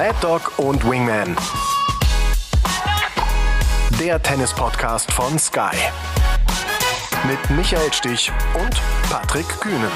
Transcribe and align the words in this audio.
Mad 0.00 0.16
Dog 0.22 0.58
und 0.58 0.82
Wingman. 0.88 1.36
Der 4.00 4.22
Tennis-Podcast 4.22 5.12
von 5.12 5.38
Sky. 5.38 5.76
Mit 7.28 7.50
Michael 7.54 7.92
Stich 7.92 8.32
und 8.54 8.80
Patrick 9.10 9.46
Kühnen. 9.60 9.90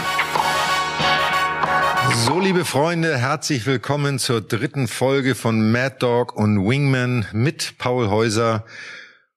So, 2.26 2.38
liebe 2.38 2.66
Freunde, 2.66 3.16
herzlich 3.16 3.64
willkommen 3.64 4.18
zur 4.18 4.42
dritten 4.42 4.88
Folge 4.88 5.34
von 5.34 5.72
Mad 5.72 5.96
Dog 6.00 6.36
und 6.36 6.68
Wingman 6.68 7.24
mit 7.32 7.78
Paul 7.78 8.10
Häuser. 8.10 8.66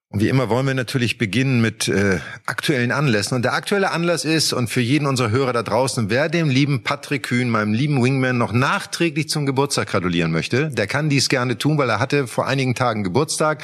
Und 0.10 0.22
wie 0.22 0.30
immer 0.30 0.48
wollen 0.48 0.66
wir 0.66 0.74
natürlich 0.74 1.18
beginnen 1.18 1.60
mit 1.60 1.90
äh, 1.90 2.20
aktuellen 2.46 2.94
Anlässen. 2.94 3.36
Und 3.36 3.42
der 3.44 3.54
aktuelle 3.54 3.92
Anlass 3.92 4.24
ist, 4.24 4.54
und 4.54 4.70
für 4.70 4.80
jeden 4.80 5.06
unserer 5.06 5.32
Hörer 5.32 5.52
da 5.52 5.64
draußen, 5.64 6.10
wer 6.10 6.30
dem 6.30 6.50
lieben 6.50 6.82
Patrick 6.82 7.24
Kühn, 7.24 7.50
meinem 7.50 7.74
lieben 7.74 8.02
Wingman, 8.02 8.38
noch 8.38 8.54
nachträglich 8.54 9.28
zum 9.28 9.46
Geburtstag 9.46 9.90
gratulieren 9.90 10.32
möchte, 10.32 10.70
der 10.70 10.88
kann 10.88 11.10
dies 11.10 11.28
gerne 11.28 11.58
tun, 11.58 11.78
weil 11.78 11.90
er 11.90 12.00
hatte 12.00 12.26
vor 12.26 12.48
einigen 12.48 12.74
Tagen 12.74 13.04
Geburtstag. 13.04 13.62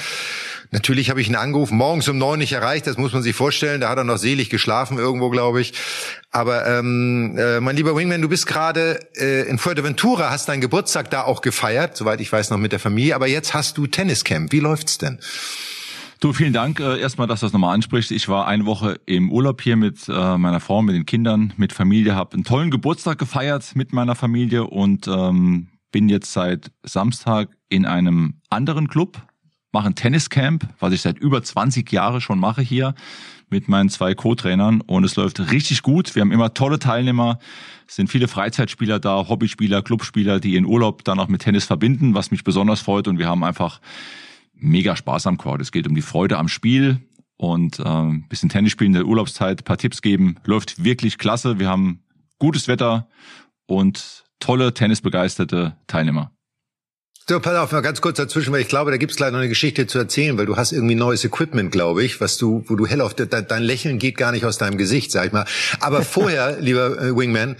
Natürlich 0.71 1.09
habe 1.09 1.21
ich 1.21 1.29
ihn 1.29 1.37
angerufen, 1.37 1.77
morgens 1.77 2.09
um 2.09 2.17
neun 2.17 2.39
nicht 2.39 2.51
erreicht, 2.51 2.87
das 2.87 2.97
muss 2.97 3.13
man 3.13 3.23
sich 3.23 3.35
vorstellen. 3.35 3.79
Da 3.79 3.87
hat 3.87 3.97
er 3.97 4.03
noch 4.03 4.17
selig 4.17 4.49
geschlafen 4.49 4.97
irgendwo, 4.97 5.29
glaube 5.29 5.61
ich. 5.61 5.73
Aber 6.29 6.67
ähm, 6.67 7.37
äh, 7.37 7.61
mein 7.61 7.77
lieber 7.77 7.95
Wingman, 7.95 8.21
du 8.21 8.27
bist 8.27 8.47
gerade 8.47 8.99
äh, 9.15 9.47
in 9.47 9.59
Fuerteventura, 9.59 10.29
hast 10.29 10.49
deinen 10.49 10.59
Geburtstag 10.59 11.09
da 11.09 11.21
auch 11.21 11.41
gefeiert, 11.41 11.95
soweit 11.95 12.19
ich 12.19 12.29
weiß, 12.29 12.49
noch 12.49 12.57
mit 12.57 12.73
der 12.73 12.79
Familie. 12.79 13.15
Aber 13.15 13.27
jetzt 13.27 13.53
hast 13.53 13.77
du 13.77 13.87
Tenniscamp. 13.87 14.51
Wie 14.51 14.59
läuft's 14.59 14.97
denn? 14.97 15.19
Du, 16.23 16.31
vielen 16.31 16.53
Dank 16.53 16.79
äh, 16.79 17.01
erstmal, 17.01 17.27
dass 17.27 17.41
du 17.41 17.47
das 17.47 17.51
nochmal 17.51 17.75
ansprichst. 17.75 18.09
Ich 18.09 18.29
war 18.29 18.47
eine 18.47 18.65
Woche 18.65 18.97
im 19.05 19.29
Urlaub 19.29 19.61
hier 19.61 19.75
mit 19.75 20.07
äh, 20.07 20.37
meiner 20.37 20.61
Frau, 20.61 20.81
mit 20.81 20.95
den 20.95 21.05
Kindern, 21.05 21.51
mit 21.57 21.73
Familie, 21.73 22.15
habe 22.15 22.35
einen 22.35 22.45
tollen 22.45 22.71
Geburtstag 22.71 23.17
gefeiert 23.17 23.75
mit 23.75 23.91
meiner 23.91 24.15
Familie 24.15 24.63
und 24.63 25.05
ähm, 25.09 25.67
bin 25.91 26.07
jetzt 26.07 26.31
seit 26.31 26.71
Samstag 26.81 27.49
in 27.67 27.85
einem 27.85 28.35
anderen 28.49 28.87
Club, 28.87 29.21
mache 29.73 29.87
ein 29.87 29.95
Tenniscamp, 29.95 30.65
was 30.79 30.93
ich 30.93 31.01
seit 31.01 31.17
über 31.17 31.43
20 31.43 31.91
Jahren 31.91 32.21
schon 32.21 32.39
mache 32.39 32.61
hier 32.61 32.95
mit 33.49 33.67
meinen 33.67 33.89
zwei 33.89 34.15
Co-Trainern 34.15 34.79
und 34.79 35.03
es 35.03 35.17
läuft 35.17 35.51
richtig 35.51 35.81
gut. 35.81 36.15
Wir 36.15 36.21
haben 36.21 36.31
immer 36.31 36.53
tolle 36.53 36.79
Teilnehmer, 36.79 37.37
es 37.85 37.97
sind 37.97 38.09
viele 38.09 38.29
Freizeitspieler 38.29 39.01
da, 39.01 39.27
Hobbyspieler, 39.27 39.81
Clubspieler, 39.81 40.39
die 40.39 40.53
ihren 40.53 40.67
Urlaub 40.67 41.03
dann 41.03 41.19
auch 41.19 41.27
mit 41.27 41.41
Tennis 41.41 41.65
verbinden, 41.65 42.13
was 42.13 42.31
mich 42.31 42.45
besonders 42.45 42.79
freut 42.79 43.09
und 43.09 43.19
wir 43.19 43.27
haben 43.27 43.43
einfach 43.43 43.81
mega 44.63 44.95
Spaß 44.95 45.27
am 45.27 45.37
Court. 45.37 45.61
Es 45.61 45.71
geht 45.71 45.87
um 45.87 45.95
die 45.95 46.01
Freude 46.01 46.37
am 46.37 46.47
Spiel 46.47 46.99
und 47.37 47.79
äh, 47.79 47.83
ein 47.83 48.27
bisschen 48.29 48.49
Tennis 48.49 48.71
spielen 48.71 48.91
in 48.91 49.01
der 49.01 49.05
Urlaubszeit, 49.05 49.63
paar 49.65 49.77
Tipps 49.77 50.01
geben. 50.01 50.37
Läuft 50.45 50.83
wirklich 50.83 51.17
klasse. 51.17 51.59
Wir 51.59 51.69
haben 51.69 51.99
gutes 52.39 52.67
Wetter 52.67 53.07
und 53.67 54.23
tolle 54.39 54.73
tennisbegeisterte 54.73 55.77
Teilnehmer. 55.87 56.31
So, 57.25 57.39
pass 57.39 57.55
auf, 57.55 57.71
mal 57.71 57.81
ganz 57.81 58.01
kurz 58.01 58.17
dazwischen, 58.17 58.51
weil 58.51 58.59
ich 58.59 58.67
glaube, 58.67 58.91
da 58.91 58.97
gibt's 58.97 59.15
gleich 59.15 59.31
noch 59.31 59.39
eine 59.39 59.47
Geschichte 59.47 59.87
zu 59.87 59.97
erzählen, 59.97 60.37
weil 60.37 60.45
du 60.45 60.57
hast 60.57 60.73
irgendwie 60.73 60.95
neues 60.95 61.23
Equipment, 61.23 61.71
glaube 61.71 62.03
ich, 62.03 62.19
was 62.19 62.37
du, 62.37 62.65
wo 62.67 62.75
du 62.75 62.85
hell 62.85 62.99
auf, 62.99 63.13
dein, 63.13 63.47
dein 63.47 63.63
Lächeln 63.63 63.97
geht 63.97 64.17
gar 64.17 64.33
nicht 64.33 64.43
aus 64.43 64.57
deinem 64.57 64.77
Gesicht, 64.77 65.09
sag 65.09 65.27
ich 65.27 65.31
mal. 65.31 65.45
Aber 65.79 66.01
vorher, 66.03 66.59
lieber 66.59 67.01
äh, 67.01 67.15
Wingman, 67.15 67.55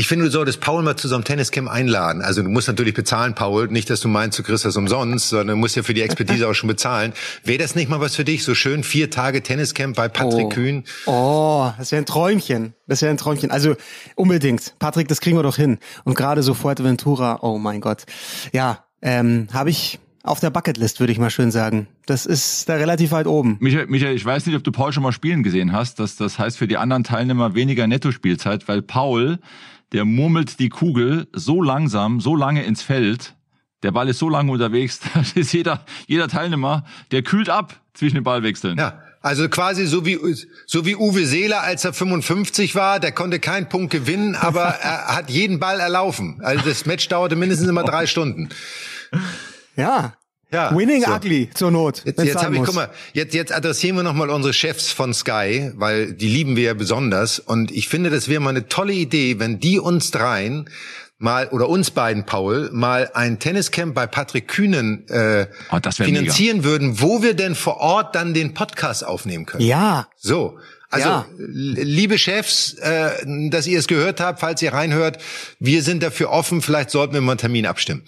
ich 0.00 0.06
finde, 0.06 0.26
du 0.26 0.30
solltest 0.30 0.60
Paul 0.60 0.84
mal 0.84 0.94
zu 0.94 1.08
so 1.08 1.16
einem 1.16 1.24
Tenniscamp 1.24 1.68
einladen. 1.68 2.22
Also 2.22 2.40
du 2.40 2.48
musst 2.48 2.68
natürlich 2.68 2.94
bezahlen, 2.94 3.34
Paul. 3.34 3.66
Nicht, 3.66 3.90
dass 3.90 3.98
du 3.98 4.06
meinst, 4.06 4.38
du 4.38 4.44
kriegst 4.44 4.64
das 4.64 4.76
umsonst, 4.76 5.28
sondern 5.28 5.48
du 5.48 5.56
musst 5.56 5.74
ja 5.74 5.82
für 5.82 5.92
die 5.92 6.02
Expertise 6.02 6.46
auch 6.46 6.54
schon 6.54 6.68
bezahlen. 6.68 7.12
Wäre 7.42 7.58
das 7.58 7.74
nicht 7.74 7.90
mal 7.90 8.00
was 8.00 8.14
für 8.14 8.24
dich? 8.24 8.44
So 8.44 8.54
schön 8.54 8.84
vier 8.84 9.10
Tage 9.10 9.42
Tenniscamp 9.42 9.96
bei 9.96 10.06
Patrick 10.06 10.46
oh. 10.46 10.48
Kühn? 10.50 10.84
Oh, 11.06 11.72
das 11.76 11.90
wäre 11.90 12.00
ein 12.00 12.06
Träumchen. 12.06 12.74
Das 12.86 13.02
wäre 13.02 13.10
ein 13.10 13.16
Träumchen. 13.16 13.50
Also 13.50 13.74
unbedingt. 14.14 14.74
Patrick, 14.78 15.08
das 15.08 15.20
kriegen 15.20 15.36
wir 15.36 15.42
doch 15.42 15.56
hin. 15.56 15.78
Und 16.04 16.14
gerade 16.14 16.44
so 16.44 16.54
Fuerteventura, 16.54 17.40
oh 17.42 17.58
mein 17.58 17.80
Gott. 17.80 18.04
Ja, 18.52 18.84
ähm, 19.02 19.48
habe 19.52 19.70
ich 19.70 19.98
auf 20.22 20.38
der 20.38 20.50
Bucketlist, 20.50 21.00
würde 21.00 21.12
ich 21.12 21.18
mal 21.18 21.30
schön 21.30 21.50
sagen. 21.50 21.88
Das 22.06 22.24
ist 22.24 22.68
da 22.68 22.74
relativ 22.74 23.10
weit 23.10 23.26
oben. 23.26 23.56
Michael, 23.58 23.88
Michael, 23.88 24.14
ich 24.14 24.24
weiß 24.24 24.46
nicht, 24.46 24.54
ob 24.54 24.62
du 24.62 24.70
Paul 24.70 24.92
schon 24.92 25.02
mal 25.02 25.10
spielen 25.10 25.42
gesehen 25.42 25.72
hast. 25.72 25.98
Das, 25.98 26.14
das 26.14 26.38
heißt 26.38 26.56
für 26.56 26.68
die 26.68 26.76
anderen 26.76 27.02
Teilnehmer 27.02 27.56
weniger 27.56 27.88
Nettospielzeit, 27.88 28.68
weil 28.68 28.82
Paul 28.82 29.40
der 29.92 30.04
murmelt 30.04 30.58
die 30.58 30.68
Kugel 30.68 31.28
so 31.32 31.62
langsam, 31.62 32.20
so 32.20 32.36
lange 32.36 32.64
ins 32.64 32.82
Feld. 32.82 33.34
Der 33.82 33.92
Ball 33.92 34.08
ist 34.08 34.18
so 34.18 34.28
lange 34.28 34.50
unterwegs, 34.50 35.00
da 35.14 35.22
ist 35.34 35.52
jeder, 35.52 35.84
jeder 36.06 36.28
Teilnehmer, 36.28 36.84
der 37.10 37.22
kühlt 37.22 37.48
ab 37.48 37.80
zwischen 37.94 38.16
den 38.16 38.24
Ballwechseln. 38.24 38.78
Ja. 38.78 39.02
Also 39.20 39.48
quasi 39.48 39.86
so 39.86 40.06
wie, 40.06 40.18
so 40.66 40.86
wie 40.86 40.94
Uwe 40.94 41.26
Seeler, 41.26 41.62
als 41.62 41.84
er 41.84 41.92
55 41.92 42.76
war, 42.76 43.00
der 43.00 43.10
konnte 43.10 43.40
keinen 43.40 43.68
Punkt 43.68 43.90
gewinnen, 43.90 44.36
aber 44.36 44.62
er 44.80 45.16
hat 45.16 45.28
jeden 45.30 45.58
Ball 45.58 45.80
erlaufen. 45.80 46.40
Also 46.42 46.64
das 46.64 46.86
Match 46.86 47.08
dauerte 47.08 47.34
mindestens 47.34 47.68
immer 47.68 47.82
drei 47.82 48.06
Stunden. 48.06 48.48
Ja, 49.74 50.14
ja, 50.50 50.74
Winning 50.74 51.04
so. 51.04 51.12
ugly 51.12 51.50
zur 51.52 51.70
Not. 51.70 52.02
Jetzt, 52.04 52.22
jetzt 52.22 52.42
habe 52.42 52.56
ich, 52.56 52.62
guck 52.62 52.74
mal, 52.74 52.90
jetzt, 53.12 53.34
jetzt 53.34 53.52
adressieren 53.52 53.96
wir 53.96 54.02
nochmal 54.02 54.30
unsere 54.30 54.54
Chefs 54.54 54.90
von 54.90 55.12
Sky, 55.12 55.72
weil 55.74 56.14
die 56.14 56.28
lieben 56.28 56.56
wir 56.56 56.64
ja 56.64 56.74
besonders. 56.74 57.38
Und 57.38 57.70
ich 57.70 57.88
finde, 57.88 58.10
das 58.10 58.28
wäre 58.28 58.40
mal 58.40 58.50
eine 58.50 58.68
tolle 58.68 58.94
Idee, 58.94 59.38
wenn 59.38 59.60
die 59.60 59.78
uns 59.78 60.10
dreien 60.10 60.70
mal 61.18 61.48
oder 61.48 61.68
uns 61.68 61.90
beiden, 61.90 62.24
Paul, 62.24 62.70
mal 62.72 63.10
ein 63.12 63.38
Tenniscamp 63.40 63.94
bei 63.94 64.06
Patrick 64.06 64.48
Kühnen 64.48 65.06
äh, 65.08 65.48
oh, 65.70 65.78
finanzieren 65.90 66.58
mega. 66.58 66.68
würden, 66.68 67.00
wo 67.00 67.22
wir 67.22 67.34
denn 67.34 67.54
vor 67.54 67.78
Ort 67.78 68.14
dann 68.14 68.34
den 68.34 68.54
Podcast 68.54 69.04
aufnehmen 69.04 69.44
können. 69.44 69.64
Ja. 69.64 70.08
So. 70.16 70.58
Also, 70.90 71.08
ja. 71.08 71.26
liebe 71.36 72.16
Chefs, 72.16 72.74
äh, 72.74 73.10
dass 73.50 73.66
ihr 73.66 73.78
es 73.78 73.88
gehört 73.88 74.20
habt, 74.20 74.40
falls 74.40 74.62
ihr 74.62 74.72
reinhört, 74.72 75.18
wir 75.58 75.82
sind 75.82 76.02
dafür 76.02 76.30
offen. 76.30 76.62
Vielleicht 76.62 76.90
sollten 76.90 77.12
wir 77.12 77.20
mal 77.20 77.32
einen 77.32 77.38
Termin 77.38 77.66
abstimmen. 77.66 78.04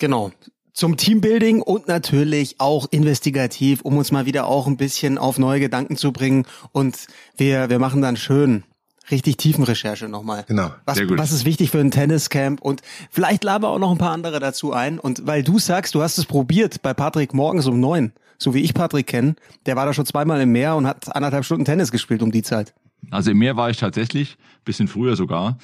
Genau 0.00 0.32
zum 0.78 0.96
Teambuilding 0.96 1.60
und 1.60 1.88
natürlich 1.88 2.60
auch 2.60 2.86
investigativ, 2.92 3.80
um 3.80 3.96
uns 3.96 4.12
mal 4.12 4.26
wieder 4.26 4.46
auch 4.46 4.68
ein 4.68 4.76
bisschen 4.76 5.18
auf 5.18 5.36
neue 5.36 5.58
Gedanken 5.58 5.96
zu 5.96 6.12
bringen. 6.12 6.46
Und 6.70 7.08
wir, 7.36 7.68
wir 7.68 7.80
machen 7.80 8.00
dann 8.00 8.16
schön 8.16 8.62
richtig 9.10 9.38
tiefen 9.38 9.64
Recherche 9.64 10.08
nochmal. 10.08 10.44
Genau. 10.46 10.70
Was, 10.84 11.00
was 11.00 11.32
ist 11.32 11.44
wichtig 11.44 11.70
für 11.70 11.80
ein 11.80 11.90
Tenniscamp 11.90 12.60
und 12.60 12.82
vielleicht 13.10 13.42
laber 13.42 13.70
auch 13.70 13.80
noch 13.80 13.90
ein 13.90 13.98
paar 13.98 14.12
andere 14.12 14.38
dazu 14.38 14.72
ein. 14.72 15.00
Und 15.00 15.26
weil 15.26 15.42
du 15.42 15.58
sagst, 15.58 15.96
du 15.96 16.02
hast 16.02 16.16
es 16.16 16.26
probiert 16.26 16.80
bei 16.80 16.94
Patrick 16.94 17.34
morgens 17.34 17.66
um 17.66 17.80
neun, 17.80 18.12
so 18.38 18.54
wie 18.54 18.60
ich 18.60 18.72
Patrick 18.72 19.08
kenne, 19.08 19.34
der 19.66 19.74
war 19.74 19.84
da 19.84 19.92
schon 19.92 20.06
zweimal 20.06 20.40
im 20.40 20.52
Meer 20.52 20.76
und 20.76 20.86
hat 20.86 21.12
anderthalb 21.16 21.44
Stunden 21.44 21.64
Tennis 21.64 21.90
gespielt 21.90 22.22
um 22.22 22.30
die 22.30 22.42
Zeit. 22.42 22.72
Also 23.10 23.32
im 23.32 23.38
Meer 23.38 23.56
war 23.56 23.68
ich 23.68 23.78
tatsächlich, 23.78 24.36
bisschen 24.64 24.86
früher 24.86 25.16
sogar. 25.16 25.58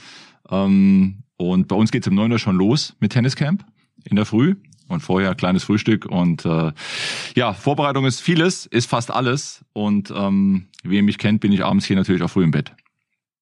Ähm, 0.51 1.23
und 1.37 1.69
bei 1.69 1.77
uns 1.77 1.93
geht's 1.93 2.09
um 2.09 2.17
neun 2.17 2.33
Uhr 2.33 2.41
schon 2.41 2.57
los 2.57 2.97
mit 2.99 3.13
Tenniscamp 3.13 3.65
in 4.05 4.17
der 4.17 4.25
Früh 4.25 4.57
und 4.89 5.01
vorher 5.01 5.35
kleines 5.35 5.65
Frühstück 5.65 6.07
und 6.07 6.45
äh, 6.45 6.73
ja, 7.35 7.53
Vorbereitung 7.53 8.07
ist 8.07 8.21
vieles, 8.21 8.67
ist 8.67 8.89
fast 8.89 9.11
alles 9.11 9.65
und 9.73 10.13
ähm, 10.15 10.69
wie 10.83 10.97
ihr 10.97 11.03
mich 11.03 11.19
kennt, 11.19 11.41
bin 11.41 11.53
ich 11.53 11.65
abends 11.65 11.87
hier 11.87 11.97
natürlich 11.97 12.23
auch 12.23 12.31
früh 12.31 12.45
im 12.45 12.51
Bett. 12.51 12.73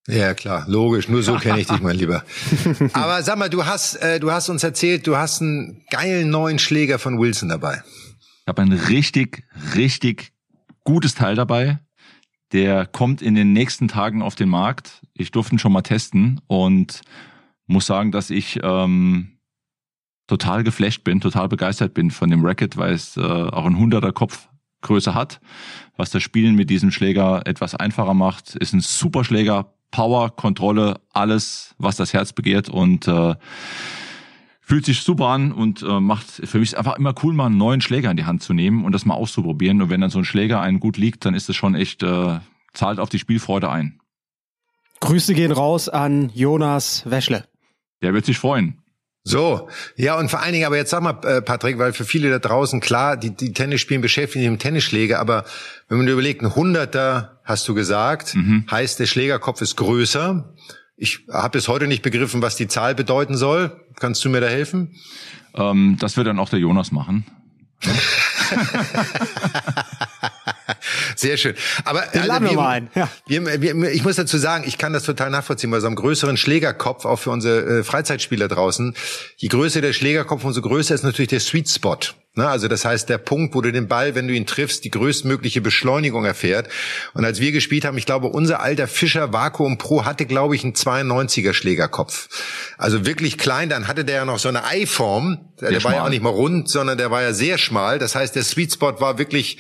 Ja 0.09 0.35
klar, 0.35 0.65
logisch. 0.67 1.09
Nur 1.09 1.23
so 1.23 1.37
kenne 1.37 1.61
ich 1.61 1.69
dich, 1.69 1.81
mein 1.81 1.97
Lieber. 1.97 2.25
Aber 2.93 3.23
sag 3.23 3.39
mal, 3.39 3.49
du 3.49 3.67
hast, 3.67 3.95
äh, 3.97 4.19
du 4.19 4.33
hast 4.33 4.49
uns 4.49 4.65
erzählt, 4.65 5.07
du 5.07 5.17
hast 5.17 5.41
einen 5.41 5.85
geilen 5.91 6.29
neuen 6.29 6.59
Schläger 6.59 6.99
von 6.99 7.21
Wilson 7.21 7.49
dabei. 7.49 7.83
Ich 8.41 8.49
habe 8.49 8.63
ein 8.63 8.73
richtig, 8.73 9.45
richtig 9.77 10.33
gutes 10.83 11.15
Teil 11.15 11.37
dabei. 11.37 11.79
Der 12.51 12.85
kommt 12.85 13.23
in 13.23 13.37
den 13.37 13.53
nächsten 13.53 13.87
Tagen 13.87 14.23
auf 14.23 14.35
den 14.35 14.49
Markt. 14.49 15.03
Ich 15.15 15.31
durfte 15.31 15.55
ihn 15.55 15.59
schon 15.61 15.73
mal 15.73 15.83
testen 15.83 16.41
und 16.49 17.03
muss 17.67 17.87
sagen, 17.87 18.11
dass 18.11 18.31
ich 18.31 18.59
ähm, 18.63 19.32
total 20.27 20.65
geflasht 20.65 21.05
bin, 21.05 21.21
total 21.21 21.49
begeistert 21.49 21.95
bin 21.95 22.11
von 22.11 22.31
dem 22.31 22.45
Racket, 22.45 22.77
weil 22.77 22.95
es 22.95 23.17
äh, 23.17 23.21
auch 23.21 23.67
ein 23.67 23.77
100er 23.77 24.13
Kopfgröße 24.13 25.15
hat, 25.15 25.41
was 25.97 26.11
das 26.11 26.23
Spielen 26.23 26.55
mit 26.55 26.71
diesem 26.71 26.91
Schläger 26.91 27.43
etwas 27.47 27.75
einfacher 27.75 28.15
macht. 28.15 28.57
Ist 28.57 28.73
ein 28.73 28.81
super 28.81 29.25
Schläger, 29.25 29.75
Power, 29.91 30.31
Kontrolle, 30.35 31.01
alles, 31.13 31.75
was 31.79 31.97
das 31.97 32.13
Herz 32.13 32.33
begehrt 32.33 32.69
und 32.69 33.07
äh, 33.07 33.35
fühlt 34.61 34.87
sich 34.87 35.03
super 35.03 35.27
an 35.27 35.53
und 35.53 35.83
äh, 35.83 36.01
macht 36.01 36.27
für 36.27 36.59
mich 36.59 36.77
einfach 36.79 36.97
immer 36.97 37.15
cool, 37.23 37.35
mal 37.35 37.47
einen 37.47 37.59
neuen 37.59 37.81
Schläger 37.81 38.11
in 38.11 38.17
die 38.17 38.25
Hand 38.25 38.43
zu 38.43 38.55
nehmen 38.55 38.85
und 38.85 38.93
das 38.93 39.05
mal 39.05 39.15
auszuprobieren. 39.15 39.83
Und 39.83 39.91
wenn 39.91 40.01
dann 40.01 40.11
so 40.11 40.19
ein 40.19 40.25
Schläger 40.25 40.61
einen 40.61 40.81
gut 40.81 40.97
liegt, 40.97 41.25
dann 41.27 41.35
ist 41.35 41.49
es 41.51 41.57
schon 41.57 41.75
echt, 41.75 42.03
äh, 42.03 42.39
zahlt 42.73 42.99
auf 42.99 43.11
die 43.11 43.19
Spielfreude 43.19 43.69
ein. 43.69 44.01
Grüße 45.01 45.35
gehen 45.35 45.53
raus 45.53 45.89
an 45.89 46.31
Jonas 46.33 47.03
Wäschle. 47.05 47.45
Der 48.01 48.15
wird 48.15 48.25
sich 48.25 48.39
freuen. 48.39 48.82
So, 49.25 49.69
ja, 49.97 50.19
und 50.19 50.31
vor 50.31 50.41
allen 50.41 50.53
Dingen, 50.53 50.67
aber 50.67 50.77
jetzt 50.77 50.91
sag 50.91 51.01
mal, 51.01 51.17
äh, 51.25 51.41
Patrick, 51.43 51.79
weil 51.79 51.93
für 51.93 52.05
viele 52.05 52.31
da 52.31 52.41
draußen, 52.41 52.81
klar, 52.81 53.17
die, 53.17 53.31
die 53.31 53.53
Tennis 53.53 53.81
spielen, 53.81 54.01
beschäftigen 54.01 54.43
sich 54.43 54.51
mit 54.51 54.61
Tennisschläge, 54.61 55.21
aber 55.21 55.45
wenn 55.89 55.99
man 55.99 56.09
überlegt, 56.09 56.43
ein 56.43 56.57
Hunderter, 56.57 57.41
hast 57.45 57.69
du 57.69 57.75
gesagt, 57.75 58.35
mhm. 58.35 58.67
heißt, 58.71 58.99
der 58.99 59.07
Schlägerkopf 59.07 59.61
ist 59.61 59.77
größer. 59.77 60.53
Ich 60.97 61.21
habe 61.31 61.51
bis 61.51 61.69
heute 61.69 61.87
nicht 61.87 62.03
begriffen, 62.03 62.43
was 62.43 62.57
die 62.57 62.67
Zahl 62.67 62.97
bedeuten 62.97 63.37
soll. 63.37 63.81
Kannst 64.01 64.25
du 64.25 64.29
mir 64.29 64.41
da 64.41 64.49
helfen? 64.49 64.97
Ähm, 65.55 65.97
das 66.01 66.17
wird 66.17 66.27
dann 66.27 66.41
auch 66.41 66.49
der 66.49 66.59
Jonas 66.59 66.91
machen. 66.91 67.25
Sehr 71.17 71.37
schön. 71.37 71.55
Aber 71.85 72.03
Den 72.15 72.25
laden 72.25 72.49
wir 72.49 72.57
mal 72.57 72.69
ein. 72.69 72.91
Ja. 72.95 73.09
wir, 73.27 73.61
wir, 73.61 73.93
ich 73.93 74.05
muss 74.05 74.17
dazu 74.17 74.39
sagen, 74.39 74.65
ich 74.67 74.79
kann 74.79 74.93
das 74.93 75.05
total 75.05 75.31
nachvollziehen, 75.31 75.71
bei 75.71 75.81
so 75.81 75.87
einem 75.87 75.97
größeren 75.97 76.37
Schlägerkopf, 76.37 77.05
auch 77.05 77.19
für 77.19 77.31
unsere 77.31 77.81
äh, 77.81 77.85
Freizeitspieler 77.85 78.49
draußen, 78.49 78.95
je 79.37 79.49
größer 79.49 79.81
der 79.81 79.93
Schlägerkopf, 79.93 80.45
umso 80.45 80.63
größer 80.63 80.95
ist 80.95 81.03
natürlich 81.03 81.31
der 81.31 81.41
Sweet 81.41 81.69
Spot. 81.69 81.99
Ne? 82.35 82.49
Also 82.49 82.67
das 82.67 82.85
heißt, 82.85 83.09
der 83.09 83.19
Punkt, 83.19 83.55
wo 83.55 83.61
du 83.61 83.73
den 83.73 83.89
Ball, 83.89 84.15
wenn 84.15 84.27
du 84.27 84.35
ihn 84.35 84.47
triffst, 84.47 84.85
die 84.85 84.91
größtmögliche 84.91 85.61
Beschleunigung 85.61 86.25
erfährt. 86.25 86.69
Und 87.13 87.25
als 87.25 87.41
wir 87.41 87.53
gespielt 87.53 87.85
haben, 87.85 87.99
ich 87.99 88.07
glaube, 88.07 88.29
unser 88.29 88.61
alter 88.61 88.89
Fischer 88.89 89.33
Vakuum 89.33 89.77
Pro 89.77 90.05
hatte, 90.05 90.25
glaube 90.25 90.57
ich, 90.57 90.65
einen 90.65 90.73
92er 90.73 91.53
Schlägerkopf. 91.53 92.29
Also 92.79 93.05
wirklich 93.05 93.37
klein, 93.37 93.69
dann 93.69 93.87
hatte 93.87 94.05
der 94.05 94.17
ja 94.17 94.25
noch 94.25 94.39
so 94.39 94.49
eine 94.49 94.65
Eiform. 94.65 95.53
Der, 95.61 95.71
der 95.71 95.85
war 95.85 95.95
ja 95.95 96.05
auch 96.05 96.09
nicht 96.09 96.23
mal 96.23 96.31
rund, 96.31 96.71
sondern 96.71 96.97
der 96.97 97.11
war 97.11 97.23
ja 97.23 97.35
sehr 97.35 97.59
schmal. 97.59 97.99
Das 97.99 98.15
heißt, 98.15 98.35
der 98.35 98.45
Sweet 98.45 98.73
Spot 98.73 99.01
war 99.01 99.19
wirklich 99.19 99.59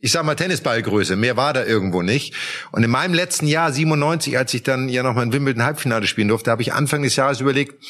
ich 0.00 0.12
sag 0.12 0.24
mal 0.24 0.34
Tennisballgröße, 0.34 1.16
mehr 1.16 1.36
war 1.36 1.52
da 1.52 1.64
irgendwo 1.64 2.02
nicht. 2.02 2.34
Und 2.72 2.82
in 2.82 2.90
meinem 2.90 3.14
letzten 3.14 3.46
Jahr 3.46 3.72
97, 3.72 4.36
als 4.38 4.54
ich 4.54 4.62
dann 4.62 4.88
ja 4.88 5.02
noch 5.02 5.14
mal 5.14 5.22
ein 5.22 5.32
Wimbledon 5.32 5.62
Halbfinale 5.62 6.06
spielen 6.06 6.28
durfte, 6.28 6.50
habe 6.50 6.62
ich 6.62 6.72
Anfang 6.72 7.02
des 7.02 7.16
Jahres 7.16 7.40
überlegt, 7.40 7.82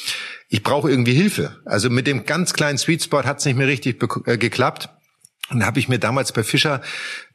ich 0.49 0.63
brauche 0.63 0.89
irgendwie 0.89 1.13
Hilfe. 1.13 1.61
Also 1.65 1.89
mit 1.89 2.07
dem 2.07 2.25
ganz 2.25 2.53
kleinen 2.53 2.77
Sweet 2.77 3.03
Spot 3.03 3.23
hat 3.23 3.39
es 3.39 3.45
nicht 3.45 3.57
mehr 3.57 3.67
richtig 3.67 4.03
äh, 4.25 4.37
geklappt. 4.37 4.89
Und 5.51 5.59
da 5.59 5.65
habe 5.65 5.79
ich 5.79 5.89
mir 5.89 5.99
damals 5.99 6.31
bei 6.31 6.43
Fischer, 6.43 6.81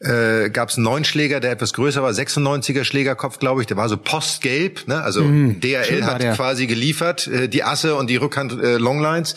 äh, 0.01 0.49
gab 0.49 0.71
es 0.71 0.77
einen 0.77 0.85
neuen 0.85 1.05
Schläger, 1.05 1.41
der 1.41 1.51
etwas 1.51 1.75
größer 1.75 2.03
war, 2.03 2.11
96er 2.11 2.85
Schlägerkopf, 2.85 3.39
glaube 3.39 3.61
ich, 3.61 3.67
der 3.67 3.77
war 3.77 3.89
so 3.89 3.99
postgelb, 3.99 4.89
ne? 4.89 5.03
also 5.03 5.23
mm, 5.23 5.61
DRL 5.61 6.05
hat 6.05 6.23
der. 6.23 6.35
quasi 6.35 6.67
geliefert, 6.67 7.27
äh, 7.27 7.49
die 7.49 7.63
Asse 7.63 7.95
und 7.95 8.09
die 8.09 8.17
Rückhand 8.17 8.53
äh, 8.53 8.79
Longlines 8.79 9.35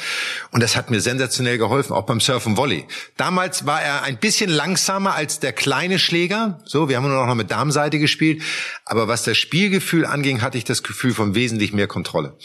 und 0.52 0.64
das 0.64 0.78
hat 0.78 0.92
mir 0.92 1.02
sensationell 1.02 1.58
geholfen, 1.58 1.94
auch 1.94 2.06
beim 2.06 2.22
Surfen 2.22 2.56
Volley. 2.56 2.86
Damals 3.18 3.66
war 3.66 3.82
er 3.82 4.04
ein 4.04 4.18
bisschen 4.18 4.50
langsamer 4.50 5.14
als 5.14 5.40
der 5.40 5.52
kleine 5.52 6.00
Schläger, 6.00 6.60
so, 6.64 6.88
wir 6.88 6.98
haben 6.98 7.08
nur 7.08 7.26
noch 7.26 7.36
mit 7.36 7.52
Darmseite 7.52 8.00
gespielt, 8.00 8.42
aber 8.86 9.10
was 9.10 9.24
das 9.24 9.38
Spielgefühl 9.38 10.06
anging, 10.06 10.42
hatte 10.42 10.58
ich 10.58 10.64
das 10.64 10.84
Gefühl 10.84 11.14
von 11.14 11.36
wesentlich 11.36 11.74
mehr 11.74 11.88
Kontrolle. 11.88 12.38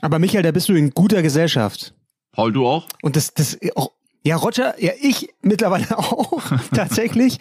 Aber 0.00 0.18
Michael, 0.18 0.42
da 0.42 0.50
bist 0.50 0.68
du 0.68 0.74
in 0.74 0.90
guter 0.90 1.22
Gesellschaft. 1.22 1.94
Paul, 2.32 2.52
du 2.52 2.66
auch? 2.66 2.88
Und 3.02 3.14
das, 3.14 3.34
das, 3.34 3.56
auch 3.76 3.92
ja, 4.22 4.36
Roger, 4.36 4.80
ja, 4.82 4.92
ich 5.00 5.30
mittlerweile 5.42 5.86
auch, 5.98 6.42
tatsächlich. 6.74 7.38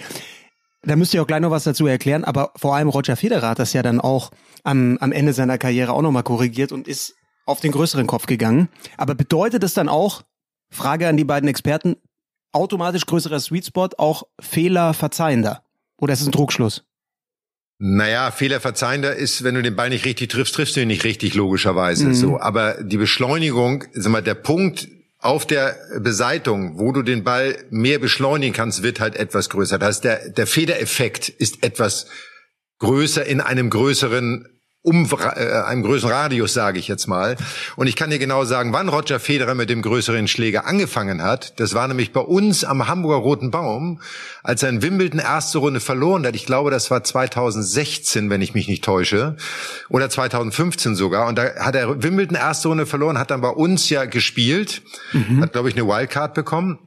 Da 0.83 0.95
müsst 0.95 1.13
ihr 1.13 1.21
auch 1.21 1.27
gleich 1.27 1.41
noch 1.41 1.51
was 1.51 1.63
dazu 1.63 1.85
erklären, 1.85 2.23
aber 2.23 2.53
vor 2.55 2.75
allem 2.75 2.89
Roger 2.89 3.15
Federer 3.15 3.49
hat 3.49 3.59
das 3.59 3.73
ja 3.73 3.83
dann 3.83 4.01
auch 4.01 4.31
am, 4.63 4.97
am 4.97 5.11
Ende 5.11 5.33
seiner 5.33 5.59
Karriere 5.59 5.93
auch 5.93 6.01
nochmal 6.01 6.23
korrigiert 6.23 6.71
und 6.71 6.87
ist 6.87 7.15
auf 7.45 7.59
den 7.59 7.71
größeren 7.71 8.07
Kopf 8.07 8.25
gegangen. 8.25 8.67
Aber 8.97 9.13
bedeutet 9.13 9.61
das 9.61 9.75
dann 9.75 9.89
auch, 9.89 10.23
Frage 10.71 11.07
an 11.07 11.17
die 11.17 11.23
beiden 11.23 11.49
Experten, 11.49 11.97
automatisch 12.51 13.05
größerer 13.05 13.39
Sweet 13.39 13.67
Spot 13.67 13.89
auch 13.97 14.23
Fehler 14.39 14.93
verzeihender? 14.93 15.63
Oder 15.97 16.13
ist 16.13 16.21
es 16.21 16.27
ein 16.27 16.31
Druckschluss? 16.31 16.83
Naja, 17.77 18.31
Fehler 18.31 18.59
verzeihender 18.59 19.15
ist, 19.15 19.43
wenn 19.43 19.55
du 19.55 19.63
den 19.63 19.75
Ball 19.75 19.89
nicht 19.89 20.05
richtig 20.05 20.29
triffst, 20.29 20.55
triffst 20.55 20.75
du 20.75 20.81
ihn 20.81 20.87
nicht 20.87 21.03
richtig, 21.03 21.33
logischerweise. 21.33 22.07
Mhm. 22.07 22.13
So, 22.13 22.39
aber 22.39 22.83
die 22.83 22.97
Beschleunigung, 22.97 23.85
sag 23.93 24.11
mal, 24.11 24.21
der 24.21 24.35
Punkt, 24.35 24.87
auf 25.21 25.45
der 25.45 25.77
Beseitung, 25.99 26.79
wo 26.79 26.91
du 26.91 27.03
den 27.03 27.23
Ball 27.23 27.57
mehr 27.69 27.99
beschleunigen 27.99 28.53
kannst, 28.53 28.83
wird 28.83 28.99
halt 28.99 29.15
etwas 29.15 29.49
größer. 29.49 29.77
Das 29.77 29.87
heißt, 29.87 30.03
der, 30.03 30.29
der 30.29 30.47
Federeffekt 30.47 31.29
ist 31.29 31.63
etwas 31.63 32.07
größer 32.79 33.25
in 33.25 33.39
einem 33.39 33.69
größeren 33.69 34.47
um 34.83 35.07
äh, 35.11 35.61
einem 35.61 35.83
größeren 35.83 36.11
Radius, 36.11 36.53
sage 36.53 36.79
ich 36.79 36.87
jetzt 36.87 37.07
mal. 37.07 37.37
Und 37.75 37.87
ich 37.87 37.95
kann 37.95 38.09
dir 38.09 38.17
genau 38.17 38.45
sagen, 38.45 38.73
wann 38.73 38.89
Roger 38.89 39.19
Federer 39.19 39.53
mit 39.53 39.69
dem 39.69 39.83
größeren 39.83 40.27
Schläger 40.27 40.65
angefangen 40.65 41.21
hat. 41.21 41.59
Das 41.59 41.75
war 41.75 41.87
nämlich 41.87 42.13
bei 42.13 42.21
uns 42.21 42.63
am 42.63 42.87
Hamburger 42.87 43.21
Roten 43.21 43.51
Baum, 43.51 44.01
als 44.43 44.63
er 44.63 44.69
in 44.69 44.81
Wimbledon 44.81 45.19
erste 45.19 45.59
Runde 45.59 45.79
verloren 45.79 46.25
hat. 46.25 46.35
Ich 46.35 46.47
glaube, 46.47 46.71
das 46.71 46.89
war 46.89 47.03
2016, 47.03 48.29
wenn 48.31 48.41
ich 48.41 48.55
mich 48.55 48.67
nicht 48.67 48.83
täusche, 48.83 49.37
oder 49.89 50.09
2015 50.09 50.95
sogar. 50.95 51.27
Und 51.27 51.37
da 51.37 51.55
hat 51.59 51.75
er 51.75 52.01
Wimbledon 52.01 52.35
erste 52.35 52.69
Runde 52.69 52.87
verloren, 52.87 53.19
hat 53.19 53.29
dann 53.29 53.41
bei 53.41 53.49
uns 53.49 53.89
ja 53.89 54.05
gespielt, 54.05 54.81
mhm. 55.13 55.41
hat 55.41 55.53
glaube 55.53 55.69
ich 55.69 55.75
eine 55.75 55.87
Wildcard 55.87 56.33
bekommen 56.33 56.79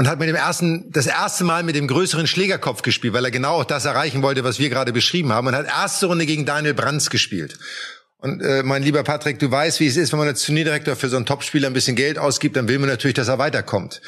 und 0.00 0.08
hat 0.08 0.18
mit 0.18 0.30
dem 0.30 0.34
ersten, 0.34 0.90
das 0.92 1.06
erste 1.06 1.44
Mal 1.44 1.62
mit 1.62 1.76
dem 1.76 1.86
größeren 1.86 2.26
Schlägerkopf 2.26 2.80
gespielt, 2.80 3.12
weil 3.12 3.26
er 3.26 3.30
genau 3.30 3.60
auch 3.60 3.66
das 3.66 3.84
erreichen 3.84 4.22
wollte, 4.22 4.44
was 4.44 4.58
wir 4.58 4.70
gerade 4.70 4.94
beschrieben 4.94 5.30
haben 5.30 5.46
und 5.46 5.54
hat 5.54 5.66
erste 5.66 6.06
Runde 6.06 6.24
gegen 6.24 6.46
Daniel 6.46 6.72
Brands 6.72 7.10
gespielt. 7.10 7.58
Und 8.16 8.40
äh, 8.40 8.62
mein 8.62 8.82
lieber 8.82 9.02
Patrick, 9.02 9.38
du 9.38 9.50
weißt, 9.50 9.78
wie 9.78 9.86
es 9.86 9.98
ist, 9.98 10.12
wenn 10.12 10.18
man 10.18 10.28
als 10.28 10.42
Turnierdirektor 10.42 10.96
für 10.96 11.10
so 11.10 11.16
einen 11.16 11.26
Topspieler 11.26 11.66
ein 11.66 11.74
bisschen 11.74 11.96
Geld 11.96 12.18
ausgibt, 12.18 12.56
dann 12.56 12.66
will 12.66 12.78
man 12.78 12.88
natürlich, 12.88 13.12
dass 13.12 13.28
er 13.28 13.36
weiterkommt. 13.36 14.00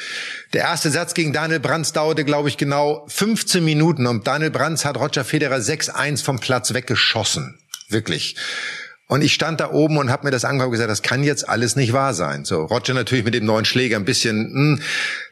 Der 0.54 0.62
erste 0.62 0.90
Satz 0.90 1.12
gegen 1.12 1.34
Daniel 1.34 1.60
Brands 1.60 1.92
dauerte, 1.92 2.24
glaube 2.24 2.48
ich, 2.48 2.56
genau 2.56 3.04
15 3.08 3.62
Minuten 3.62 4.06
und 4.06 4.26
Daniel 4.26 4.50
Brands 4.50 4.86
hat 4.86 4.96
Roger 4.96 5.26
Federer 5.26 5.58
6-1 5.58 6.24
vom 6.24 6.40
Platz 6.40 6.72
weggeschossen. 6.72 7.58
Wirklich. 7.90 8.36
Und 9.12 9.22
ich 9.22 9.34
stand 9.34 9.60
da 9.60 9.70
oben 9.72 9.98
und 9.98 10.08
habe 10.08 10.24
mir 10.24 10.30
das 10.30 10.46
angehört 10.46 10.68
und 10.68 10.72
gesagt, 10.72 10.90
das 10.90 11.02
kann 11.02 11.22
jetzt 11.22 11.46
alles 11.46 11.76
nicht 11.76 11.92
wahr 11.92 12.14
sein. 12.14 12.46
So, 12.46 12.64
Roger 12.64 12.94
natürlich 12.94 13.26
mit 13.26 13.34
dem 13.34 13.44
neuen 13.44 13.66
Schläger 13.66 13.98
ein 13.98 14.06
bisschen, 14.06 14.50
mh, 14.50 14.78
hm, 14.78 14.82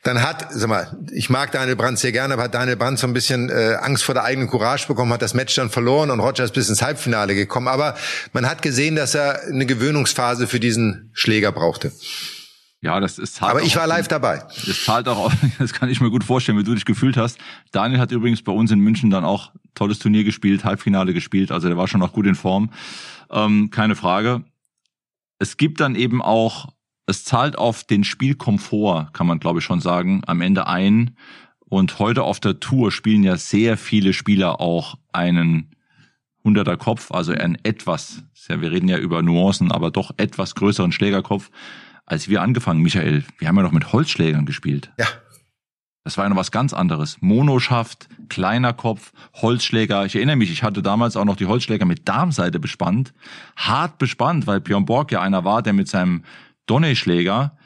dann 0.03 0.23
hat, 0.23 0.49
sag 0.51 0.69
mal, 0.69 0.99
ich 1.11 1.31
mag 1.31 1.51
Daniel 1.53 1.77
Brandt 1.77 1.99
sehr 1.99 2.13
gerne, 2.13 2.35
aber 2.35 2.43
hat 2.43 2.53
Daniel 2.53 2.77
Brandt 2.77 2.99
so 2.99 3.07
ein 3.07 3.15
bisschen 3.15 3.49
äh, 3.49 3.79
Angst 3.81 4.05
vor 4.05 4.15
der 4.15 4.25
eigenen 4.25 4.51
Courage 4.51 4.87
bekommen, 4.87 5.11
hat 5.15 5.23
das 5.23 5.33
Match 5.33 5.55
dann 5.55 5.71
verloren 5.71 6.11
und 6.11 6.21
Roger 6.21 6.45
ist 6.45 6.53
bis 6.53 6.69
ins 6.69 6.83
Halbfinale 6.83 7.35
gekommen. 7.35 7.69
Aber 7.69 7.97
man 8.35 8.47
hat 8.47 8.61
gesehen, 8.61 8.97
dass 8.97 9.15
er 9.15 9.45
eine 9.45 9.65
Gewöhnungsphase 9.65 10.47
für 10.47 10.61
diesen 10.61 11.09
Schläger 11.15 11.51
brauchte. 11.51 11.91
Ja, 12.83 13.01
das 13.01 13.19
ist 13.19 13.41
halt 13.41 13.51
Aber 13.51 13.63
ich 13.63 13.77
war 13.77 13.87
live 13.87 14.09
dabei. 14.09 14.43
Das 14.67 14.85
zahlt 14.85 15.09
auch, 15.09 15.33
das 15.59 15.73
kann 15.73 15.89
ich 15.89 16.03
mir 16.03 16.11
gut 16.11 16.25
vorstellen, 16.25 16.59
wie 16.59 16.65
du 16.65 16.75
dich 16.75 16.85
gefühlt 16.85 17.17
hast. 17.17 17.39
Daniel 17.73 17.99
hat 17.99 18.13
übrigens 18.13 18.43
bei 18.43 18.53
uns 18.53 18.71
in 18.71 18.81
München 18.81 19.09
dann 19.09 19.25
auch 19.25 19.53
tolles 19.75 19.99
Turnier 20.01 20.25
gespielt, 20.25 20.65
Halbfinale 20.65 21.15
gespielt, 21.15 21.51
also 21.51 21.69
der 21.69 21.79
war 21.79 21.89
schon 21.89 22.01
noch 22.01 22.13
gut 22.13 22.27
in 22.27 22.35
Form 22.35 22.69
ähm, 23.31 23.71
keine 23.71 23.97
Frage. 23.97 24.45
Es 25.39 25.57
gibt 25.57 25.81
dann 25.81 25.95
eben 25.95 26.23
auch, 26.23 26.69
es 27.07 27.25
zahlt 27.25 27.57
auf 27.57 27.85
den 27.85 28.05
Spielkomfort, 28.05 29.11
kann 29.13 29.27
man 29.27 29.41
glaube 29.41 29.61
ich 29.61 29.65
schon 29.65 29.81
sagen, 29.81 30.23
am 30.27 30.41
Ende 30.41 30.67
ein. 30.67 31.17
Und 31.61 31.99
heute 31.99 32.25
auf 32.25 32.41
der 32.41 32.61
Tour 32.61 32.91
spielen 32.91 33.23
ja 33.23 33.37
sehr 33.37 33.77
viele 33.77 34.13
Spieler 34.13 34.61
auch 34.61 34.99
einen 35.13 35.75
hunderter 36.43 36.77
Kopf, 36.77 37.11
also 37.13 37.33
einen 37.33 37.59
etwas, 37.63 38.25
ja, 38.49 38.61
wir 38.61 38.73
reden 38.73 38.89
ja 38.89 38.99
über 38.99 39.23
Nuancen, 39.23 39.71
aber 39.71 39.91
doch 39.91 40.13
etwas 40.17 40.55
größeren 40.55 40.93
Schlägerkopf. 40.93 41.51
Als 42.07 42.29
wir 42.29 42.43
angefangen, 42.43 42.83
Michael, 42.83 43.25
wir 43.39 43.47
haben 43.47 43.57
ja 43.57 43.63
noch 43.63 43.73
mit 43.73 43.93
Holzschlägern 43.93 44.47
gespielt. 44.47 44.91
Ja. 44.99 45.07
Das 46.05 46.17
war 46.17 46.25
ja 46.25 46.31
noch 46.31 46.37
was 46.37 46.51
ganz 46.51 46.73
anderes. 46.73 47.19
Monoschaft, 47.21 48.09
kleiner 48.29 48.73
Kopf, 48.73 49.13
Holzschläger. 49.35 50.07
Ich 50.07 50.17
erinnere 50.17 50.37
mich, 50.37 50.51
ich 50.51 50.63
hatte 50.63 50.83
damals 50.83 51.17
auch 51.17 51.27
noch 51.27 51.37
die 51.37 51.47
Holzschläger 51.47 51.85
mit 51.85 52.09
Darmseite 52.09 52.59
bespannt. 52.59 53.13
Hart 53.57 53.99
bespannt, 53.99 54.47
weil 54.47 54.61
Björn 54.61 54.87
Borg 54.87 55.13
ja 55.13 55.21
einer 55.21 55.45
war, 55.45 55.63
der 55.63 55.75
mit 55.75 55.89
seinem 55.89 56.25
Donny-Schläger 56.67 57.57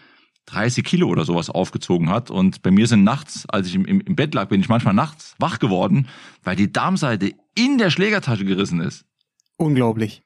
30 0.47 0.85
Kilo 0.85 1.09
oder 1.09 1.25
sowas 1.25 1.49
aufgezogen 1.49 2.11
hat. 2.11 2.31
Und 2.31 2.63
bei 2.63 2.71
mir 2.71 2.87
sind 2.87 3.05
nachts, 3.05 3.49
als 3.49 3.69
ich 3.69 3.77
im, 3.77 3.85
im, 3.85 4.17
Bett 4.17 4.35
lag, 4.35 4.49
bin 4.49 4.61
ich 4.61 4.69
manchmal 4.69 4.95
nachts 4.95 5.35
wach 5.39 5.59
geworden, 5.59 6.09
weil 6.43 6.57
die 6.57 6.73
Darmseite 6.73 7.33
in 7.55 7.79
der 7.79 7.91
Schlägertasche 7.91 8.45
gerissen 8.45 8.81
ist. 8.81 9.05
Unglaublich. 9.57 10.23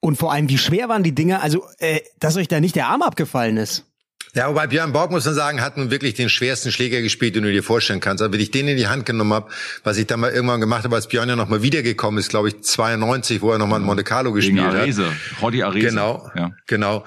Und 0.00 0.16
vor 0.16 0.32
allem, 0.32 0.48
wie 0.48 0.58
schwer 0.58 0.88
waren 0.88 1.02
die 1.02 1.14
Dinger? 1.14 1.42
Also, 1.42 1.64
äh, 1.78 2.00
dass 2.18 2.36
euch 2.36 2.48
da 2.48 2.60
nicht 2.60 2.76
der 2.76 2.88
Arm 2.88 3.02
abgefallen 3.02 3.56
ist. 3.56 3.89
Ja, 4.34 4.48
wobei 4.48 4.68
Björn 4.68 4.92
Borg, 4.92 5.10
muss 5.10 5.24
man 5.24 5.34
sagen, 5.34 5.60
hat 5.60 5.76
nun 5.76 5.90
wirklich 5.90 6.14
den 6.14 6.28
schwersten 6.28 6.70
Schläger 6.70 7.02
gespielt, 7.02 7.34
den 7.34 7.42
du 7.42 7.50
dir 7.50 7.64
vorstellen 7.64 7.98
kannst. 8.00 8.22
Aber 8.22 8.32
wenn 8.32 8.40
ich 8.40 8.52
den 8.52 8.68
in 8.68 8.76
die 8.76 8.86
Hand 8.86 9.04
genommen 9.04 9.32
habe, 9.32 9.50
was 9.82 9.96
ich 9.96 10.06
dann 10.06 10.20
mal 10.20 10.30
irgendwann 10.30 10.60
gemacht 10.60 10.84
habe, 10.84 10.94
als 10.94 11.08
Björn 11.08 11.28
ja 11.28 11.34
nochmal 11.34 11.62
wiedergekommen 11.62 12.20
ist, 12.20 12.28
glaube 12.28 12.48
ich, 12.48 12.62
92, 12.62 13.42
wo 13.42 13.50
er 13.50 13.58
nochmal 13.58 13.80
in 13.80 13.86
Monte 13.86 14.04
Carlo 14.04 14.32
gespielt 14.32 14.58
Gegen 14.58 14.68
Arese. 14.68 15.06
hat. 15.06 15.42
Roddy 15.42 15.62
Arese. 15.64 15.88
Genau, 15.88 16.30
ja. 16.36 16.50
genau. 16.66 17.04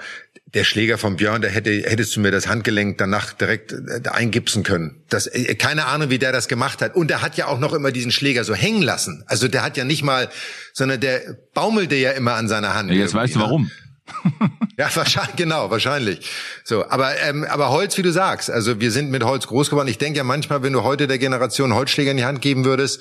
Der 0.52 0.64
Schläger 0.64 0.98
von 0.98 1.16
Björn, 1.16 1.42
da 1.42 1.48
hätte, 1.48 1.70
hättest 1.70 2.14
du 2.14 2.20
mir 2.20 2.30
das 2.30 2.46
Handgelenk 2.46 2.98
danach 2.98 3.32
direkt 3.32 3.72
äh, 3.72 4.08
eingipsen 4.08 4.62
können. 4.62 5.02
Das, 5.08 5.26
äh, 5.26 5.54
keine 5.54 5.86
Ahnung, 5.86 6.10
wie 6.10 6.18
der 6.18 6.30
das 6.30 6.46
gemacht 6.46 6.82
hat. 6.82 6.94
Und 6.94 7.08
der 7.08 7.22
hat 7.22 7.36
ja 7.36 7.46
auch 7.46 7.58
noch 7.58 7.72
immer 7.72 7.90
diesen 7.90 8.12
Schläger 8.12 8.44
so 8.44 8.54
hängen 8.54 8.82
lassen. 8.82 9.24
Also 9.26 9.48
der 9.48 9.64
hat 9.64 9.76
ja 9.76 9.84
nicht 9.84 10.04
mal, 10.04 10.28
sondern 10.72 11.00
der 11.00 11.38
baumelte 11.54 11.96
ja 11.96 12.12
immer 12.12 12.34
an 12.34 12.48
seiner 12.48 12.74
Hand. 12.74 12.90
Ja, 12.90 12.96
jetzt 12.96 13.14
weißt 13.14 13.34
du 13.34 13.38
ne? 13.40 13.70
ja, 14.78 14.94
wahrscheinlich, 14.94 15.36
genau, 15.36 15.70
wahrscheinlich. 15.70 16.30
So, 16.64 16.88
aber 16.88 17.18
ähm, 17.20 17.44
aber 17.44 17.70
Holz, 17.70 17.96
wie 17.96 18.02
du 18.02 18.12
sagst, 18.12 18.50
also 18.50 18.80
wir 18.80 18.90
sind 18.90 19.10
mit 19.10 19.24
Holz 19.24 19.46
groß 19.46 19.70
geworden. 19.70 19.88
Ich 19.88 19.98
denke 19.98 20.18
ja 20.18 20.24
manchmal, 20.24 20.62
wenn 20.62 20.72
du 20.72 20.82
heute 20.82 21.06
der 21.06 21.18
Generation 21.18 21.74
Holzschläger 21.74 22.10
in 22.10 22.18
die 22.18 22.24
Hand 22.24 22.42
geben 22.42 22.64
würdest, 22.64 23.00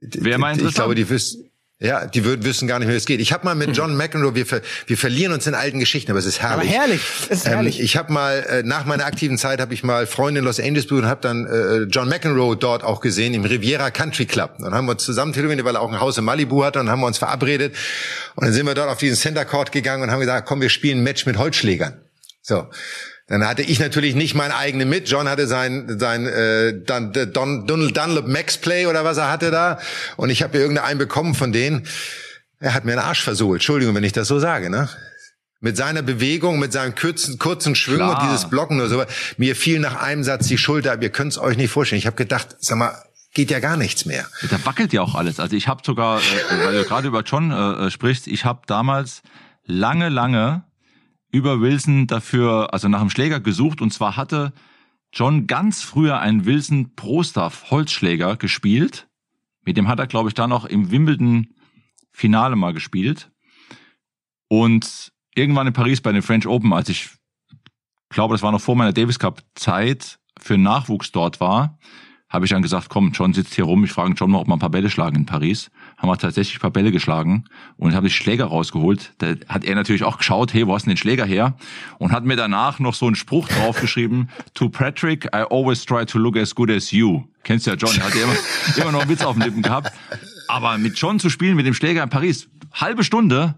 Wäre 0.00 0.38
mal 0.38 0.60
Ich 0.60 0.74
glaube, 0.74 0.94
die 0.94 1.08
wüssten, 1.08 1.47
ja, 1.80 2.06
die 2.06 2.24
würden, 2.24 2.44
wissen 2.44 2.66
gar 2.66 2.80
nicht, 2.80 2.88
wie 2.88 2.94
es 2.94 3.06
geht. 3.06 3.20
Ich 3.20 3.32
habe 3.32 3.44
mal 3.44 3.54
mit 3.54 3.76
John 3.76 3.96
McEnroe, 3.96 4.34
wir, 4.34 4.46
ver, 4.46 4.62
wir 4.86 4.98
verlieren 4.98 5.32
uns 5.32 5.46
in 5.46 5.54
alten 5.54 5.78
Geschichten, 5.78 6.10
aber 6.10 6.18
es 6.18 6.26
ist 6.26 6.42
herrlich. 6.42 6.70
Aber 6.70 6.78
herrlich, 6.80 7.00
es 7.30 7.38
ist 7.38 7.46
ähm, 7.46 7.52
herrlich. 7.52 7.80
Ich 7.80 7.96
habe 7.96 8.12
mal, 8.12 8.44
äh, 8.50 8.62
nach 8.64 8.84
meiner 8.84 9.06
aktiven 9.06 9.38
Zeit, 9.38 9.60
habe 9.60 9.72
ich 9.74 9.84
mal 9.84 10.08
Freunde 10.08 10.40
in 10.40 10.44
Los 10.44 10.58
Angeles 10.58 10.86
besucht 10.86 11.04
und 11.04 11.08
habe 11.08 11.20
dann 11.20 11.46
äh, 11.46 11.82
John 11.84 12.08
McEnroe 12.08 12.56
dort 12.56 12.82
auch 12.82 13.00
gesehen, 13.00 13.32
im 13.32 13.44
Riviera 13.44 13.92
Country 13.92 14.26
Club. 14.26 14.56
Dann 14.58 14.74
haben 14.74 14.86
wir 14.86 14.92
uns 14.92 15.04
zusammen 15.04 15.32
telefoniert, 15.32 15.64
weil 15.64 15.76
er 15.76 15.80
auch 15.80 15.92
ein 15.92 16.00
Haus 16.00 16.18
in 16.18 16.24
Malibu 16.24 16.64
hatte 16.64 16.80
und 16.80 16.90
haben 16.90 17.00
wir 17.00 17.06
uns 17.06 17.18
verabredet. 17.18 17.76
Und 18.34 18.44
dann 18.44 18.52
sind 18.52 18.66
wir 18.66 18.74
dort 18.74 18.88
auf 18.88 18.98
diesen 18.98 19.16
Center 19.16 19.44
Court 19.44 19.70
gegangen 19.70 20.02
und 20.02 20.10
haben 20.10 20.20
gesagt, 20.20 20.48
komm, 20.48 20.60
wir 20.60 20.70
spielen 20.70 20.98
ein 20.98 21.04
Match 21.04 21.26
mit 21.26 21.38
Holzschlägern. 21.38 22.00
So. 22.42 22.66
Dann 23.28 23.46
hatte 23.46 23.62
ich 23.62 23.78
natürlich 23.78 24.14
nicht 24.14 24.34
mein 24.34 24.52
eigene 24.52 24.86
mit. 24.86 25.08
John 25.08 25.28
hatte 25.28 25.46
sein 25.46 25.98
sein 25.98 26.26
äh, 26.26 26.72
Dun, 26.72 27.12
Dun, 27.12 27.66
Dun, 27.66 27.92
Dunlop 27.92 28.26
Max 28.26 28.56
Play 28.56 28.86
oder 28.86 29.04
was 29.04 29.18
er 29.18 29.30
hatte 29.30 29.50
da. 29.50 29.78
Und 30.16 30.30
ich 30.30 30.42
habe 30.42 30.56
mir 30.56 30.62
irgendeinen 30.62 30.98
bekommen 30.98 31.34
von 31.34 31.52
denen. 31.52 31.86
Er 32.58 32.72
hat 32.74 32.86
mir 32.86 32.92
einen 32.92 33.02
Arsch 33.02 33.22
versohlt. 33.22 33.58
Entschuldigung, 33.58 33.94
wenn 33.94 34.04
ich 34.04 34.12
das 34.12 34.28
so 34.28 34.38
sage, 34.38 34.70
ne? 34.70 34.88
Mit 35.60 35.76
seiner 35.76 36.02
Bewegung, 36.02 36.58
mit 36.58 36.72
seinen 36.72 36.94
kurzen, 36.94 37.38
kurzen 37.38 37.74
Klar. 37.74 38.10
und 38.10 38.22
dieses 38.22 38.48
Blocken 38.48 38.80
oder 38.80 38.88
so. 38.88 39.04
Mir 39.36 39.56
fiel 39.56 39.80
nach 39.80 40.00
einem 40.00 40.24
Satz 40.24 40.46
die 40.46 40.56
Schulter 40.56 40.92
ab. 40.92 41.02
Ihr 41.02 41.10
könnt 41.10 41.32
es 41.32 41.38
euch 41.38 41.56
nicht 41.56 41.70
vorstellen. 41.70 41.98
Ich 41.98 42.06
habe 42.06 42.16
gedacht, 42.16 42.56
sag 42.60 42.78
mal, 42.78 42.94
geht 43.34 43.50
ja 43.50 43.60
gar 43.60 43.76
nichts 43.76 44.06
mehr. 44.06 44.24
Da 44.48 44.64
wackelt 44.64 44.92
ja 44.92 45.02
auch 45.02 45.14
alles. 45.14 45.38
Also 45.38 45.54
ich 45.54 45.68
habe 45.68 45.82
sogar, 45.84 46.20
äh, 46.20 46.64
weil 46.64 46.74
du 46.74 46.84
gerade 46.84 47.08
über 47.08 47.22
John 47.22 47.50
äh, 47.50 47.86
äh, 47.86 47.90
sprichst, 47.90 48.26
ich 48.26 48.44
habe 48.44 48.62
damals 48.66 49.22
lange, 49.64 50.08
lange 50.08 50.64
über 51.30 51.60
Wilson 51.60 52.06
dafür, 52.06 52.72
also 52.72 52.88
nach 52.88 53.00
dem 53.00 53.10
Schläger 53.10 53.40
gesucht 53.40 53.80
und 53.80 53.92
zwar 53.92 54.16
hatte 54.16 54.52
John 55.12 55.46
ganz 55.46 55.82
früher 55.82 56.20
einen 56.20 56.44
Wilson 56.44 56.94
Pro 56.94 57.22
Staff 57.22 57.70
Holzschläger 57.70 58.36
gespielt. 58.36 59.08
Mit 59.64 59.76
dem 59.76 59.88
hat 59.88 59.98
er, 59.98 60.06
glaube 60.06 60.28
ich, 60.28 60.34
dann 60.34 60.52
auch 60.52 60.64
im 60.64 60.90
Wimbledon 60.90 61.48
Finale 62.12 62.56
mal 62.56 62.72
gespielt. 62.72 63.30
Und 64.48 65.12
irgendwann 65.34 65.66
in 65.66 65.72
Paris 65.72 66.00
bei 66.00 66.12
den 66.12 66.22
French 66.22 66.46
Open, 66.46 66.72
als 66.72 66.88
ich 66.88 67.10
glaube, 68.08 68.34
das 68.34 68.42
war 68.42 68.52
noch 68.52 68.60
vor 68.60 68.76
meiner 68.76 68.92
Davis 68.92 69.18
Cup 69.18 69.42
Zeit, 69.54 70.18
für 70.38 70.56
Nachwuchs 70.56 71.12
dort 71.12 71.40
war, 71.40 71.78
habe 72.28 72.44
ich 72.44 72.50
dann 72.50 72.60
gesagt, 72.60 72.90
komm, 72.90 73.12
John 73.12 73.32
sitzt 73.32 73.54
hier 73.54 73.64
rum, 73.64 73.84
ich 73.84 73.92
frage 73.92 74.12
John 74.14 74.30
mal, 74.30 74.38
ob 74.38 74.48
wir 74.48 74.54
ein 74.54 74.58
paar 74.58 74.70
Bälle 74.70 74.90
schlagen 74.90 75.16
in 75.16 75.26
Paris. 75.26 75.70
Haben 75.96 76.10
wir 76.10 76.18
tatsächlich 76.18 76.58
ein 76.58 76.60
paar 76.60 76.70
Bälle 76.70 76.92
geschlagen 76.92 77.44
und 77.78 77.94
habe 77.94 78.06
ich 78.08 78.16
Schläger 78.16 78.44
rausgeholt. 78.44 79.14
Da 79.18 79.34
hat 79.48 79.64
er 79.64 79.74
natürlich 79.74 80.04
auch 80.04 80.18
geschaut, 80.18 80.52
hey, 80.52 80.66
wo 80.66 80.74
hast 80.74 80.84
du 80.84 80.90
den 80.90 80.98
Schläger 80.98 81.24
her? 81.24 81.56
Und 81.98 82.12
hat 82.12 82.24
mir 82.24 82.36
danach 82.36 82.80
noch 82.80 82.94
so 82.94 83.06
einen 83.06 83.16
Spruch 83.16 83.48
draufgeschrieben, 83.48 84.28
to 84.54 84.68
Patrick, 84.68 85.24
I 85.26 85.44
always 85.50 85.84
try 85.84 86.04
to 86.04 86.18
look 86.18 86.36
as 86.36 86.54
good 86.54 86.70
as 86.70 86.90
you. 86.90 87.22
Kennst 87.44 87.66
du 87.66 87.70
ja 87.70 87.76
John, 87.76 87.98
hat 88.02 88.14
ja 88.14 88.24
immer, 88.24 88.36
immer 88.76 88.92
noch 88.92 89.00
einen 89.00 89.10
Witz 89.10 89.24
auf 89.24 89.34
den 89.34 89.44
Lippen 89.44 89.62
gehabt. 89.62 89.92
Aber 90.48 90.76
mit 90.76 90.98
John 90.98 91.18
zu 91.18 91.30
spielen, 91.30 91.56
mit 91.56 91.66
dem 91.66 91.74
Schläger 91.74 92.02
in 92.02 92.10
Paris, 92.10 92.48
halbe 92.72 93.04
Stunde, 93.04 93.54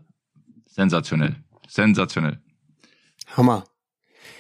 sensationell, 0.67 1.37
sensationell. 1.67 2.39
Hammer. 3.37 3.65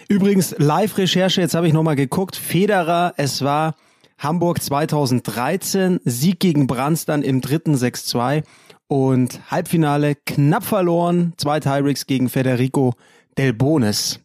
Übrigens, 0.09 0.55
Live-Recherche, 0.59 1.41
jetzt 1.41 1.55
habe 1.55 1.67
ich 1.69 1.73
nochmal 1.73 1.97
geguckt. 1.97 2.35
Federer, 2.35 3.15
es 3.17 3.43
war 3.43 3.77
Hamburg 4.21 4.63
2013, 4.63 6.01
Sieg 6.05 6.41
gegen 6.41 6.67
Brands 6.67 7.07
dann 7.07 7.23
im 7.23 7.41
dritten 7.41 7.75
6-2 7.75 8.43
und 8.87 9.41
Halbfinale 9.51 10.15
knapp 10.27 10.65
verloren, 10.65 11.33
zwei 11.39 11.59
Tyreeks 11.59 12.07
gegen 12.07 12.29
Federico 12.29 12.95
Del 13.39 13.55
Bonis. 13.55 14.21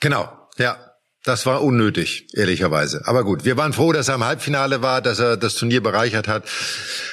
Genau, 0.00 0.28
ja. 0.58 0.76
Das 1.24 1.44
war 1.46 1.62
unnötig, 1.62 2.26
ehrlicherweise. 2.32 3.02
Aber 3.04 3.22
gut, 3.22 3.44
wir 3.44 3.56
waren 3.56 3.74
froh, 3.74 3.92
dass 3.92 4.08
er 4.08 4.14
im 4.14 4.24
Halbfinale 4.24 4.82
war, 4.82 5.02
dass 5.02 5.18
er 5.18 5.36
das 5.36 5.56
Turnier 5.56 5.82
bereichert 5.82 6.26
hat. 6.26 6.44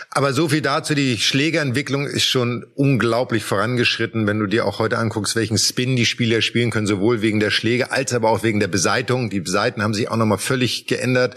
Aber 0.10 0.32
so 0.32 0.48
viel 0.48 0.62
dazu, 0.62 0.96
die 0.96 1.17
Schlägerentwicklung 1.17 2.05
ist 2.08 2.24
schon 2.24 2.65
unglaublich 2.75 3.44
vorangeschritten, 3.44 4.25
wenn 4.25 4.39
du 4.39 4.48
dir 4.48 4.65
auch 4.65 4.79
heute 4.79 5.00
anguckst, 5.00 5.36
welchen 5.36 5.58
Spin 5.58 5.98
die 5.98 6.05
Spieler 6.05 6.41
spielen 6.41 6.72
können, 6.72 6.88
sowohl 6.88 7.22
wegen 7.22 7.41
der 7.41 7.51
Schläge 7.51 7.91
als 7.91 8.13
aber 8.13 8.29
auch 8.29 8.41
wegen 8.41 8.62
der 8.62 8.70
Beseitung. 8.70 9.29
Die 9.29 9.44
Seiten 9.46 9.84
haben 9.84 9.94
sich 9.94 10.08
auch 10.10 10.17
nochmal 10.17 10.38
völlig 10.38 10.88
geändert. 10.88 11.36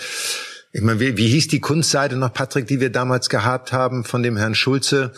Ich 0.73 0.83
meine, 0.83 1.01
wie, 1.01 1.17
wie 1.17 1.29
hieß 1.29 1.49
die 1.49 1.61
Kunstseite 1.61 2.17
noch, 2.17 2.33
Patrick, 2.33 2.67
die 2.67 2.81
wir 2.81 2.91
damals 2.91 3.29
gehabt 3.29 3.73
haben 3.73 4.05
von 4.05 4.23
dem 4.23 4.37
Herrn 4.37 4.55
Schulze? 4.55 5.13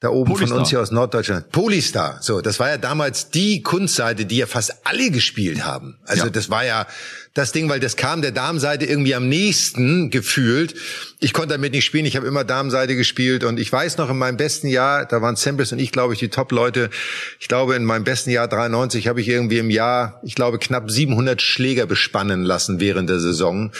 Da 0.00 0.08
oben 0.08 0.32
Polystar. 0.32 0.48
von 0.48 0.58
uns 0.60 0.70
hier 0.70 0.80
aus 0.80 0.90
Norddeutschland. 0.92 1.52
Polystar. 1.52 2.18
So, 2.22 2.40
das 2.40 2.58
war 2.58 2.70
ja 2.70 2.78
damals 2.78 3.28
die 3.28 3.62
Kunstseite, 3.62 4.24
die 4.24 4.38
ja 4.38 4.46
fast 4.46 4.86
alle 4.86 5.10
gespielt 5.10 5.62
haben. 5.62 5.98
Also 6.06 6.24
ja. 6.24 6.30
das 6.30 6.48
war 6.48 6.64
ja 6.64 6.86
das 7.34 7.52
Ding, 7.52 7.68
weil 7.68 7.80
das 7.80 7.96
kam 7.96 8.22
der 8.22 8.32
Damenseite 8.32 8.86
irgendwie 8.86 9.14
am 9.14 9.28
nächsten 9.28 10.08
gefühlt. 10.08 10.74
Ich 11.20 11.34
konnte 11.34 11.54
damit 11.54 11.72
nicht 11.72 11.84
spielen. 11.84 12.06
Ich 12.06 12.16
habe 12.16 12.26
immer 12.26 12.44
Damenseite 12.44 12.96
gespielt 12.96 13.44
und 13.44 13.60
ich 13.60 13.70
weiß 13.70 13.98
noch 13.98 14.08
in 14.08 14.16
meinem 14.16 14.38
besten 14.38 14.68
Jahr, 14.68 15.04
da 15.04 15.20
waren 15.20 15.36
Samples 15.36 15.70
und 15.70 15.78
ich, 15.78 15.92
glaube 15.92 16.14
ich, 16.14 16.18
die 16.18 16.30
Top-Leute. 16.30 16.88
Ich 17.38 17.48
glaube, 17.48 17.76
in 17.76 17.84
meinem 17.84 18.04
besten 18.04 18.30
Jahr 18.30 18.48
93 18.48 19.06
habe 19.06 19.20
ich 19.20 19.28
irgendwie 19.28 19.58
im 19.58 19.68
Jahr, 19.68 20.18
ich 20.24 20.34
glaube, 20.34 20.58
knapp 20.58 20.90
700 20.90 21.42
Schläger 21.42 21.84
bespannen 21.84 22.42
lassen 22.42 22.80
während 22.80 23.10
der 23.10 23.20
Saison 23.20 23.70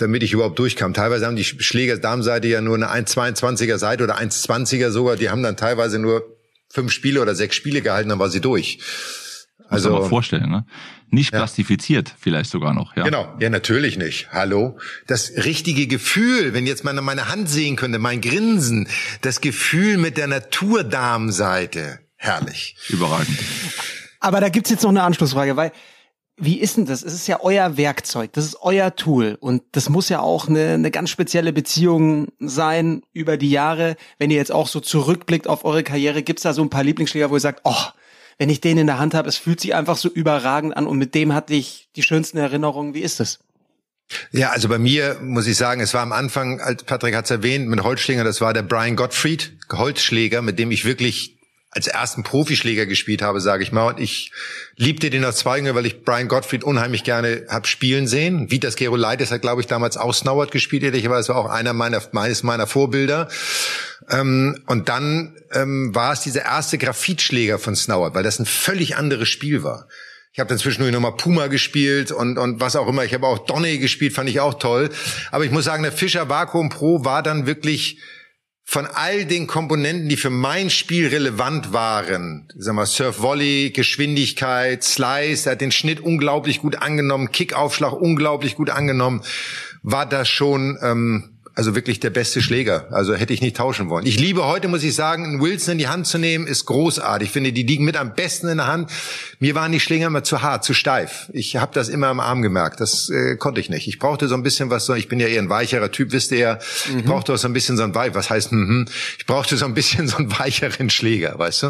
damit 0.00 0.22
ich 0.22 0.32
überhaupt 0.32 0.58
durchkam. 0.58 0.94
Teilweise 0.94 1.26
haben 1.26 1.36
die 1.36 1.44
Schläger 1.44 1.96
Damenseite 1.96 2.48
ja 2.48 2.60
nur 2.60 2.76
eine 2.76 2.88
1,22er 2.90 3.78
Seite 3.78 4.04
oder 4.04 4.18
1,20er 4.18 4.90
sogar. 4.90 5.16
Die 5.16 5.30
haben 5.30 5.42
dann 5.42 5.56
teilweise 5.56 5.98
nur 5.98 6.24
fünf 6.72 6.92
Spiele 6.92 7.20
oder 7.20 7.34
sechs 7.34 7.56
Spiele 7.56 7.82
gehalten, 7.82 8.08
dann 8.08 8.18
war 8.18 8.30
sie 8.30 8.40
durch. 8.40 8.78
Also 9.68 9.90
Muss 9.90 10.00
man 10.00 10.08
vorstellen, 10.08 10.50
ne? 10.50 10.66
Nicht 11.12 11.32
plastifiziert 11.32 12.08
ja. 12.08 12.14
vielleicht 12.20 12.50
sogar 12.50 12.72
noch, 12.72 12.96
ja. 12.96 13.02
Genau, 13.02 13.36
ja 13.40 13.50
natürlich 13.50 13.98
nicht. 13.98 14.32
Hallo, 14.32 14.78
das 15.08 15.32
richtige 15.36 15.88
Gefühl, 15.88 16.54
wenn 16.54 16.66
jetzt 16.66 16.84
meine 16.84 17.02
meine 17.02 17.28
Hand 17.28 17.48
sehen 17.48 17.74
könnte, 17.76 17.98
mein 17.98 18.20
Grinsen, 18.20 18.88
das 19.20 19.40
Gefühl 19.40 19.96
mit 19.96 20.16
der 20.16 20.28
Naturdamenseite, 20.28 21.98
herrlich. 22.16 22.76
Überragend. 22.88 23.38
Aber 24.20 24.40
da 24.40 24.50
gibt's 24.50 24.70
jetzt 24.70 24.82
noch 24.82 24.90
eine 24.90 25.02
Anschlussfrage, 25.02 25.56
weil 25.56 25.72
wie 26.40 26.58
ist 26.58 26.76
denn 26.76 26.86
das? 26.86 27.02
Es 27.02 27.12
ist 27.12 27.26
ja 27.26 27.40
euer 27.42 27.76
Werkzeug, 27.76 28.32
das 28.32 28.46
ist 28.46 28.56
euer 28.62 28.96
Tool 28.96 29.36
und 29.40 29.62
das 29.72 29.88
muss 29.88 30.08
ja 30.08 30.20
auch 30.20 30.48
eine, 30.48 30.70
eine 30.70 30.90
ganz 30.90 31.10
spezielle 31.10 31.52
Beziehung 31.52 32.28
sein 32.38 33.02
über 33.12 33.36
die 33.36 33.50
Jahre. 33.50 33.96
Wenn 34.18 34.30
ihr 34.30 34.38
jetzt 34.38 34.50
auch 34.50 34.66
so 34.66 34.80
zurückblickt 34.80 35.46
auf 35.46 35.64
eure 35.64 35.82
Karriere, 35.82 36.22
gibt's 36.22 36.42
da 36.42 36.54
so 36.54 36.62
ein 36.62 36.70
paar 36.70 36.82
Lieblingsschläger, 36.82 37.30
wo 37.30 37.36
ihr 37.36 37.40
sagt, 37.40 37.60
oh, 37.64 37.84
wenn 38.38 38.48
ich 38.48 38.62
den 38.62 38.78
in 38.78 38.86
der 38.86 38.98
Hand 38.98 39.12
habe, 39.12 39.28
es 39.28 39.36
fühlt 39.36 39.60
sich 39.60 39.74
einfach 39.74 39.98
so 39.98 40.08
überragend 40.08 40.74
an 40.76 40.86
und 40.86 40.96
mit 40.96 41.14
dem 41.14 41.34
hatte 41.34 41.52
ich 41.52 41.90
die 41.94 42.02
schönsten 42.02 42.38
Erinnerungen. 42.38 42.94
Wie 42.94 43.02
ist 43.02 43.20
das? 43.20 43.40
Ja, 44.32 44.50
also 44.50 44.68
bei 44.68 44.78
mir 44.78 45.18
muss 45.22 45.46
ich 45.46 45.56
sagen, 45.56 45.80
es 45.80 45.92
war 45.94 46.00
am 46.00 46.12
Anfang, 46.12 46.60
als 46.60 46.84
Patrick 46.84 47.14
hat 47.14 47.26
es 47.26 47.30
erwähnt, 47.30 47.68
mit 47.68 47.82
Holzschläger, 47.82 48.24
das 48.24 48.40
war 48.40 48.54
der 48.54 48.62
Brian 48.62 48.96
Gottfried, 48.96 49.56
Holzschläger, 49.70 50.42
mit 50.42 50.58
dem 50.58 50.70
ich 50.70 50.84
wirklich 50.84 51.39
als 51.72 51.86
ersten 51.86 52.24
Profischläger 52.24 52.86
gespielt 52.86 53.22
habe, 53.22 53.40
sage 53.40 53.62
ich 53.62 53.70
mal. 53.70 53.88
Und 53.88 54.00
ich 54.00 54.32
liebte 54.76 55.08
den 55.08 55.24
aus 55.24 55.36
zwei 55.36 55.60
weil 55.74 55.86
ich 55.86 56.02
Brian 56.04 56.26
Gottfried 56.26 56.64
unheimlich 56.64 57.04
gerne 57.04 57.46
hab 57.48 57.66
spielen 57.66 58.08
sehen. 58.08 58.50
Vitas 58.50 58.74
Gerolaitis 58.74 59.30
hat, 59.30 59.42
glaube 59.42 59.60
ich, 59.60 59.68
damals 59.68 59.96
auch 59.96 60.12
Snowboard 60.12 60.50
gespielt, 60.50 60.82
ehrlicherweise 60.82 61.32
war 61.32 61.36
auch 61.36 61.50
einer 61.50 61.72
meiner, 61.72 62.02
meines 62.12 62.42
meiner 62.42 62.66
Vorbilder. 62.66 63.28
Ähm, 64.08 64.60
und 64.66 64.88
dann 64.88 65.36
ähm, 65.52 65.94
war 65.94 66.12
es 66.12 66.22
dieser 66.22 66.42
erste 66.42 66.76
Graphitschläger 66.78 67.58
von 67.58 67.76
Snowboard, 67.76 68.14
weil 68.14 68.24
das 68.24 68.40
ein 68.40 68.46
völlig 68.46 68.96
anderes 68.96 69.28
Spiel 69.28 69.62
war. 69.62 69.86
Ich 70.32 70.38
habe 70.38 70.48
dann 70.48 70.58
zwischendurch 70.58 70.92
nochmal 70.92 71.16
Puma 71.16 71.48
gespielt 71.48 72.12
und, 72.12 72.38
und 72.38 72.60
was 72.60 72.76
auch 72.76 72.88
immer. 72.88 73.04
Ich 73.04 73.14
habe 73.14 73.26
auch 73.26 73.46
Donny 73.46 73.78
gespielt, 73.78 74.12
fand 74.12 74.28
ich 74.28 74.40
auch 74.40 74.54
toll. 74.54 74.90
Aber 75.32 75.44
ich 75.44 75.50
muss 75.50 75.64
sagen, 75.64 75.82
der 75.82 75.92
Fischer 75.92 76.28
Vakuum 76.28 76.68
Pro 76.68 77.04
war 77.04 77.22
dann 77.22 77.46
wirklich 77.46 77.98
von 78.64 78.86
all 78.86 79.24
den 79.24 79.46
Komponenten, 79.46 80.08
die 80.08 80.16
für 80.16 80.30
mein 80.30 80.70
Spiel 80.70 81.08
relevant 81.08 81.72
waren, 81.72 82.48
sag 82.56 82.74
mal 82.74 82.86
Surf 82.86 83.20
Volley, 83.20 83.70
Geschwindigkeit, 83.70 84.84
Slice, 84.84 85.46
er 85.46 85.52
hat 85.52 85.60
den 85.60 85.72
Schnitt 85.72 86.00
unglaublich 86.00 86.60
gut 86.60 86.76
angenommen, 86.76 87.32
Kickaufschlag 87.32 87.92
unglaublich 87.92 88.54
gut 88.54 88.70
angenommen, 88.70 89.22
war 89.82 90.06
das 90.06 90.28
schon 90.28 90.78
ähm, 90.82 91.29
also 91.54 91.74
wirklich 91.74 92.00
der 92.00 92.10
beste 92.10 92.40
Schläger. 92.40 92.86
Also 92.90 93.14
hätte 93.14 93.32
ich 93.32 93.40
nicht 93.40 93.56
tauschen 93.56 93.90
wollen. 93.90 94.06
Ich 94.06 94.18
liebe 94.18 94.44
heute, 94.44 94.68
muss 94.68 94.82
ich 94.82 94.94
sagen, 94.94 95.24
einen 95.24 95.40
Wilson 95.40 95.72
in 95.72 95.78
die 95.78 95.88
Hand 95.88 96.06
zu 96.06 96.18
nehmen, 96.18 96.46
ist 96.46 96.66
großartig. 96.66 97.28
Ich 97.28 97.32
finde, 97.32 97.52
die 97.52 97.64
liegen 97.64 97.84
mit 97.84 97.96
am 97.96 98.14
besten 98.14 98.48
in 98.48 98.58
der 98.58 98.66
Hand. 98.66 98.90
Mir 99.40 99.54
waren 99.54 99.72
die 99.72 99.80
Schläger 99.80 100.06
immer 100.06 100.22
zu 100.22 100.42
hart, 100.42 100.64
zu 100.64 100.74
steif. 100.74 101.28
Ich 101.32 101.56
habe 101.56 101.72
das 101.74 101.88
immer 101.88 102.08
am 102.08 102.20
Arm 102.20 102.42
gemerkt. 102.42 102.80
Das 102.80 103.10
äh, 103.10 103.36
konnte 103.36 103.60
ich 103.60 103.68
nicht. 103.68 103.88
Ich 103.88 103.98
brauchte 103.98 104.28
so 104.28 104.34
ein 104.34 104.42
bisschen 104.42 104.70
was 104.70 104.86
so, 104.86 104.94
ich 104.94 105.08
bin 105.08 105.20
ja 105.20 105.26
eher 105.26 105.42
ein 105.42 105.50
weicherer 105.50 105.90
Typ, 105.90 106.12
wisst 106.12 106.32
ihr 106.32 106.38
ja. 106.38 106.58
Mhm. 106.90 107.00
Ich 107.00 107.04
brauchte 107.04 107.34
auch 107.34 107.38
so 107.38 107.48
ein 107.48 107.52
bisschen 107.52 107.76
so 107.76 107.82
ein 107.82 107.94
Weich, 107.94 108.14
was 108.14 108.30
heißt, 108.30 108.52
mhm. 108.52 108.86
ich 109.18 109.26
brauchte 109.26 109.56
so 109.56 109.64
ein 109.64 109.74
bisschen 109.74 110.08
so 110.08 110.18
einen 110.18 110.38
weicheren 110.38 110.90
Schläger, 110.90 111.38
weißt 111.38 111.64
du? 111.64 111.66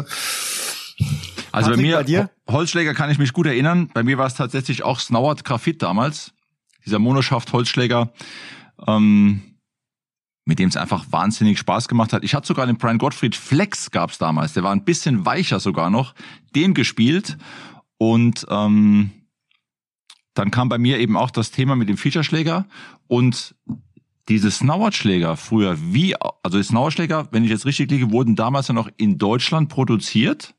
Also 1.51 1.71
Patrick, 1.71 1.75
bei 1.75 1.81
mir, 1.81 1.95
bei 1.97 2.03
dir? 2.03 2.29
Holzschläger 2.47 2.93
kann 2.93 3.09
ich 3.09 3.17
mich 3.17 3.33
gut 3.33 3.47
erinnern. 3.47 3.89
Bei 3.93 4.03
mir 4.03 4.17
war 4.17 4.27
es 4.27 4.35
tatsächlich 4.35 4.83
auch 4.83 4.99
Snowart 4.99 5.43
Graphit 5.43 5.81
damals. 5.81 6.31
Dieser 6.85 6.99
Monoschaft 6.99 7.51
Holzschläger. 7.53 8.13
Ähm, 8.87 9.41
mit 10.45 10.59
dem 10.59 10.69
es 10.69 10.77
einfach 10.77 11.05
wahnsinnig 11.11 11.59
Spaß 11.59 11.87
gemacht 11.87 12.13
hat. 12.13 12.23
Ich 12.23 12.33
hatte 12.33 12.47
sogar 12.47 12.65
den 12.65 12.77
Brian 12.77 12.97
Gottfried 12.97 13.35
Flex 13.35 13.91
gab's 13.91 14.17
damals, 14.17 14.53
der 14.53 14.63
war 14.63 14.71
ein 14.71 14.83
bisschen 14.83 15.25
weicher 15.25 15.59
sogar 15.59 15.89
noch, 15.89 16.13
den 16.55 16.73
gespielt. 16.73 17.37
Und 17.97 18.45
ähm, 18.49 19.11
dann 20.33 20.51
kam 20.51 20.69
bei 20.69 20.77
mir 20.77 20.99
eben 20.99 21.17
auch 21.17 21.31
das 21.31 21.51
Thema 21.51 21.75
mit 21.75 21.89
dem 21.89 21.97
Featureschläger. 21.97 22.65
Und 23.07 23.55
diese 24.29 24.49
Snauerschläger 24.49 25.35
früher, 25.37 25.77
wie, 25.79 26.15
also 26.43 26.57
die 26.57 26.63
Snauerschläger, 26.63 27.27
wenn 27.31 27.43
ich 27.43 27.49
jetzt 27.49 27.65
richtig 27.65 27.91
liege, 27.91 28.11
wurden 28.11 28.35
damals 28.35 28.67
ja 28.67 28.73
noch 28.73 28.89
in 28.97 29.17
Deutschland 29.17 29.69
produziert. 29.69 30.55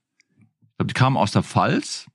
Die 0.80 0.94
kamen 0.94 1.16
aus 1.16 1.32
der 1.32 1.42
Pfalz. 1.42 2.06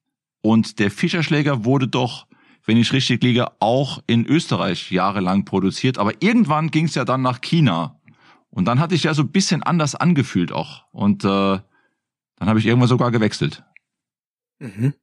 Und 0.42 0.80
der 0.80 0.92
Fischerschläger 0.92 1.66
wurde 1.66 1.88
doch 1.88 2.27
wenn 2.68 2.78
ich 2.78 2.94
richtig 2.94 3.24
liege, 3.24 3.48
auch 3.60 4.04
in 4.08 4.26
Österreich 4.26 4.92
jahrelang 4.92 5.46
produziert. 5.46 5.98
Aber 5.98 6.22
irgendwann 6.22 6.70
ging 6.70 6.86
es 6.86 6.96
ja 6.96 7.06
dann 7.06 7.22
nach 7.22 7.42
China. 7.42 8.00
Und 8.50 8.66
dann 8.66 8.80
hatte 8.80 8.94
ich 8.94 9.04
ja 9.04 9.14
so 9.14 9.24
ein 9.24 9.32
bisschen 9.32 9.64
anders 9.64 9.96
angefühlt 9.96 10.52
auch. 10.52 10.84
Und 10.92 11.24
äh, 11.24 11.28
dann 11.28 11.64
habe 12.50 12.60
ich 12.60 12.66
irgendwann 12.66 12.90
sogar 12.90 13.10
gewechselt. 13.12 13.64
Mhm. 14.60 14.94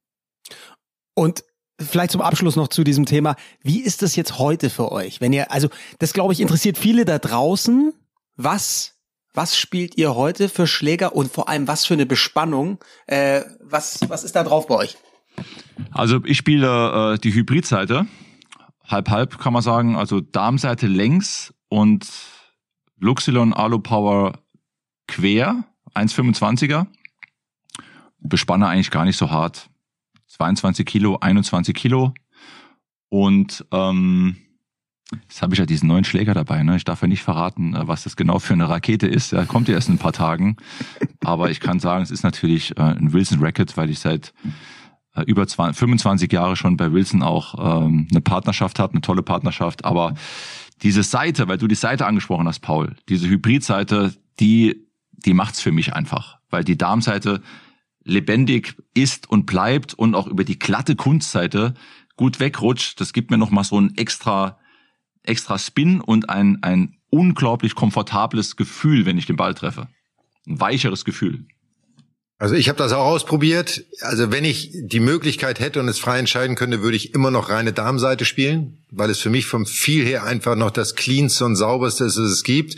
Und 1.15 1.43
vielleicht 1.79 2.11
zum 2.11 2.21
Abschluss 2.21 2.55
noch 2.55 2.67
zu 2.67 2.83
diesem 2.83 3.05
Thema. 3.05 3.35
Wie 3.61 3.81
ist 3.81 4.03
das 4.03 4.15
jetzt 4.15 4.37
heute 4.37 4.69
für 4.69 4.91
euch? 4.91 5.19
Wenn 5.19 5.33
ihr, 5.33 5.51
also 5.51 5.69
das 5.97 6.13
glaube 6.13 6.33
ich 6.33 6.41
interessiert 6.41 6.77
viele 6.77 7.03
da 7.03 7.17
draußen. 7.17 7.93
Was 8.37 8.93
was 9.33 9.57
spielt 9.57 9.97
ihr 9.97 10.15
heute 10.15 10.47
für 10.47 10.65
Schläger 10.65 11.13
und 11.13 11.29
vor 11.29 11.49
allem 11.49 11.67
was 11.67 11.85
für 11.85 11.95
eine 11.95 12.05
Bespannung? 12.05 12.77
Äh, 13.07 13.41
was 13.59 13.99
was 14.07 14.23
ist 14.23 14.35
da 14.35 14.43
drauf 14.43 14.67
bei 14.67 14.75
euch? 14.75 14.97
Also 15.91 16.23
ich 16.25 16.37
spiele 16.37 17.13
äh, 17.13 17.17
die 17.19 17.33
Hybridseite, 17.33 18.07
halb 18.87 19.09
halb 19.09 19.39
kann 19.39 19.53
man 19.53 19.61
sagen. 19.61 19.95
Also 19.95 20.21
Darmseite 20.21 20.87
längs 20.87 21.53
und 21.69 22.07
Luxilon 22.99 23.53
Alu 23.53 23.79
Power 23.79 24.39
quer, 25.07 25.63
1,25er. 25.93 26.87
Bespanne 28.19 28.67
eigentlich 28.67 28.91
gar 28.91 29.05
nicht 29.05 29.17
so 29.17 29.29
hart. 29.29 29.69
22 30.27 30.85
Kilo, 30.85 31.17
21 31.19 31.75
Kilo. 31.75 32.13
Und 33.09 33.65
ähm, 33.71 34.37
jetzt 35.11 35.41
habe 35.41 35.53
ich 35.53 35.59
ja 35.59 35.65
diesen 35.65 35.87
neuen 35.87 36.03
Schläger 36.03 36.33
dabei. 36.33 36.63
Ne? 36.63 36.75
Ich 36.75 36.83
darf 36.83 37.01
ja 37.01 37.07
nicht 37.07 37.23
verraten, 37.23 37.75
äh, 37.75 37.87
was 37.87 38.03
das 38.03 38.15
genau 38.15 38.39
für 38.39 38.53
eine 38.53 38.67
Rakete 38.67 39.07
ist. 39.07 39.31
Der 39.31 39.45
kommt 39.45 39.67
ja 39.67 39.75
erst 39.75 39.89
in 39.89 39.95
ein 39.95 39.99
paar 39.99 40.13
Tagen. 40.13 40.57
Aber 41.23 41.51
ich 41.51 41.59
kann 41.59 41.79
sagen, 41.79 42.03
es 42.03 42.11
ist 42.11 42.23
natürlich 42.23 42.77
äh, 42.77 42.81
ein 42.81 43.13
Wilson 43.13 43.39
Racket, 43.39 43.77
weil 43.77 43.89
ich 43.89 43.99
seit 43.99 44.33
über 45.23 45.47
20, 45.47 45.77
25 45.77 46.31
Jahre 46.31 46.55
schon 46.55 46.77
bei 46.77 46.91
Wilson 46.91 47.23
auch 47.23 47.55
ähm, 47.85 48.07
eine 48.11 48.21
Partnerschaft 48.21 48.79
habe, 48.79 48.93
eine 48.93 49.01
tolle 49.01 49.23
Partnerschaft. 49.23 49.85
Aber 49.85 50.15
diese 50.81 51.03
Seite, 51.03 51.47
weil 51.47 51.57
du 51.57 51.67
die 51.67 51.75
Seite 51.75 52.05
angesprochen 52.05 52.47
hast, 52.47 52.59
Paul, 52.59 52.95
diese 53.09 53.27
Hybridseite, 53.27 54.13
die, 54.39 54.87
die 55.11 55.33
macht's 55.33 55.61
für 55.61 55.71
mich 55.71 55.93
einfach. 55.93 56.39
Weil 56.49 56.63
die 56.63 56.77
Darmseite 56.77 57.41
lebendig 58.03 58.75
ist 58.93 59.29
und 59.29 59.45
bleibt 59.45 59.93
und 59.93 60.15
auch 60.15 60.27
über 60.27 60.43
die 60.43 60.59
glatte 60.59 60.95
Kunstseite 60.95 61.73
gut 62.17 62.39
wegrutscht. 62.39 62.99
Das 63.01 63.13
gibt 63.13 63.31
mir 63.31 63.37
nochmal 63.37 63.63
so 63.63 63.79
ein 63.79 63.97
extra, 63.97 64.59
extra 65.23 65.57
Spin 65.57 66.01
und 66.01 66.29
ein, 66.29 66.61
ein 66.61 66.97
unglaublich 67.09 67.75
komfortables 67.75 68.55
Gefühl, 68.55 69.05
wenn 69.05 69.17
ich 69.17 69.25
den 69.25 69.37
Ball 69.37 69.53
treffe. 69.53 69.87
Ein 70.47 70.59
weicheres 70.59 71.05
Gefühl. 71.05 71.47
Also 72.37 72.55
ich 72.55 72.67
habe 72.67 72.77
das 72.77 72.91
auch 72.91 73.05
ausprobiert. 73.05 73.85
Also 74.01 74.31
wenn 74.31 74.43
ich 74.43 74.71
die 74.73 74.99
Möglichkeit 74.99 75.59
hätte 75.59 75.79
und 75.79 75.87
es 75.87 75.99
frei 75.99 76.19
entscheiden 76.19 76.55
könnte, 76.55 76.81
würde 76.81 76.97
ich 76.97 77.13
immer 77.13 77.31
noch 77.31 77.49
reine 77.49 77.71
Darmseite 77.71 78.25
spielen, 78.25 78.84
weil 78.95 79.09
es 79.09 79.19
für 79.19 79.29
mich 79.29 79.45
vom 79.45 79.65
viel 79.65 80.05
her 80.05 80.23
einfach 80.23 80.55
noch 80.55 80.71
das 80.71 80.95
cleanste 80.95 81.45
und 81.45 81.55
sauberste 81.55 82.05
ist, 82.05 82.17
was 82.17 82.31
es 82.31 82.43
gibt. 82.43 82.75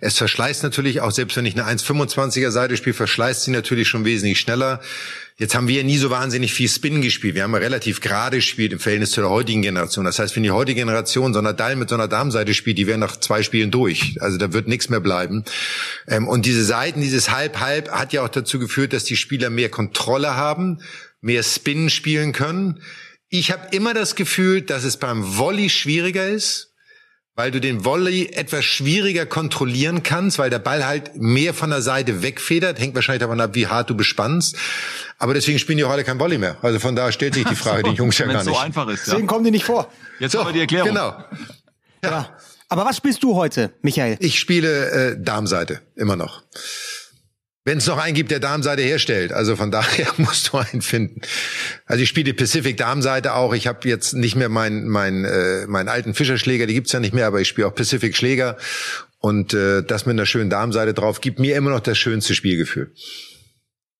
Es 0.00 0.18
verschleißt 0.18 0.62
natürlich 0.62 1.00
auch, 1.00 1.10
selbst 1.10 1.36
wenn 1.36 1.46
ich 1.46 1.58
eine 1.58 1.68
1,25er 1.68 2.50
Seite 2.50 2.76
spiele, 2.76 2.94
verschleißt 2.94 3.44
sie 3.44 3.50
natürlich 3.50 3.88
schon 3.88 4.04
wesentlich 4.04 4.40
schneller. 4.40 4.80
Jetzt 5.38 5.54
haben 5.54 5.66
wir 5.66 5.76
ja 5.76 5.82
nie 5.82 5.96
so 5.96 6.10
wahnsinnig 6.10 6.52
viel 6.52 6.68
Spin 6.68 7.00
gespielt. 7.00 7.34
Wir 7.34 7.42
haben 7.42 7.52
ja 7.52 7.58
relativ 7.58 8.00
gerade 8.00 8.36
gespielt 8.36 8.72
im 8.72 8.78
Verhältnis 8.78 9.12
zu 9.12 9.22
der 9.22 9.30
heutigen 9.30 9.62
Generation. 9.62 10.04
Das 10.04 10.18
heißt, 10.18 10.36
wenn 10.36 10.42
die 10.42 10.50
heutige 10.50 10.80
Generation 10.80 11.32
so 11.32 11.38
einer 11.38 11.54
Dall 11.54 11.74
mit 11.74 11.88
so 11.88 11.94
einer 11.94 12.06
Darmseite 12.06 12.54
spielt, 12.54 12.78
die 12.78 12.86
wären 12.86 13.00
nach 13.00 13.16
zwei 13.16 13.42
Spielen 13.42 13.70
durch. 13.70 14.16
Also 14.20 14.36
da 14.36 14.52
wird 14.52 14.68
nichts 14.68 14.88
mehr 14.88 15.00
bleiben. 15.00 15.44
Ähm, 16.06 16.28
und 16.28 16.44
diese 16.44 16.64
Seiten, 16.64 17.00
dieses 17.00 17.30
Halb-Halb 17.30 17.90
hat 17.90 18.12
ja 18.12 18.22
auch 18.22 18.28
dazu 18.28 18.58
geführt, 18.58 18.92
dass 18.92 19.04
die 19.04 19.16
Spieler 19.16 19.48
mehr 19.48 19.70
Kontrolle 19.70 20.36
haben, 20.36 20.78
mehr 21.22 21.42
Spin 21.42 21.88
spielen 21.88 22.32
können. 22.32 22.80
Ich 23.34 23.50
habe 23.50 23.74
immer 23.74 23.94
das 23.94 24.14
Gefühl, 24.14 24.60
dass 24.60 24.84
es 24.84 24.98
beim 24.98 25.38
Volley 25.38 25.70
schwieriger 25.70 26.28
ist, 26.28 26.74
weil 27.34 27.50
du 27.50 27.62
den 27.62 27.82
Volley 27.82 28.26
etwas 28.26 28.62
schwieriger 28.66 29.24
kontrollieren 29.24 30.02
kannst, 30.02 30.38
weil 30.38 30.50
der 30.50 30.58
Ball 30.58 30.84
halt 30.84 31.16
mehr 31.16 31.54
von 31.54 31.70
der 31.70 31.80
Seite 31.80 32.22
wegfedert, 32.22 32.78
hängt 32.78 32.94
wahrscheinlich 32.94 33.20
davon 33.20 33.40
ab, 33.40 33.54
wie 33.54 33.68
hart 33.68 33.88
du 33.88 33.96
bespannst. 33.96 34.54
Aber 35.16 35.32
deswegen 35.32 35.58
spielen 35.58 35.78
die 35.78 35.84
heute 35.84 36.04
kein 36.04 36.20
Volley 36.20 36.36
mehr. 36.36 36.58
Also 36.60 36.78
von 36.78 36.94
da 36.94 37.10
stellt 37.10 37.32
sich 37.32 37.46
die 37.46 37.54
Frage, 37.56 37.86
so, 37.86 37.92
die 37.92 37.96
Jungs 37.96 38.18
ja 38.18 38.26
gar 38.26 38.44
nicht. 38.44 38.54
so 38.54 38.58
einfach 38.58 38.86
ist, 38.88 39.06
ja. 39.06 39.12
Deswegen 39.14 39.26
kommen 39.26 39.46
die 39.46 39.50
nicht 39.50 39.64
vor. 39.64 39.90
Jetzt 40.18 40.32
so, 40.32 40.40
haben 40.40 40.48
wir 40.48 40.52
die 40.52 40.60
Erklärung. 40.60 40.90
Genau. 40.90 41.24
Ja. 42.04 42.10
ja. 42.10 42.36
Aber 42.68 42.84
was 42.84 42.98
spielst 42.98 43.22
du 43.22 43.34
heute, 43.34 43.72
Michael? 43.80 44.18
Ich 44.20 44.38
spiele 44.38 44.90
äh, 44.90 45.16
Darmseite, 45.18 45.80
immer 45.96 46.16
noch. 46.16 46.42
Wenn 47.64 47.78
es 47.78 47.86
noch 47.86 47.98
einen 47.98 48.14
gibt, 48.14 48.32
der 48.32 48.40
Darmseite 48.40 48.82
herstellt. 48.82 49.32
Also 49.32 49.56
von 49.56 49.70
daher 49.70 50.08
musst 50.16 50.52
du 50.52 50.58
einen 50.58 50.82
finden. 50.82 51.20
Also 51.86 52.02
ich 52.02 52.08
spiele 52.08 52.24
die 52.24 52.32
Pacific 52.32 52.76
Darmseite 52.76 53.34
auch. 53.34 53.54
Ich 53.54 53.66
habe 53.66 53.88
jetzt 53.88 54.14
nicht 54.14 54.34
mehr 54.34 54.48
meinen 54.48 54.88
mein, 54.88 55.24
äh, 55.24 55.66
meinen 55.66 55.88
alten 55.88 56.14
Fischerschläger, 56.14 56.66
die 56.66 56.74
gibt's 56.74 56.92
ja 56.92 57.00
nicht 57.00 57.14
mehr, 57.14 57.26
aber 57.26 57.40
ich 57.40 57.48
spiele 57.48 57.66
auch 57.66 57.74
Pacific 57.74 58.16
Schläger. 58.16 58.56
Und 59.18 59.54
äh, 59.54 59.82
das 59.82 60.04
mit 60.04 60.14
einer 60.14 60.26
schönen 60.26 60.50
Darmseite 60.50 60.94
drauf 60.94 61.20
gibt 61.20 61.38
mir 61.38 61.56
immer 61.56 61.70
noch 61.70 61.80
das 61.80 61.96
schönste 61.96 62.34
Spielgefühl. 62.34 62.92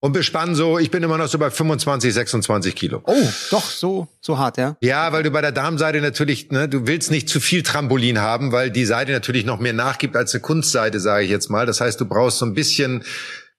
Und 0.04 0.14
bespannen 0.14 0.56
so, 0.56 0.80
ich 0.80 0.90
bin 0.90 1.04
immer 1.04 1.16
noch 1.16 1.28
so 1.28 1.38
bei 1.38 1.48
25, 1.48 2.12
26 2.12 2.74
Kilo. 2.74 3.02
Oh, 3.06 3.28
doch, 3.52 3.70
so, 3.70 4.08
so 4.20 4.37
hart, 4.37 4.56
ja? 4.58 4.76
Ja, 4.80 5.12
weil 5.12 5.22
du 5.22 5.30
bei 5.30 5.40
der 5.40 5.52
Darmseite 5.52 6.00
natürlich, 6.00 6.50
ne, 6.50 6.68
du 6.68 6.88
willst 6.88 7.12
nicht 7.12 7.28
zu 7.28 7.38
viel 7.38 7.62
Trampolin 7.62 8.18
haben, 8.18 8.50
weil 8.50 8.72
die 8.72 8.84
Seite 8.84 9.12
natürlich 9.12 9.44
noch 9.44 9.60
mehr 9.60 9.74
nachgibt 9.74 10.16
als 10.16 10.34
eine 10.34 10.40
Kunstseite, 10.40 10.98
sage 10.98 11.22
ich 11.22 11.30
jetzt 11.30 11.50
mal. 11.50 11.66
Das 11.66 11.80
heißt, 11.80 12.00
du 12.00 12.04
brauchst 12.06 12.38
so 12.38 12.46
ein 12.46 12.52
bisschen 12.52 13.04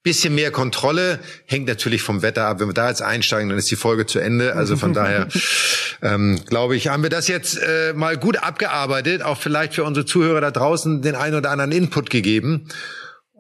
Bisschen 0.04 0.36
mehr 0.36 0.52
Kontrolle 0.52 1.20
hängt 1.46 1.68
natürlich 1.68 2.02
vom 2.02 2.22
Wetter 2.22 2.46
ab. 2.46 2.60
Wenn 2.60 2.68
wir 2.68 2.74
da 2.74 2.90
jetzt 2.90 3.02
einsteigen, 3.02 3.50
dann 3.50 3.58
ist 3.58 3.72
die 3.72 3.78
Folge 3.78 4.06
zu 4.06 4.20
Ende. 4.20 4.54
Also 4.56 4.76
von 4.76 4.94
daher 4.94 5.30
ähm, 6.02 6.42
glaube 6.46 6.76
ich, 6.76 6.90
haben 6.90 7.04
wir 7.04 7.10
das 7.10 7.30
jetzt 7.30 7.58
äh, 7.58 7.94
mal 7.94 8.18
gut 8.18 8.38
abgearbeitet. 8.38 9.24
Auch 9.24 9.40
vielleicht 9.40 9.74
für 9.74 9.86
unsere 9.86 10.06
Zuhörer 10.06 10.42
da 10.42 10.52
draußen 10.52 11.02
den 11.02 11.16
einen 11.16 11.36
oder 11.36 11.52
anderen 11.52 11.72
Input 11.72 12.10
gegeben. 12.10 12.68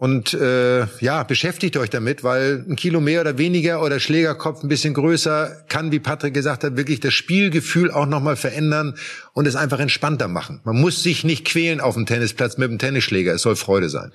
Und 0.03 0.33
äh, 0.33 0.85
ja, 0.99 1.23
beschäftigt 1.23 1.77
euch 1.77 1.89
damit, 1.89 2.25
weil 2.25 2.65
ein 2.67 2.75
Kilo 2.75 2.99
mehr 2.99 3.21
oder 3.21 3.37
weniger 3.37 3.81
oder 3.81 4.01
Schlägerkopf 4.01 4.61
ein 4.61 4.67
bisschen 4.67 4.93
größer 4.93 5.63
kann, 5.69 5.93
wie 5.93 5.99
Patrick 5.99 6.33
gesagt 6.33 6.65
hat, 6.65 6.75
wirklich 6.75 6.99
das 6.99 7.13
Spielgefühl 7.13 7.89
auch 7.89 8.05
nochmal 8.05 8.35
verändern 8.35 8.95
und 9.31 9.47
es 9.47 9.55
einfach 9.55 9.79
entspannter 9.79 10.27
machen. 10.27 10.59
Man 10.65 10.81
muss 10.81 11.03
sich 11.03 11.23
nicht 11.23 11.45
quälen 11.45 11.79
auf 11.79 11.93
dem 11.93 12.05
Tennisplatz 12.05 12.57
mit 12.57 12.69
dem 12.69 12.79
Tennisschläger. 12.79 13.33
Es 13.33 13.43
soll 13.43 13.55
Freude 13.55 13.87
sein. 13.87 14.11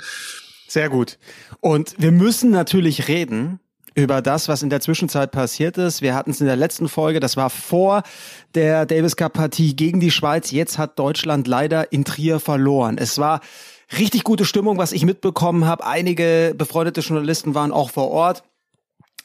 Sehr 0.69 0.91
gut. 0.91 1.19
Und 1.61 1.95
wir 1.99 2.13
müssen 2.13 2.51
natürlich 2.51 3.09
reden 3.09 3.59
über 3.95 4.23
das, 4.23 4.47
was 4.47 4.63
in 4.63 4.71
der 4.71 4.81
Zwischenzeit 4.81 5.33
passiert 5.33 5.77
ist. 5.77 6.03
Wir 6.03 6.15
hatten 6.15 6.31
es 6.31 6.41
in 6.41 6.47
der 6.47 6.57
letzten 6.57 6.89
Folge, 6.89 7.19
das 7.19 7.37
war 7.37 7.51
vor 7.51 8.03
der 8.55 8.87
Davis 8.87 9.17
Cup 9.17 9.33
Partie 9.33 9.75
gegen 9.75 9.99
die 9.99 10.13
Schweiz. 10.13 10.53
Jetzt 10.53 10.79
hat 10.79 10.99
Deutschland 10.99 11.49
leider 11.49 11.91
in 11.93 12.05
Trier 12.05 12.39
verloren. 12.39 12.97
Es 12.97 13.19
war 13.19 13.41
richtig 13.99 14.23
gute 14.23 14.45
Stimmung, 14.45 14.79
was 14.79 14.93
ich 14.93 15.05
mitbekommen 15.05 15.65
habe. 15.65 15.85
Einige 15.85 16.55
befreundete 16.57 17.01
Journalisten 17.01 17.55
waren 17.55 17.73
auch 17.73 17.91
vor 17.91 18.11
Ort. 18.11 18.45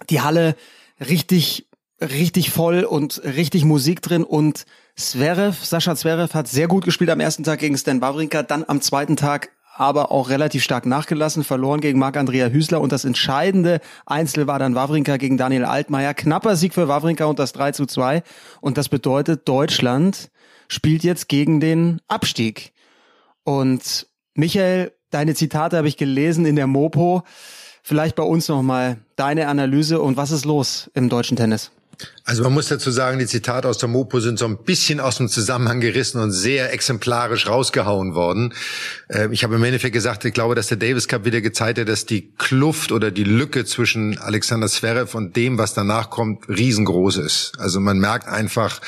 Die 0.10 0.22
Halle 0.22 0.56
richtig 1.00 1.68
richtig 2.02 2.52
voll 2.52 2.84
und 2.84 3.22
richtig 3.24 3.66
Musik 3.66 4.02
drin 4.02 4.24
und 4.24 4.66
Zverev, 4.96 5.64
Sascha 5.64 5.96
Zverev 5.96 6.34
hat 6.34 6.48
sehr 6.48 6.68
gut 6.68 6.86
gespielt 6.86 7.10
am 7.10 7.20
ersten 7.20 7.44
Tag 7.44 7.60
gegen 7.60 7.78
Stan 7.78 8.02
Wawrinka, 8.02 8.44
dann 8.44 8.66
am 8.68 8.82
zweiten 8.82 9.16
Tag 9.16 9.50
aber 9.76 10.12
auch 10.12 10.30
relativ 10.30 10.64
stark 10.64 10.86
nachgelassen, 10.86 11.44
verloren 11.44 11.82
gegen 11.82 12.00
Marc-Andrea 12.00 12.48
Hüsler 12.48 12.80
und 12.80 12.92
das 12.92 13.06
entscheidende 13.06 13.82
Einzel 14.06 14.48
war 14.48 14.60
dann 14.60 14.76
Wawrinka 14.76 15.18
gegen 15.18 15.38
Daniel 15.38 15.66
Altmaier. 15.66 16.14
Knapper 16.14 16.56
Sieg 16.56 16.74
für 16.74 16.88
Wawrinka 16.88 17.26
und 17.26 17.40
das 17.40 17.54
3 17.54 17.72
zu 17.72 17.86
2 17.86 18.24
und 18.62 18.78
das 18.78 18.90
bedeutet, 18.90 19.48
Deutschland 19.48 20.30
spielt 20.68 21.04
jetzt 21.04 21.28
gegen 21.28 21.60
den 21.60 22.02
Abstieg. 22.08 22.74
Und 23.44 24.08
Michael, 24.36 24.94
deine 25.10 25.36
Zitate 25.36 25.78
habe 25.78 25.88
ich 25.88 25.98
gelesen 25.98 26.46
in 26.46 26.56
der 26.56 26.68
Mopo. 26.68 27.24
Vielleicht 27.82 28.16
bei 28.16 28.24
uns 28.24 28.48
nochmal 28.48 28.98
deine 29.16 29.48
Analyse 29.48 30.02
und 30.02 30.18
was 30.18 30.32
ist 30.32 30.46
los 30.46 30.90
im 30.94 31.10
deutschen 31.10 31.36
Tennis? 31.36 31.72
Also 32.26 32.44
man 32.44 32.54
muss 32.54 32.70
dazu 32.70 32.90
sagen, 32.90 33.20
die 33.20 33.26
Zitate 33.26 33.68
aus 33.68 33.78
der 33.78 33.90
Mopo 33.90 34.20
sind 34.20 34.40
so 34.40 34.46
ein 34.46 34.58
bisschen 34.64 35.00
aus 35.00 35.18
dem 35.18 35.28
Zusammenhang 35.28 35.82
gerissen 35.82 36.22
und 36.22 36.32
sehr 36.32 36.72
exemplarisch 36.72 37.48
rausgehauen 37.48 38.16
worden. 38.16 38.54
Ähm, 39.10 39.34
ich 39.34 39.44
habe 39.44 39.56
im 39.56 39.64
Endeffekt 39.64 39.94
gesagt, 39.94 40.24
ich 40.26 40.34
glaube, 40.34 40.56
dass 40.56 40.68
der 40.68 40.78
Davis 40.78 41.08
Cup 41.08 41.26
wieder 41.26 41.42
gezeigt 41.42 41.80
hat, 41.80 41.90
dass 41.90 42.06
die 42.06 42.34
Kluft 42.38 42.92
oder 42.92 43.12
die 43.12 43.26
Lücke 43.26 43.66
zwischen 43.66 44.18
Alexander 44.18 44.68
Zverev 44.68 45.16
und 45.18 45.36
dem, 45.36 45.58
was 45.58 45.74
danach 45.74 46.10
kommt, 46.10 46.48
riesengroß 46.48 47.18
ist. 47.18 47.54
Also 47.60 47.80
man 47.80 48.00
merkt 48.00 48.28
einfach, 48.28 48.80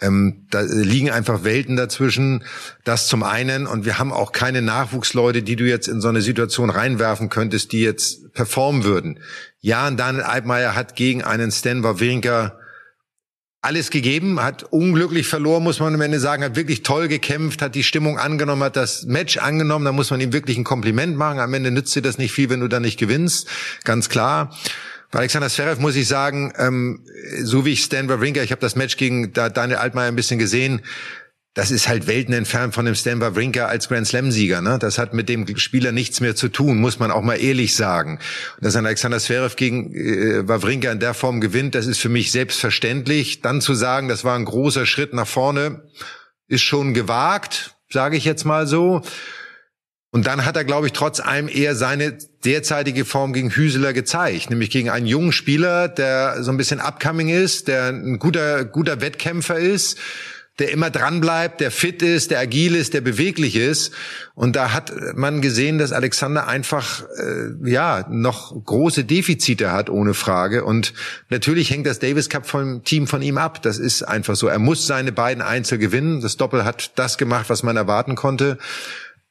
ähm, 0.00 0.46
da 0.50 0.60
liegen 0.60 1.10
einfach 1.10 1.44
Welten 1.44 1.76
dazwischen. 1.76 2.44
Das 2.84 3.08
zum 3.08 3.22
einen. 3.22 3.66
Und 3.66 3.84
wir 3.84 3.98
haben 3.98 4.12
auch 4.12 4.32
keine 4.32 4.60
Nachwuchsleute, 4.60 5.42
die 5.42 5.56
du 5.56 5.64
jetzt 5.64 5.88
in 5.88 6.00
so 6.00 6.08
eine 6.08 6.20
Situation 6.20 6.70
reinwerfen 6.70 7.28
könntest, 7.30 7.72
die 7.72 7.80
jetzt 7.80 8.32
performen 8.34 8.84
würden. 8.84 9.20
Ja, 9.66 9.88
und 9.88 9.96
Daniel 9.96 10.22
Altmaier 10.22 10.76
hat 10.76 10.94
gegen 10.94 11.24
einen 11.24 11.50
Stan 11.50 11.82
Wawrinka 11.82 12.56
alles 13.62 13.90
gegeben, 13.90 14.40
hat 14.40 14.62
unglücklich 14.62 15.26
verloren, 15.26 15.64
muss 15.64 15.80
man 15.80 15.92
am 15.92 16.00
Ende 16.02 16.20
sagen, 16.20 16.44
hat 16.44 16.54
wirklich 16.54 16.84
toll 16.84 17.08
gekämpft, 17.08 17.62
hat 17.62 17.74
die 17.74 17.82
Stimmung 17.82 18.16
angenommen, 18.16 18.62
hat 18.62 18.76
das 18.76 19.06
Match 19.06 19.38
angenommen, 19.38 19.84
da 19.84 19.90
muss 19.90 20.12
man 20.12 20.20
ihm 20.20 20.32
wirklich 20.32 20.56
ein 20.56 20.62
Kompliment 20.62 21.16
machen. 21.16 21.40
Am 21.40 21.52
Ende 21.52 21.72
nützt 21.72 21.96
dir 21.96 22.00
das 22.00 22.16
nicht 22.16 22.30
viel, 22.30 22.48
wenn 22.48 22.60
du 22.60 22.68
da 22.68 22.78
nicht 22.78 22.96
gewinnst, 22.96 23.48
ganz 23.82 24.08
klar. 24.08 24.56
Bei 25.10 25.18
Alexander 25.18 25.48
Zverev 25.48 25.80
muss 25.80 25.96
ich 25.96 26.06
sagen, 26.06 26.52
ähm, 26.58 27.04
so 27.42 27.64
wie 27.64 27.72
ich 27.72 27.82
Stan 27.82 28.08
Wawrinka, 28.08 28.42
ich 28.42 28.52
habe 28.52 28.60
das 28.60 28.76
Match 28.76 28.96
gegen 28.96 29.32
Daniel 29.32 29.78
Altmaier 29.78 30.06
ein 30.06 30.14
bisschen 30.14 30.38
gesehen, 30.38 30.82
das 31.56 31.70
ist 31.70 31.88
halt 31.88 32.06
Welten 32.06 32.34
entfernt 32.34 32.74
von 32.74 32.84
dem 32.84 32.94
Stan 32.94 33.18
Wawrinka 33.18 33.64
als 33.64 33.88
Grand 33.88 34.06
Slam-Sieger. 34.06 34.60
Ne? 34.60 34.78
Das 34.78 34.98
hat 34.98 35.14
mit 35.14 35.30
dem 35.30 35.56
Spieler 35.56 35.90
nichts 35.90 36.20
mehr 36.20 36.36
zu 36.36 36.48
tun, 36.48 36.78
muss 36.78 36.98
man 36.98 37.10
auch 37.10 37.22
mal 37.22 37.36
ehrlich 37.36 37.74
sagen. 37.74 38.18
dass 38.60 38.76
ein 38.76 38.84
Alexander 38.84 39.18
Zverev 39.18 39.56
gegen 39.56 39.90
äh, 39.94 40.46
Wawrinka 40.46 40.92
in 40.92 41.00
der 41.00 41.14
Form 41.14 41.40
gewinnt, 41.40 41.74
das 41.74 41.86
ist 41.86 41.98
für 41.98 42.10
mich 42.10 42.30
selbstverständlich. 42.30 43.40
Dann 43.40 43.62
zu 43.62 43.72
sagen, 43.72 44.08
das 44.08 44.22
war 44.22 44.36
ein 44.38 44.44
großer 44.44 44.84
Schritt 44.84 45.14
nach 45.14 45.26
vorne, 45.26 45.82
ist 46.46 46.62
schon 46.62 46.92
gewagt, 46.92 47.74
sage 47.88 48.18
ich 48.18 48.26
jetzt 48.26 48.44
mal 48.44 48.66
so. 48.66 49.00
Und 50.10 50.26
dann 50.26 50.44
hat 50.44 50.56
er, 50.56 50.64
glaube 50.64 50.88
ich, 50.88 50.92
trotz 50.92 51.20
allem 51.20 51.48
eher 51.48 51.74
seine 51.74 52.18
derzeitige 52.44 53.06
Form 53.06 53.32
gegen 53.32 53.50
Hüseler 53.50 53.94
gezeigt, 53.94 54.50
nämlich 54.50 54.68
gegen 54.68 54.90
einen 54.90 55.06
jungen 55.06 55.32
Spieler, 55.32 55.88
der 55.88 56.42
so 56.42 56.50
ein 56.50 56.58
bisschen 56.58 56.80
upcoming 56.80 57.30
ist, 57.30 57.66
der 57.66 57.88
ein 57.88 58.18
guter, 58.18 58.66
guter 58.66 59.00
Wettkämpfer 59.00 59.58
ist 59.58 59.98
der 60.58 60.72
immer 60.72 60.90
dran 60.90 61.20
bleibt, 61.20 61.60
der 61.60 61.70
fit 61.70 62.02
ist, 62.02 62.30
der 62.30 62.40
agil 62.40 62.74
ist, 62.74 62.94
der 62.94 63.02
beweglich 63.02 63.56
ist. 63.56 63.92
Und 64.34 64.56
da 64.56 64.72
hat 64.72 64.92
man 65.14 65.42
gesehen, 65.42 65.78
dass 65.78 65.92
Alexander 65.92 66.46
einfach 66.48 67.04
äh, 67.18 67.70
ja 67.70 68.06
noch 68.08 68.64
große 68.64 69.04
Defizite 69.04 69.70
hat, 69.72 69.90
ohne 69.90 70.14
Frage. 70.14 70.64
Und 70.64 70.94
natürlich 71.28 71.70
hängt 71.70 71.86
das 71.86 71.98
Davis 71.98 72.28
Cup 72.30 72.46
vom 72.46 72.84
Team 72.84 73.06
von 73.06 73.20
ihm 73.20 73.36
ab. 73.36 73.62
Das 73.62 73.78
ist 73.78 74.02
einfach 74.02 74.36
so. 74.36 74.48
Er 74.48 74.58
muss 74.58 74.86
seine 74.86 75.12
beiden 75.12 75.42
Einzel 75.42 75.78
gewinnen. 75.78 76.20
Das 76.22 76.36
Doppel 76.36 76.64
hat 76.64 76.92
das 76.96 77.18
gemacht, 77.18 77.50
was 77.50 77.62
man 77.62 77.76
erwarten 77.76 78.14
konnte. 78.14 78.58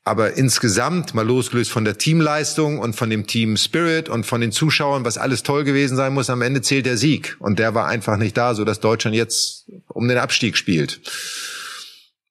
Aber 0.08 0.38
insgesamt, 0.38 1.16
mal 1.16 1.26
losgelöst 1.26 1.72
von 1.72 1.84
der 1.84 1.98
Teamleistung 1.98 2.78
und 2.78 2.96
von 2.96 3.10
dem 3.10 3.26
Team 3.26 3.58
Spirit 3.58 4.08
und 4.08 4.24
von 4.24 4.40
den 4.40 4.52
Zuschauern, 4.52 5.04
was 5.04 5.18
alles 5.18 5.42
toll 5.42 5.64
gewesen 5.64 5.98
sein 5.98 6.14
muss, 6.14 6.30
am 6.30 6.44
Ende 6.44 6.62
zählt 6.62 6.86
der 6.86 6.96
Sieg. 6.96 7.36
Und 7.40 7.58
der 7.58 7.74
war 7.74 7.88
einfach 7.88 8.18
nicht 8.18 8.38
da, 8.38 8.54
so 8.54 8.66
dass 8.66 8.80
Deutschland 8.80 9.18
jetzt 9.18 9.66
um 9.88 10.08
den 10.08 10.20
Abstieg 10.20 10.58
spielt. 10.58 11.02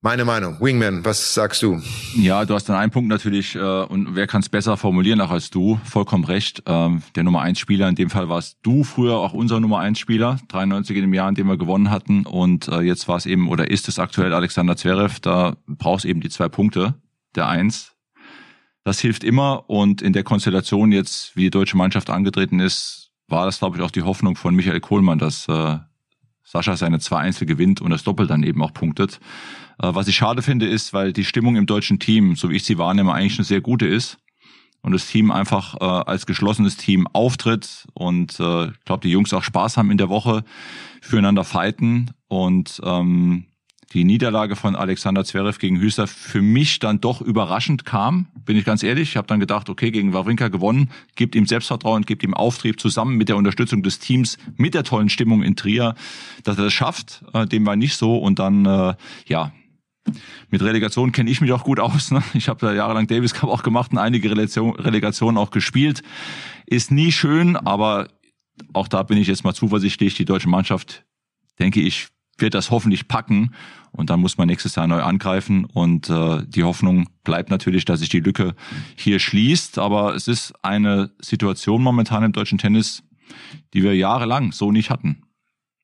Meine 0.03 0.25
Meinung. 0.25 0.61
Wingman, 0.61 1.05
was 1.05 1.35
sagst 1.35 1.63
du? 1.63 1.81
Ja, 2.15 2.45
du 2.45 2.55
hast 2.55 2.69
dann 2.69 2.77
einen 2.77 2.93
Punkt 2.93 3.09
natürlich, 3.09 3.57
äh, 3.57 3.59
und 3.59 4.15
wer 4.15 4.27
kann 4.29 4.43
es 4.43 4.51
besser 4.51 4.77
formulieren 4.77 5.21
auch 5.23 5.31
als 5.31 5.51
du? 5.51 5.81
Vollkommen 5.83 6.25
recht. 6.25 6.63
Ähm, 6.67 7.03
der 7.17 7.25
Nummer 7.25 7.41
eins 7.41 7.59
Spieler, 7.59 7.89
in 7.89 7.95
dem 7.97 8.11
Fall 8.11 8.29
warst 8.29 8.59
du 8.63 8.85
früher 8.85 9.17
auch 9.17 9.33
unser 9.33 9.59
Nummer 9.61 9.81
eins 9.81 9.99
Spieler, 9.99 10.39
93 10.49 10.97
in 10.97 11.03
dem 11.05 11.15
Jahr, 11.15 11.29
in 11.29 11.35
dem 11.35 11.49
wir 11.49 11.57
gewonnen 11.57 11.91
hatten. 11.91 12.25
Und 12.25 12.69
äh, 12.69 12.83
jetzt 12.83 13.09
war 13.09 13.17
es 13.17 13.27
eben, 13.27 13.49
oder 13.49 13.71
ist 13.71 13.89
es 13.89 13.99
aktuell 13.99 14.33
Alexander 14.33 14.77
Zverev, 14.77 15.21
da 15.21 15.57
brauchst 15.67 16.05
eben 16.05 16.21
die 16.21 16.29
zwei 16.29 16.51
Punkte 16.51 16.95
der 17.37 17.49
Eins. 17.49 17.95
Das 18.85 19.01
hilft 19.01 19.25
immer 19.25 19.69
und 19.71 20.03
in 20.03 20.13
der 20.13 20.25
Konstellation 20.25 20.93
jetzt, 20.93 21.35
wie 21.37 21.45
die 21.45 21.51
deutsche 21.51 21.77
Mannschaft 21.77 22.11
angetreten 22.11 22.61
ist, 22.61 23.11
war 23.29 23.47
das, 23.47 23.59
glaube 23.59 23.77
ich, 23.77 23.83
auch 23.83 23.91
die 23.91 24.03
Hoffnung 24.03 24.37
von 24.37 24.55
Michael 24.55 24.81
Kohlmann, 24.81 25.19
dass 25.19 25.49
äh, 25.49 25.79
Sascha 26.43 26.77
seine 26.77 27.01
zwei 27.01 27.19
Einzel 27.19 27.47
gewinnt 27.47 27.81
und 27.81 27.91
das 27.91 28.05
Doppel 28.05 28.27
dann 28.27 28.43
eben 28.43 28.63
auch 28.63 28.75
punktet. 28.75 29.19
Äh, 29.83 29.95
was 29.95 30.09
ich 30.09 30.17
schade 30.17 30.43
finde, 30.43 30.67
ist, 30.69 30.93
weil 30.93 31.13
die 31.13 31.25
Stimmung 31.25 31.57
im 31.57 31.67
deutschen 31.67 31.99
Team, 31.99 32.37
so 32.37 32.51
wie 32.51 32.57
ich 32.57 32.65
sie 32.65 32.79
wahrnehme, 32.79 33.13
eigentlich 33.15 33.39
eine 33.39 33.45
sehr 33.45 33.63
gute 33.63 33.87
ist 33.87 34.19
und 34.83 34.93
das 34.93 35.07
Team 35.07 35.31
einfach 35.31 35.77
äh, 35.81 35.85
als 35.85 36.27
geschlossenes 36.27 36.77
Team 36.77 37.09
auftritt 37.13 37.87
und 37.95 38.39
äh, 38.39 38.67
ich 38.67 38.85
glaube, 38.85 39.03
die 39.03 39.11
Jungs 39.11 39.33
auch 39.33 39.43
Spaß 39.43 39.79
haben 39.79 39.91
in 39.91 39.99
der 39.99 40.11
Woche, 40.11 40.45
füreinander 41.01 41.45
fighten 41.45 42.11
und 42.29 42.81
ähm, 42.85 43.47
die 43.95 44.03
Niederlage 44.03 44.57
von 44.57 44.75
Alexander 44.75 45.25
Zverev 45.25 45.59
gegen 45.59 45.81
Hüster 45.81 46.09
für 46.09 46.43
mich 46.43 46.81
dann 46.81 47.01
doch 47.01 47.21
überraschend 47.21 47.85
kam, 47.85 48.27
bin 48.45 48.57
ich 48.57 48.65
ganz 48.65 48.83
ehrlich. 48.83 49.11
Ich 49.11 49.17
habe 49.17 49.29
dann 49.29 49.39
gedacht, 49.39 49.71
okay, 49.71 49.93
gegen 49.93 50.13
Wawrinka 50.13 50.49
gewonnen, 50.49 50.91
gibt 51.15 51.37
ihm 51.37 51.47
Selbstvertrauen, 51.47 52.03
gibt 52.03 52.25
ihm 52.25 52.35
Auftrieb 52.35 52.81
zusammen 52.81 53.17
mit 53.17 53.29
der 53.29 53.37
Unterstützung 53.37 53.85
des 53.85 54.01
Teams, 54.01 54.37
mit 54.57 54.75
der 54.75 54.83
tollen 54.83 55.09
Stimmung 55.09 55.45
in 55.45 55.55
Trier, 55.55 55.95
dass 56.43 56.59
er 56.59 56.65
das 56.65 56.73
schafft. 56.73 57.25
Äh, 57.33 57.47
dem 57.47 57.65
war 57.65 57.77
nicht 57.77 57.97
so 57.97 58.19
und 58.19 58.41
dann, 58.41 58.67
äh, 58.67 58.95
ja, 59.27 59.53
mit 60.51 60.61
Relegation 60.61 61.13
kenne 61.13 61.31
ich 61.31 61.41
mich 61.41 61.53
auch 61.53 61.63
gut 61.63 61.79
aus. 61.79 62.11
Ne? 62.11 62.23
Ich 62.35 62.49
habe 62.49 62.67
da 62.67 62.75
jahrelang 62.75 63.07
Davis 63.07 63.33
Cup 63.33 63.49
auch 63.49 63.63
gemacht 63.63 63.93
und 63.93 63.99
einige 63.99 64.29
Relegationen 64.31 65.39
auch 65.39 65.51
gespielt. 65.53 66.03
Ist 66.67 66.91
nie 66.91 67.13
schön, 67.13 67.57
aber 67.57 68.09
auch 68.73 68.89
da 68.89 69.05
bin 69.05 69.19
ich 69.19 69.29
jetzt 69.29 69.45
mal 69.45 69.55
zuversichtlich. 69.55 70.15
Die 70.15 70.25
deutsche 70.25 70.49
Mannschaft, 70.49 71.05
denke 71.59 71.81
ich, 71.81 72.09
wird 72.39 72.55
das 72.55 72.71
hoffentlich 72.71 73.09
packen 73.09 73.55
und 73.93 74.11
dann 74.11 74.21
muss 74.21 74.39
man 74.39 74.49
nächstes 74.49 74.75
Jahr 74.75 74.87
neu 74.87 75.03
angreifen 75.03 75.65
und 75.65 76.11
äh, 76.11 76.43
die 76.47 76.65
Hoffnung 76.65 77.09
bleibt 77.23 77.51
natürlich, 77.51 77.85
dass 77.85 78.01
sich 78.01 78.09
die 78.09 78.21
Lücke 78.21 78.55
hier 78.97 79.19
schließt, 79.19 79.79
aber 79.79 80.15
es 80.15 80.29
ist 80.29 80.53
eine 80.63 81.11
Situation 81.21 81.83
momentan 81.83 82.25
im 82.25 82.33
deutschen 82.33 82.59
Tennis, 82.59 83.03
die 83.73 83.83
wir 83.83 83.95
jahrelang 83.95 84.53
so 84.53 84.73
nicht 84.73 84.91
hatten. 84.91 85.23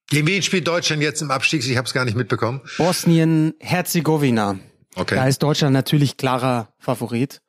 Gegen 0.09 0.27
wen 0.27 0.43
spielt 0.43 0.67
Deutschland 0.67 1.03
jetzt 1.03 1.23
im 1.23 1.31
Abstieg? 1.31 1.65
Ich 1.65 1.77
habe 1.77 1.87
es 1.87 1.95
gar 1.95 2.05
nicht 2.05 2.17
mitbekommen. 2.17 2.61
Bosnien-Herzegowina. 2.79 4.59
Okay. 4.97 5.15
Da 5.15 5.27
ist 5.29 5.41
Deutschland 5.41 5.73
natürlich 5.73 6.17
klarer 6.17 6.75
Favorit. 6.81 7.41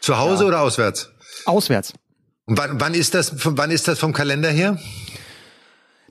Zu 0.00 0.18
Hause 0.18 0.42
ja. 0.42 0.48
oder 0.48 0.60
auswärts? 0.62 1.12
Auswärts. 1.44 1.92
Und 2.46 2.58
wann, 2.58 2.80
wann 2.80 2.94
ist 2.94 3.14
das? 3.14 3.32
Wann 3.44 3.70
ist 3.70 3.86
das 3.88 3.98
vom 3.98 4.12
Kalender 4.12 4.50
her? 4.50 4.78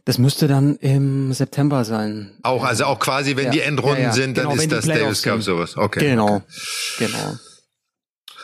Das 0.08 0.20
müsste 0.20 0.48
dann 0.48 0.78
im 0.78 1.34
September 1.34 1.84
sein. 1.84 2.32
Auch, 2.42 2.64
also 2.64 2.86
auch 2.86 2.98
quasi, 2.98 3.36
wenn 3.36 3.48
ja. 3.48 3.52
die 3.52 3.60
Endrunden 3.60 4.04
ja, 4.04 4.08
ja. 4.08 4.14
sind, 4.14 4.38
dann 4.38 4.48
genau, 4.48 4.62
ist 4.62 4.72
das 4.72 4.86
Davis 4.86 5.22
Cup 5.22 5.44
sowas. 5.44 5.76
Okay. 5.76 6.00
Genau. 6.00 6.38
Okay. 6.38 6.46
Genau. 7.00 7.36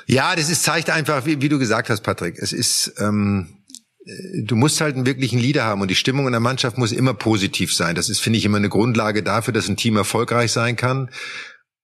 Ja, 0.06 0.36
das 0.36 0.50
ist, 0.50 0.64
zeigt 0.64 0.90
einfach, 0.90 1.26
wie, 1.26 1.42
wie 1.42 1.48
du 1.48 1.60
gesagt 1.60 1.90
hast, 1.90 2.02
Patrick. 2.02 2.38
Es 2.38 2.52
ist, 2.52 2.96
ähm, 2.98 3.64
äh, 4.06 4.44
du 4.44 4.58
musst 4.58 4.82
halt 4.82 4.98
einen 4.98 5.06
wirklichen 5.06 5.40
Leader 5.40 5.64
haben 5.64 5.80
und 5.80 5.88
die 5.88 5.96
Stimmung 5.96 6.26
in 6.26 6.34
der 6.34 6.42
Mannschaft 6.42 6.78
muss 6.78 6.92
immer 6.92 7.14
positiv 7.14 7.74
sein. 7.74 7.96
Das 7.96 8.10
ist, 8.10 8.20
finde 8.20 8.40
ich, 8.40 8.44
immer 8.44 8.58
eine 8.58 8.68
Grundlage 8.68 9.24
dafür, 9.24 9.54
dass 9.54 9.70
ein 9.70 9.78
Team 9.78 9.96
erfolgreich 9.96 10.52
sein 10.52 10.76
kann. 10.76 11.12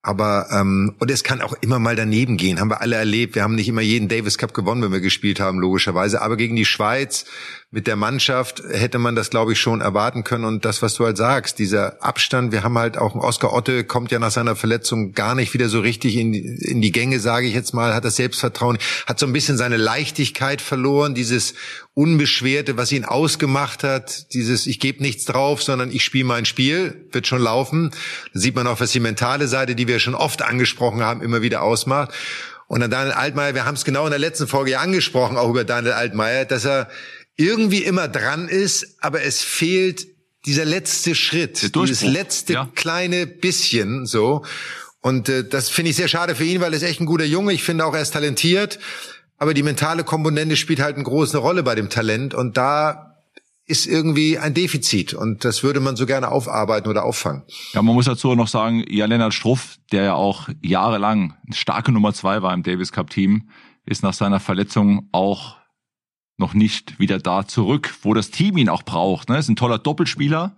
Aber 0.02 0.48
ähm, 0.52 0.98
und 1.00 1.10
es 1.10 1.24
kann 1.24 1.42
auch 1.42 1.54
immer 1.62 1.80
mal 1.80 1.96
daneben 1.96 2.36
gehen, 2.36 2.60
haben 2.60 2.70
wir 2.70 2.82
alle 2.82 2.98
erlebt. 2.98 3.36
Wir 3.36 3.44
haben 3.44 3.56
nicht 3.56 3.70
immer 3.70 3.82
jeden 3.82 4.10
Davis 4.10 4.38
Cup 4.38 4.54
gewonnen, 4.54 4.82
wenn 4.82 4.92
wir 4.92 5.00
gespielt 5.00 5.40
haben, 5.40 5.58
logischerweise. 5.60 6.22
Aber 6.22 6.36
gegen 6.36 6.58
die 6.58 6.66
Schweiz 6.66 7.24
mit 7.72 7.86
der 7.86 7.96
Mannschaft 7.96 8.64
hätte 8.72 8.98
man 8.98 9.16
das, 9.16 9.30
glaube 9.30 9.54
ich, 9.54 9.60
schon 9.60 9.80
erwarten 9.80 10.24
können. 10.24 10.44
Und 10.44 10.66
das, 10.66 10.82
was 10.82 10.96
du 10.96 11.06
halt 11.06 11.18
sagst, 11.18 11.60
dieser 11.60 12.02
Abstand, 12.04 12.52
wir 12.52 12.64
haben 12.64 12.76
halt 12.80 12.98
auch 12.98 13.14
Oscar 13.14 13.54
Otte, 13.54 13.84
kommt 13.84 14.12
ja 14.12 14.18
nach 14.18 14.32
seiner 14.32 14.56
Verletzung 14.56 15.12
gar 15.12 15.36
nicht 15.36 15.54
wieder 15.54 15.70
so 15.70 15.80
richtig 15.80 16.16
in, 16.16 16.34
in 16.34 16.82
die 16.82 16.92
Gänge, 16.92 17.20
sage 17.20 17.46
ich 17.46 17.54
jetzt 17.54 17.76
mal, 17.76 17.94
hat 17.94 18.06
das 18.06 18.16
Selbstvertrauen, 18.16 18.80
hat 19.06 19.20
so 19.20 19.28
ein 19.28 19.34
bisschen 19.34 19.56
seine 19.56 19.78
Leichtigkeit 19.78 20.64
verloren, 20.64 21.14
dieses 21.14 21.54
Unbeschwerte, 21.94 22.76
was 22.76 22.92
ihn 22.92 23.06
ausgemacht 23.06 23.84
hat, 23.84 24.34
dieses 24.34 24.66
ich 24.66 24.80
gebe 24.80 25.04
nichts 25.04 25.26
drauf, 25.26 25.62
sondern 25.62 25.92
ich 25.92 26.04
spiele 26.04 26.26
mein 26.26 26.46
Spiel, 26.46 27.06
wird 27.12 27.28
schon 27.28 27.42
laufen. 27.42 27.92
Da 28.34 28.40
sieht 28.40 28.56
man 28.56 28.66
auch, 28.66 28.80
was 28.80 28.94
die 28.94 29.00
mentale 29.00 29.48
Seite, 29.48 29.76
die 29.76 29.88
wir 29.88 30.00
schon 30.00 30.16
oft 30.16 30.42
angesprochen 30.42 31.04
haben, 31.04 31.22
immer 31.22 31.44
wieder 31.44 31.62
ausmacht. 31.62 32.16
Und 32.70 32.82
dann 32.82 32.92
Daniel 32.92 33.14
Altmaier, 33.14 33.56
wir 33.56 33.66
haben 33.66 33.74
es 33.74 33.84
genau 33.84 34.06
in 34.06 34.12
der 34.12 34.20
letzten 34.20 34.48
Folge 34.48 34.72
ja 34.72 34.80
angesprochen, 34.80 35.38
auch 35.38 35.50
über 35.50 35.64
Daniel 35.64 35.94
Altmaier, 35.94 36.46
dass 36.46 36.66
er 36.66 36.88
irgendwie 37.40 37.84
immer 37.84 38.10
dran 38.10 38.50
ist, 38.50 38.98
aber 39.00 39.24
es 39.24 39.42
fehlt 39.42 40.06
dieser 40.46 40.66
letzte 40.66 41.16
Schritt, 41.16 41.74
dieses 41.74 42.02
letzte 42.02 42.54
ja. 42.54 42.70
kleine 42.76 43.28
bisschen 43.28 44.06
so. 44.06 44.44
Und 45.02 45.30
äh, 45.30 45.48
das 45.48 45.70
finde 45.70 45.92
ich 45.92 45.96
sehr 45.96 46.10
schade 46.10 46.36
für 46.36 46.44
ihn, 46.44 46.60
weil 46.60 46.74
er 46.74 46.78
ist 46.78 46.84
echt 46.84 47.00
ein 47.00 47.06
guter 47.06 47.24
Junge. 47.24 47.54
Ich 47.54 47.64
finde 47.64 47.86
auch, 47.86 47.94
er 47.94 48.02
ist 48.02 48.12
talentiert. 48.12 48.80
Aber 49.38 49.54
die 49.54 49.64
mentale 49.64 50.04
Komponente 50.04 50.58
spielt 50.58 50.82
halt 50.82 50.96
eine 50.96 51.06
große 51.06 51.38
Rolle 51.38 51.64
bei 51.64 51.76
dem 51.76 51.90
Talent. 51.90 52.34
Und 52.34 52.58
da 52.58 53.16
ist 53.66 53.86
irgendwie 53.86 54.38
ein 54.38 54.54
Defizit. 54.54 55.14
Und 55.14 55.46
das 55.46 55.64
würde 55.64 55.80
man 55.80 55.96
so 55.96 56.06
gerne 56.06 56.30
aufarbeiten 56.30 56.90
oder 56.90 57.06
auffangen. 57.06 57.44
Ja, 57.72 57.82
man 57.82 57.96
muss 57.96 58.06
dazu 58.06 58.36
noch 58.36 58.50
sagen, 58.50 58.84
Jan-Lennart 58.86 59.34
Struff, 59.34 59.78
der 59.94 60.04
ja 60.04 60.14
auch 60.16 60.50
jahrelang 60.62 61.38
eine 61.46 61.56
starke 61.56 61.94
Nummer 61.94 62.14
zwei 62.14 62.42
war 62.42 62.54
im 62.54 62.64
Davis 62.64 62.92
Cup 62.92 63.10
Team, 63.12 63.50
ist 63.86 64.04
nach 64.04 64.14
seiner 64.14 64.42
Verletzung 64.42 65.08
auch 65.14 65.59
noch 66.40 66.54
nicht 66.54 67.00
wieder 67.00 67.20
da 67.20 67.48
zurück, 67.48 67.96
wo 68.02 68.14
das 68.14 68.32
Team 68.32 68.58
ihn 68.58 68.70
auch 68.70 68.84
braucht. 68.84 69.30
Ne? 69.30 69.38
Ist 69.38 69.50
ein 69.50 69.56
toller 69.56 69.78
Doppelspieler, 69.78 70.56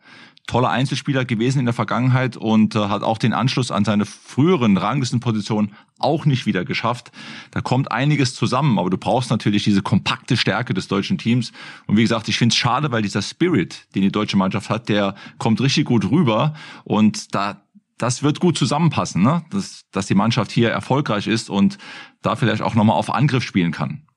toller 0.48 0.70
Einzelspieler 0.70 1.26
gewesen 1.26 1.60
in 1.60 1.66
der 1.66 1.74
Vergangenheit 1.74 2.38
und 2.38 2.76
äh, 2.76 2.80
hat 2.80 3.04
auch 3.04 3.18
den 3.18 3.34
Anschluss 3.34 3.72
an 3.72 3.86
seine 3.86 4.06
früheren 4.06 4.78
Ranglistenpositionen 4.78 5.74
auch 6.00 6.26
nicht 6.26 6.46
wieder 6.46 6.66
geschafft. 6.66 7.12
Da 7.52 7.62
kommt 7.62 7.92
einiges 7.92 8.36
zusammen, 8.36 8.80
aber 8.80 8.90
du 8.90 8.98
brauchst 8.98 9.30
natürlich 9.30 9.64
diese 9.64 9.82
kompakte 9.82 10.38
Stärke 10.38 10.74
des 10.74 10.88
deutschen 10.88 11.18
Teams. 11.18 11.52
Und 11.88 11.98
wie 11.98 12.02
gesagt, 12.02 12.28
ich 12.28 12.38
finde 12.38 12.54
es 12.54 12.58
schade, 12.58 12.92
weil 12.92 13.02
dieser 13.02 13.22
Spirit, 13.22 13.88
den 13.96 14.02
die 14.02 14.12
deutsche 14.12 14.38
Mannschaft 14.38 14.70
hat, 14.70 14.90
der 14.90 15.16
kommt 15.38 15.62
richtig 15.62 15.86
gut 15.86 16.10
rüber 16.10 16.54
und 16.84 17.34
da 17.36 17.62
das 17.98 18.24
wird 18.24 18.40
gut 18.40 18.58
zusammenpassen, 18.58 19.22
ne? 19.22 19.46
dass, 19.52 19.86
dass 19.92 20.08
die 20.08 20.16
Mannschaft 20.16 20.52
hier 20.52 20.72
erfolgreich 20.72 21.28
ist 21.28 21.52
und 21.52 21.78
da 22.24 22.36
vielleicht 22.36 22.64
auch 22.64 22.74
nochmal 22.74 22.96
auf 22.96 23.14
Angriff 23.14 23.44
spielen 23.44 23.72
kann. 23.72 24.08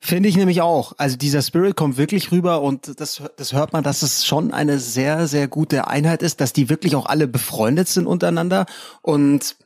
Finde 0.00 0.28
ich 0.28 0.36
nämlich 0.36 0.60
auch. 0.62 0.92
Also 0.96 1.16
dieser 1.16 1.42
Spirit 1.42 1.76
kommt 1.76 1.96
wirklich 1.96 2.30
rüber 2.30 2.62
und 2.62 3.00
das, 3.00 3.20
das 3.36 3.52
hört 3.52 3.72
man, 3.72 3.82
dass 3.82 4.02
es 4.02 4.24
schon 4.24 4.52
eine 4.52 4.78
sehr, 4.78 5.26
sehr 5.26 5.48
gute 5.48 5.88
Einheit 5.88 6.22
ist, 6.22 6.40
dass 6.40 6.52
die 6.52 6.68
wirklich 6.68 6.94
auch 6.94 7.06
alle 7.06 7.26
befreundet 7.26 7.88
sind 7.88 8.06
untereinander 8.06 8.66
und 9.02 9.56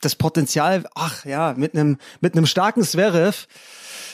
das 0.00 0.14
Potenzial, 0.14 0.84
ach 0.94 1.24
ja, 1.24 1.54
mit 1.56 1.74
einem, 1.74 1.98
mit 2.20 2.34
einem 2.34 2.46
starken 2.46 2.82
Zverev, 2.82 3.46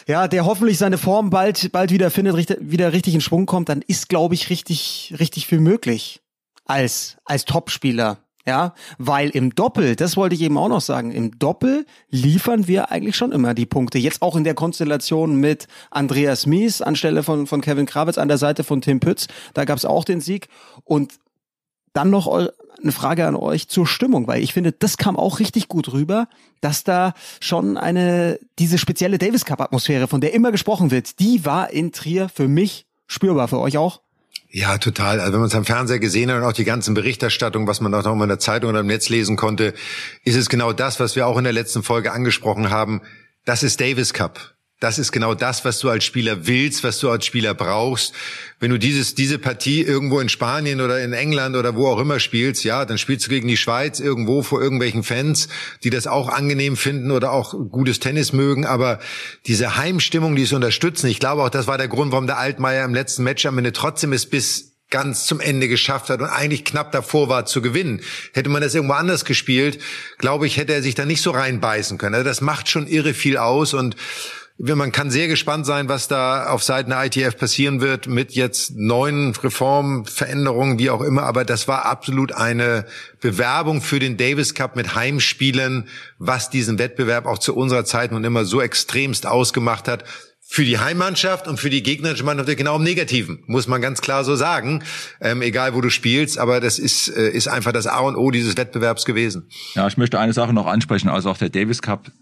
ja, 0.08 0.28
der 0.28 0.46
hoffentlich 0.46 0.78
seine 0.78 0.98
Form 0.98 1.30
bald, 1.30 1.70
bald 1.72 1.90
wieder 1.90 2.10
findet, 2.10 2.56
wieder 2.60 2.92
richtig 2.92 3.14
in 3.14 3.20
Schwung 3.20 3.46
kommt, 3.46 3.68
dann 3.68 3.82
ist, 3.82 4.08
glaube 4.08 4.34
ich, 4.34 4.50
richtig, 4.50 5.14
richtig 5.18 5.46
viel 5.46 5.60
möglich 5.60 6.22
als, 6.64 7.18
als 7.24 7.44
Topspieler 7.44 8.18
Ja, 8.48 8.74
weil 8.98 9.30
im 9.30 9.56
Doppel, 9.56 9.96
das 9.96 10.16
wollte 10.16 10.36
ich 10.36 10.40
eben 10.42 10.56
auch 10.56 10.68
noch 10.68 10.80
sagen, 10.80 11.10
im 11.10 11.36
Doppel 11.36 11.84
liefern 12.10 12.68
wir 12.68 12.92
eigentlich 12.92 13.16
schon 13.16 13.32
immer 13.32 13.54
die 13.54 13.66
Punkte. 13.66 13.98
Jetzt 13.98 14.22
auch 14.22 14.36
in 14.36 14.44
der 14.44 14.54
Konstellation 14.54 15.34
mit 15.34 15.66
Andreas 15.90 16.46
Mies 16.46 16.80
anstelle 16.80 17.24
von, 17.24 17.48
von 17.48 17.60
Kevin 17.60 17.86
Krawitz 17.86 18.18
an 18.18 18.28
der 18.28 18.38
Seite 18.38 18.62
von 18.62 18.80
Tim 18.80 19.00
Pütz. 19.00 19.26
Da 19.54 19.64
gab's 19.64 19.84
auch 19.84 20.04
den 20.04 20.20
Sieg. 20.20 20.46
Und 20.84 21.14
dann 21.92 22.10
noch 22.10 22.28
eine 22.28 22.92
Frage 22.92 23.26
an 23.26 23.34
euch 23.34 23.68
zur 23.68 23.86
Stimmung, 23.86 24.28
weil 24.28 24.42
ich 24.42 24.52
finde, 24.52 24.70
das 24.70 24.96
kam 24.96 25.16
auch 25.16 25.40
richtig 25.40 25.66
gut 25.66 25.92
rüber, 25.92 26.28
dass 26.60 26.84
da 26.84 27.14
schon 27.40 27.76
eine, 27.76 28.38
diese 28.60 28.78
spezielle 28.78 29.18
Davis 29.18 29.44
Cup 29.44 29.60
Atmosphäre, 29.60 30.06
von 30.06 30.20
der 30.20 30.34
immer 30.34 30.52
gesprochen 30.52 30.92
wird, 30.92 31.18
die 31.18 31.44
war 31.44 31.70
in 31.70 31.90
Trier 31.90 32.28
für 32.28 32.46
mich 32.46 32.86
spürbar, 33.08 33.48
für 33.48 33.58
euch 33.58 33.76
auch? 33.76 34.02
Ja, 34.50 34.78
total. 34.78 35.20
Also 35.20 35.34
wenn 35.34 35.40
man 35.40 35.48
es 35.48 35.54
am 35.54 35.64
Fernseher 35.64 35.98
gesehen 35.98 36.30
hat 36.30 36.38
und 36.38 36.44
auch 36.44 36.52
die 36.52 36.64
ganzen 36.64 36.94
Berichterstattungen, 36.94 37.68
was 37.68 37.80
man 37.80 37.94
auch 37.94 38.04
noch 38.04 38.14
mal 38.14 38.24
in 38.24 38.30
der 38.30 38.38
Zeitung 38.38 38.70
oder 38.70 38.80
im 38.80 38.86
Netz 38.86 39.08
lesen 39.08 39.36
konnte, 39.36 39.74
ist 40.24 40.36
es 40.36 40.48
genau 40.48 40.72
das, 40.72 40.98
was 41.00 41.16
wir 41.16 41.26
auch 41.26 41.38
in 41.38 41.44
der 41.44 41.52
letzten 41.52 41.82
Folge 41.82 42.12
angesprochen 42.12 42.70
haben. 42.70 43.02
Das 43.44 43.62
ist 43.62 43.80
Davis 43.80 44.12
Cup. 44.12 44.55
Das 44.78 44.98
ist 44.98 45.10
genau 45.10 45.34
das, 45.34 45.64
was 45.64 45.78
du 45.78 45.88
als 45.88 46.04
Spieler 46.04 46.46
willst, 46.46 46.84
was 46.84 46.98
du 46.98 47.08
als 47.08 47.24
Spieler 47.24 47.54
brauchst. 47.54 48.12
Wenn 48.60 48.70
du 48.70 48.78
dieses, 48.78 49.14
diese 49.14 49.38
Partie 49.38 49.80
irgendwo 49.80 50.20
in 50.20 50.28
Spanien 50.28 50.82
oder 50.82 51.02
in 51.02 51.14
England 51.14 51.56
oder 51.56 51.76
wo 51.76 51.86
auch 51.88 51.98
immer 51.98 52.20
spielst, 52.20 52.62
ja, 52.62 52.84
dann 52.84 52.98
spielst 52.98 53.24
du 53.24 53.30
gegen 53.30 53.48
die 53.48 53.56
Schweiz 53.56 54.00
irgendwo 54.00 54.42
vor 54.42 54.60
irgendwelchen 54.60 55.02
Fans, 55.02 55.48
die 55.82 55.88
das 55.88 56.06
auch 56.06 56.28
angenehm 56.28 56.76
finden 56.76 57.10
oder 57.10 57.32
auch 57.32 57.54
gutes 57.70 58.00
Tennis 58.00 58.34
mögen. 58.34 58.66
Aber 58.66 58.98
diese 59.46 59.78
Heimstimmung, 59.78 60.36
die 60.36 60.42
es 60.42 60.52
unterstützen, 60.52 61.06
ich 61.06 61.20
glaube 61.20 61.42
auch, 61.42 61.48
das 61.48 61.66
war 61.66 61.78
der 61.78 61.88
Grund, 61.88 62.12
warum 62.12 62.26
der 62.26 62.36
Altmaier 62.36 62.84
im 62.84 62.92
letzten 62.92 63.24
Match 63.24 63.46
am 63.46 63.56
Ende 63.56 63.72
trotzdem 63.72 64.12
es 64.12 64.26
bis 64.26 64.74
ganz 64.90 65.24
zum 65.24 65.40
Ende 65.40 65.68
geschafft 65.68 66.10
hat 66.10 66.20
und 66.20 66.28
eigentlich 66.28 66.64
knapp 66.64 66.92
davor 66.92 67.28
war 67.30 67.46
zu 67.46 67.62
gewinnen. 67.62 68.02
Hätte 68.34 68.50
man 68.50 68.62
das 68.62 68.74
irgendwo 68.74 68.94
anders 68.94 69.24
gespielt, 69.24 69.80
glaube 70.18 70.46
ich, 70.46 70.58
hätte 70.58 70.74
er 70.74 70.82
sich 70.82 70.94
da 70.94 71.06
nicht 71.06 71.22
so 71.22 71.30
reinbeißen 71.30 71.98
können. 71.98 72.14
Also 72.14 72.26
das 72.26 72.40
macht 72.40 72.68
schon 72.68 72.86
irre 72.86 73.14
viel 73.14 73.36
aus 73.36 73.74
und 73.74 73.96
man 74.58 74.90
kann 74.90 75.10
sehr 75.10 75.28
gespannt 75.28 75.66
sein, 75.66 75.88
was 75.88 76.08
da 76.08 76.46
auf 76.46 76.62
Seiten 76.62 76.90
der 76.90 77.04
ITF 77.04 77.36
passieren 77.36 77.80
wird 77.80 78.06
mit 78.06 78.32
jetzt 78.32 78.74
neuen 78.74 79.34
Reformen, 79.34 80.06
Veränderungen, 80.06 80.78
wie 80.78 80.88
auch 80.88 81.02
immer. 81.02 81.24
Aber 81.24 81.44
das 81.44 81.68
war 81.68 81.84
absolut 81.84 82.32
eine 82.32 82.86
Bewerbung 83.20 83.82
für 83.82 83.98
den 83.98 84.16
Davis 84.16 84.54
Cup 84.54 84.74
mit 84.74 84.94
Heimspielen, 84.94 85.88
was 86.18 86.48
diesen 86.48 86.78
Wettbewerb 86.78 87.26
auch 87.26 87.38
zu 87.38 87.54
unserer 87.54 87.84
Zeit 87.84 88.12
nun 88.12 88.24
immer 88.24 88.44
so 88.44 88.62
extremst 88.62 89.26
ausgemacht 89.26 89.88
hat 89.88 90.04
für 90.48 90.64
die 90.64 90.78
Heimmannschaft 90.78 91.48
und 91.48 91.58
für 91.58 91.70
die 91.70 91.82
gegnerische 91.82 92.22
Mannschaft 92.22 92.56
genau 92.56 92.76
im 92.76 92.84
Negativen, 92.84 93.42
muss 93.46 93.66
man 93.66 93.82
ganz 93.82 94.00
klar 94.00 94.22
so 94.22 94.36
sagen. 94.36 94.84
Ähm, 95.20 95.42
egal 95.42 95.74
wo 95.74 95.80
du 95.80 95.90
spielst, 95.90 96.38
aber 96.38 96.60
das 96.60 96.78
ist, 96.78 97.08
äh, 97.08 97.30
ist 97.30 97.48
einfach 97.48 97.72
das 97.72 97.88
A 97.88 97.98
und 97.98 98.14
O 98.14 98.30
dieses 98.30 98.56
Wettbewerbs 98.56 99.04
gewesen. 99.04 99.48
Ja, 99.74 99.88
ich 99.88 99.96
möchte 99.96 100.20
eine 100.20 100.32
Sache 100.32 100.52
noch 100.52 100.66
ansprechen. 100.66 101.08
Also 101.08 101.30
auch 101.30 101.36
der 101.36 101.50
Davis 101.50 101.82
Cup 101.82 102.12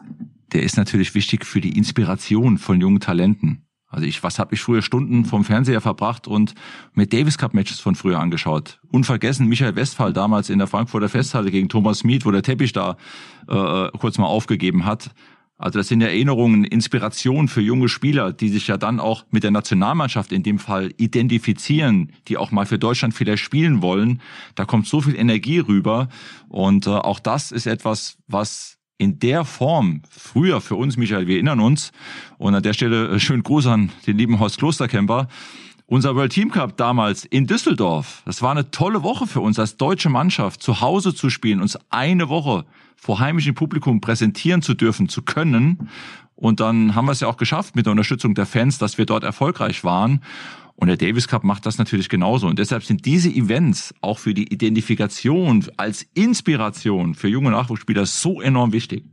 der 0.55 0.63
ist 0.63 0.77
natürlich 0.77 1.15
wichtig 1.15 1.45
für 1.45 1.61
die 1.61 1.77
Inspiration 1.77 2.59
von 2.59 2.81
jungen 2.81 3.01
Talenten. 3.01 3.67
Also 3.89 4.07
ich, 4.07 4.23
was 4.23 4.39
habe 4.39 4.55
ich 4.55 4.61
früher 4.61 4.83
Stunden 4.83 5.25
vom 5.25 5.45
Fernseher 5.45 5.81
verbracht 5.81 6.27
und 6.27 6.55
mir 6.95 7.07
Davis 7.07 7.39
Cup 7.39 7.55
Matches 7.55 7.79
von 7.79 7.95
früher 7.95 8.19
angeschaut. 8.19 8.81
Unvergessen 8.91 9.47
Michael 9.47 9.77
Westphal 9.77 10.13
damals 10.13 10.51
in 10.51 10.59
der 10.59 10.67
Frankfurter 10.67 11.09
Festhalle 11.09 11.53
gegen 11.53 11.69
Thomas 11.69 12.03
Mead, 12.03 12.25
wo 12.25 12.33
der 12.33 12.43
Teppich 12.43 12.73
da 12.73 12.97
äh, 13.47 13.89
kurz 13.99 14.19
mal 14.19 14.27
aufgegeben 14.27 14.85
hat. 14.85 15.11
Also 15.57 15.79
das 15.79 15.89
sind 15.89 16.01
Erinnerungen, 16.01 16.65
Inspiration 16.65 17.47
für 17.47 17.61
junge 17.61 17.89
Spieler, 17.89 18.33
die 18.33 18.49
sich 18.49 18.67
ja 18.67 18.77
dann 18.77 18.99
auch 18.99 19.25
mit 19.31 19.45
der 19.45 19.53
Nationalmannschaft 19.53 20.33
in 20.33 20.43
dem 20.43 20.59
Fall 20.59 20.93
identifizieren, 20.97 22.13
die 22.27 22.37
auch 22.37 22.51
mal 22.51 22.67
für 22.67 22.79
Deutschland 22.79 23.15
vielleicht 23.15 23.45
spielen 23.45 23.81
wollen. 23.81 24.21
Da 24.57 24.65
kommt 24.65 24.89
so 24.89 25.01
viel 25.01 25.15
Energie 25.15 25.61
rüber 25.61 26.09
und 26.49 26.89
äh, 26.89 26.91
auch 26.91 27.21
das 27.21 27.53
ist 27.53 27.67
etwas, 27.67 28.19
was 28.27 28.79
in 28.99 29.19
der 29.19 29.45
Form 29.45 30.03
früher 30.09 30.61
für 30.61 30.77
uns, 30.77 30.97
Michael, 30.97 31.27
wir 31.27 31.35
erinnern 31.35 31.61
uns, 31.61 31.93
und 32.39 32.55
an 32.55 32.63
der 32.63 32.73
Stelle 32.73 33.09
äh, 33.09 33.21
schönen 33.21 33.43
Gruß 33.43 33.67
an 33.67 33.91
den 34.07 34.19
lieben 34.19 34.39
Horst 34.39 34.59
Klosterkemper, 34.59 35.29
unser 35.87 36.17
World 36.17 36.33
Team 36.33 36.51
Cup 36.51 36.77
damals 36.77 37.25
in 37.25 37.47
Düsseldorf, 37.47 38.23
das 38.25 38.41
war 38.41 38.53
eine 38.53 38.71
tolle 38.71 39.03
Woche 39.03 39.27
für 39.27 39.41
uns 39.41 39.59
als 39.59 39.77
deutsche 39.77 40.09
Mannschaft, 40.09 40.63
zu 40.63 40.81
Hause 40.81 41.15
zu 41.15 41.29
spielen, 41.29 41.61
uns 41.61 41.79
eine 41.91 42.29
Woche 42.29 42.65
vor 42.97 43.21
heimischem 43.21 43.55
Publikum 43.55 44.01
präsentieren 44.01 44.63
zu 44.63 44.73
dürfen, 44.73 45.11
zu 45.11 45.23
können. 45.23 45.91
Und 46.37 46.61
dann 46.61 46.95
haben 46.95 47.05
wir 47.05 47.13
es 47.13 47.21
ja 47.21 47.29
auch 47.29 47.37
geschafft 47.37 47.77
mit 47.77 47.85
der 47.85 47.91
Unterstützung 47.91 48.35
der 48.35 48.47
Fans, 48.47 48.79
dass 48.79 48.97
wir 48.97 49.05
dort 49.05 49.25
erfolgreich 49.25 49.85
waren. 49.85 50.23
Und 50.77 50.89
der 50.89 50.97
Davis 50.97 51.29
Cup 51.29 51.45
macht 51.45 51.67
das 51.67 51.79
natürlich 51.79 52.09
genauso. 52.09 52.47
Und 52.47 52.59
deshalb 52.59 52.85
sind 52.85 53.05
diese 53.05 53.29
Events 53.29 53.95
auch 54.01 54.19
für 54.19 54.35
die 54.35 54.53
Identifikation 54.53 55.65
als 55.77 56.05
Inspiration 56.15 57.15
für 57.15 57.29
junge 57.29 57.51
Nachwuchsspieler 57.51 58.07
so 58.07 58.41
enorm 58.41 58.73
wichtig. 58.73 59.05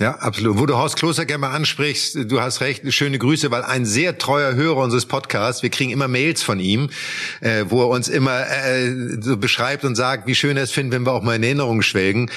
Ja, 0.00 0.12
absolut. 0.12 0.56
Wo 0.56 0.64
du 0.64 0.78
Horst 0.78 0.96
Kloster 0.96 1.26
gerne 1.26 1.42
mal 1.42 1.50
ansprichst, 1.50 2.16
du 2.26 2.40
hast 2.40 2.62
recht, 2.62 2.90
schöne 2.90 3.18
Grüße, 3.18 3.50
weil 3.50 3.62
ein 3.64 3.84
sehr 3.84 4.16
treuer 4.16 4.54
Hörer 4.54 4.78
unseres 4.78 5.04
Podcasts, 5.04 5.62
wir 5.62 5.68
kriegen 5.68 5.90
immer 5.90 6.08
Mails 6.08 6.42
von 6.42 6.58
ihm, 6.58 6.88
äh, 7.42 7.66
wo 7.68 7.82
er 7.82 7.88
uns 7.88 8.08
immer 8.08 8.46
äh, 8.48 9.20
so 9.20 9.36
beschreibt 9.36 9.84
und 9.84 9.96
sagt, 9.96 10.26
wie 10.26 10.34
schön 10.34 10.56
er 10.56 10.62
es 10.62 10.70
findet, 10.70 10.94
wenn 10.94 11.04
wir 11.04 11.12
auch 11.12 11.22
mal 11.22 11.36
in 11.36 11.42
Erinnerung 11.42 11.82
schwelgen. 11.82 12.30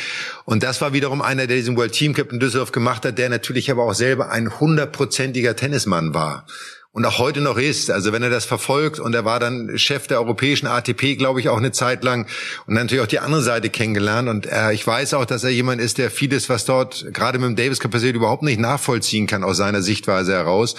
Und 0.43 0.62
das 0.62 0.82
war 0.82 0.91
wiederum 0.91 1.21
einer, 1.21 1.47
der 1.47 1.56
diesen 1.56 1.77
World 1.77 1.93
Team 1.93 2.13
Cup 2.13 2.34
in 2.34 2.41
Düsseldorf 2.41 2.73
gemacht 2.73 3.06
hat, 3.06 3.17
der 3.17 3.29
natürlich 3.29 3.71
aber 3.71 3.86
auch 3.86 3.93
selber 3.93 4.29
ein 4.29 4.60
hundertprozentiger 4.60 5.56
Tennismann 5.56 6.13
war 6.13 6.45
und 6.93 7.06
auch 7.06 7.17
heute 7.17 7.41
noch 7.41 7.58
ist. 7.58 7.89
Also 7.89 8.13
wenn 8.13 8.21
er 8.23 8.29
das 8.29 8.45
verfolgt 8.45 8.99
und 8.99 9.13
er 9.15 9.25
war 9.25 9.39
dann 9.39 9.77
Chef 9.77 10.08
der 10.08 10.19
europäischen 10.19 10.67
ATP, 10.67 11.15
glaube 11.17 11.39
ich, 11.39 11.49
auch 11.49 11.58
eine 11.58 11.71
Zeit 11.71 12.03
lang 12.03 12.27
und 12.67 12.75
natürlich 12.75 13.03
auch 13.03 13.08
die 13.08 13.19
andere 13.19 13.41
Seite 13.41 13.69
kennengelernt. 13.69 14.29
Und 14.29 14.45
äh, 14.45 14.71
ich 14.73 14.86
weiß 14.86 15.15
auch, 15.15 15.25
dass 15.25 15.43
er 15.43 15.49
jemand 15.49 15.82
ist, 15.82 15.97
der 15.97 16.12
vieles, 16.12 16.49
was 16.49 16.65
dort 16.65 17.08
gerade 17.12 17.39
mit 17.39 17.47
dem 17.47 17.56
Davis 17.56 17.79
Cup 17.79 17.91
passiert, 17.91 18.15
überhaupt 18.15 18.43
nicht 18.43 18.60
nachvollziehen 18.60 19.25
kann 19.25 19.43
aus 19.43 19.58
seiner 19.58 19.82
Sichtweise 19.82 20.34
heraus. 20.34 20.75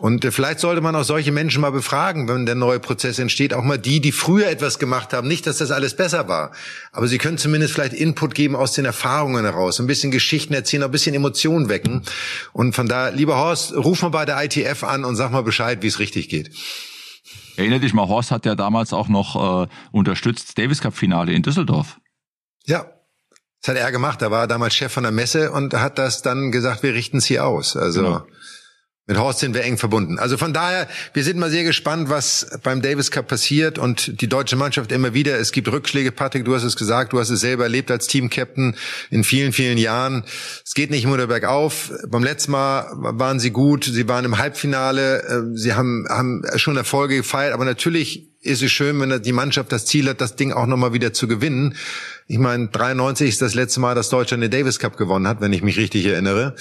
Und 0.00 0.24
äh, 0.24 0.30
vielleicht 0.30 0.60
sollte 0.60 0.80
man 0.80 0.96
auch 0.96 1.04
solche 1.04 1.30
Menschen 1.30 1.60
mal 1.60 1.72
befragen, 1.72 2.26
wenn 2.26 2.46
der 2.46 2.54
neue 2.54 2.80
Prozess 2.80 3.18
entsteht, 3.18 3.52
auch 3.52 3.62
mal 3.62 3.78
die, 3.78 4.00
die 4.00 4.12
früher 4.12 4.48
etwas 4.48 4.78
gemacht 4.78 5.12
haben. 5.12 5.28
Nicht, 5.28 5.46
dass 5.46 5.58
das 5.58 5.70
alles 5.70 5.94
besser 5.94 6.26
war, 6.26 6.52
aber 6.90 7.06
sie 7.06 7.18
können 7.18 7.36
zumindest 7.36 7.74
vielleicht 7.74 7.92
Input 7.92 8.34
geben 8.34 8.56
aus 8.56 8.72
den 8.72 8.86
Erfahrungen 8.86 9.44
heraus, 9.44 9.78
ein 9.78 9.86
bisschen 9.86 10.10
Geschichten 10.10 10.54
erzählen, 10.54 10.84
ein 10.84 10.90
bisschen 10.90 11.14
Emotionen 11.14 11.68
wecken. 11.68 12.02
Und 12.54 12.74
von 12.74 12.88
da, 12.88 13.08
lieber 13.08 13.36
Horst, 13.36 13.74
ruf 13.74 14.00
mal 14.00 14.08
bei 14.08 14.24
der 14.24 14.42
ITF 14.42 14.84
an 14.84 15.04
und 15.04 15.16
sag 15.16 15.32
mal 15.32 15.42
Bescheid, 15.42 15.82
wie 15.82 15.88
es 15.88 15.98
richtig 15.98 16.30
geht. 16.30 16.50
Erinner 17.56 17.78
dich 17.78 17.92
mal, 17.92 18.08
Horst 18.08 18.30
hat 18.30 18.46
ja 18.46 18.54
damals 18.54 18.94
auch 18.94 19.08
noch 19.08 19.64
äh, 19.64 19.68
unterstützt 19.92 20.56
Davis 20.56 20.80
Cup 20.80 20.96
Finale 20.96 21.32
in 21.32 21.42
Düsseldorf. 21.42 21.98
Ja, 22.64 22.86
das 23.60 23.68
hat 23.68 23.76
er 23.76 23.92
gemacht. 23.92 24.22
Da 24.22 24.30
war 24.30 24.44
er 24.44 24.46
damals 24.46 24.74
Chef 24.74 24.90
von 24.90 25.02
der 25.02 25.12
Messe 25.12 25.52
und 25.52 25.74
hat 25.74 25.98
das 25.98 26.22
dann 26.22 26.52
gesagt, 26.52 26.82
wir 26.82 26.94
richten 26.94 27.18
es 27.18 27.26
hier 27.26 27.44
aus. 27.44 27.76
Also 27.76 28.02
genau. 28.02 28.22
Mit 29.10 29.18
Horst 29.18 29.40
sind 29.40 29.54
wir 29.54 29.64
eng 29.64 29.76
verbunden. 29.76 30.20
Also 30.20 30.36
von 30.36 30.52
daher, 30.52 30.86
wir 31.14 31.24
sind 31.24 31.36
mal 31.36 31.50
sehr 31.50 31.64
gespannt, 31.64 32.10
was 32.10 32.46
beim 32.62 32.80
Davis 32.80 33.10
Cup 33.10 33.26
passiert 33.26 33.76
und 33.76 34.20
die 34.20 34.28
deutsche 34.28 34.54
Mannschaft 34.54 34.92
immer 34.92 35.14
wieder. 35.14 35.36
Es 35.36 35.50
gibt 35.50 35.66
Rückschläge, 35.66 36.12
Patrick, 36.12 36.44
du 36.44 36.54
hast 36.54 36.62
es 36.62 36.76
gesagt, 36.76 37.12
du 37.12 37.18
hast 37.18 37.28
es 37.28 37.40
selber 37.40 37.64
erlebt 37.64 37.90
als 37.90 38.06
Team-Captain 38.06 38.76
in 39.10 39.24
vielen, 39.24 39.52
vielen 39.52 39.78
Jahren. 39.78 40.22
Es 40.64 40.74
geht 40.74 40.92
nicht 40.92 41.02
immer 41.02 41.16
nur 41.16 41.26
bergauf. 41.26 41.90
Beim 42.06 42.22
letzten 42.22 42.52
Mal 42.52 42.86
waren 42.92 43.40
sie 43.40 43.50
gut, 43.50 43.82
sie 43.82 44.06
waren 44.06 44.24
im 44.24 44.38
Halbfinale, 44.38 45.24
äh, 45.24 45.56
sie 45.58 45.74
haben, 45.74 46.06
haben 46.08 46.44
schon 46.54 46.76
Erfolge 46.76 47.16
gefeiert, 47.16 47.52
aber 47.52 47.64
natürlich 47.64 48.28
ist 48.42 48.62
es 48.62 48.70
schön, 48.70 49.00
wenn 49.00 49.22
die 49.22 49.32
Mannschaft 49.32 49.72
das 49.72 49.86
Ziel 49.86 50.08
hat, 50.08 50.20
das 50.20 50.36
Ding 50.36 50.52
auch 50.52 50.66
nochmal 50.66 50.92
wieder 50.92 51.12
zu 51.12 51.26
gewinnen. 51.26 51.74
Ich 52.30 52.38
meine, 52.38 52.68
93 52.68 53.28
ist 53.28 53.42
das 53.42 53.54
letzte 53.54 53.80
Mal, 53.80 53.96
dass 53.96 54.08
Deutschland 54.08 54.40
den 54.40 54.52
Davis 54.52 54.78
Cup 54.78 54.96
gewonnen 54.96 55.26
hat, 55.26 55.40
wenn 55.40 55.52
ich 55.52 55.64
mich 55.64 55.76
richtig 55.76 56.06
erinnere. 56.06 56.54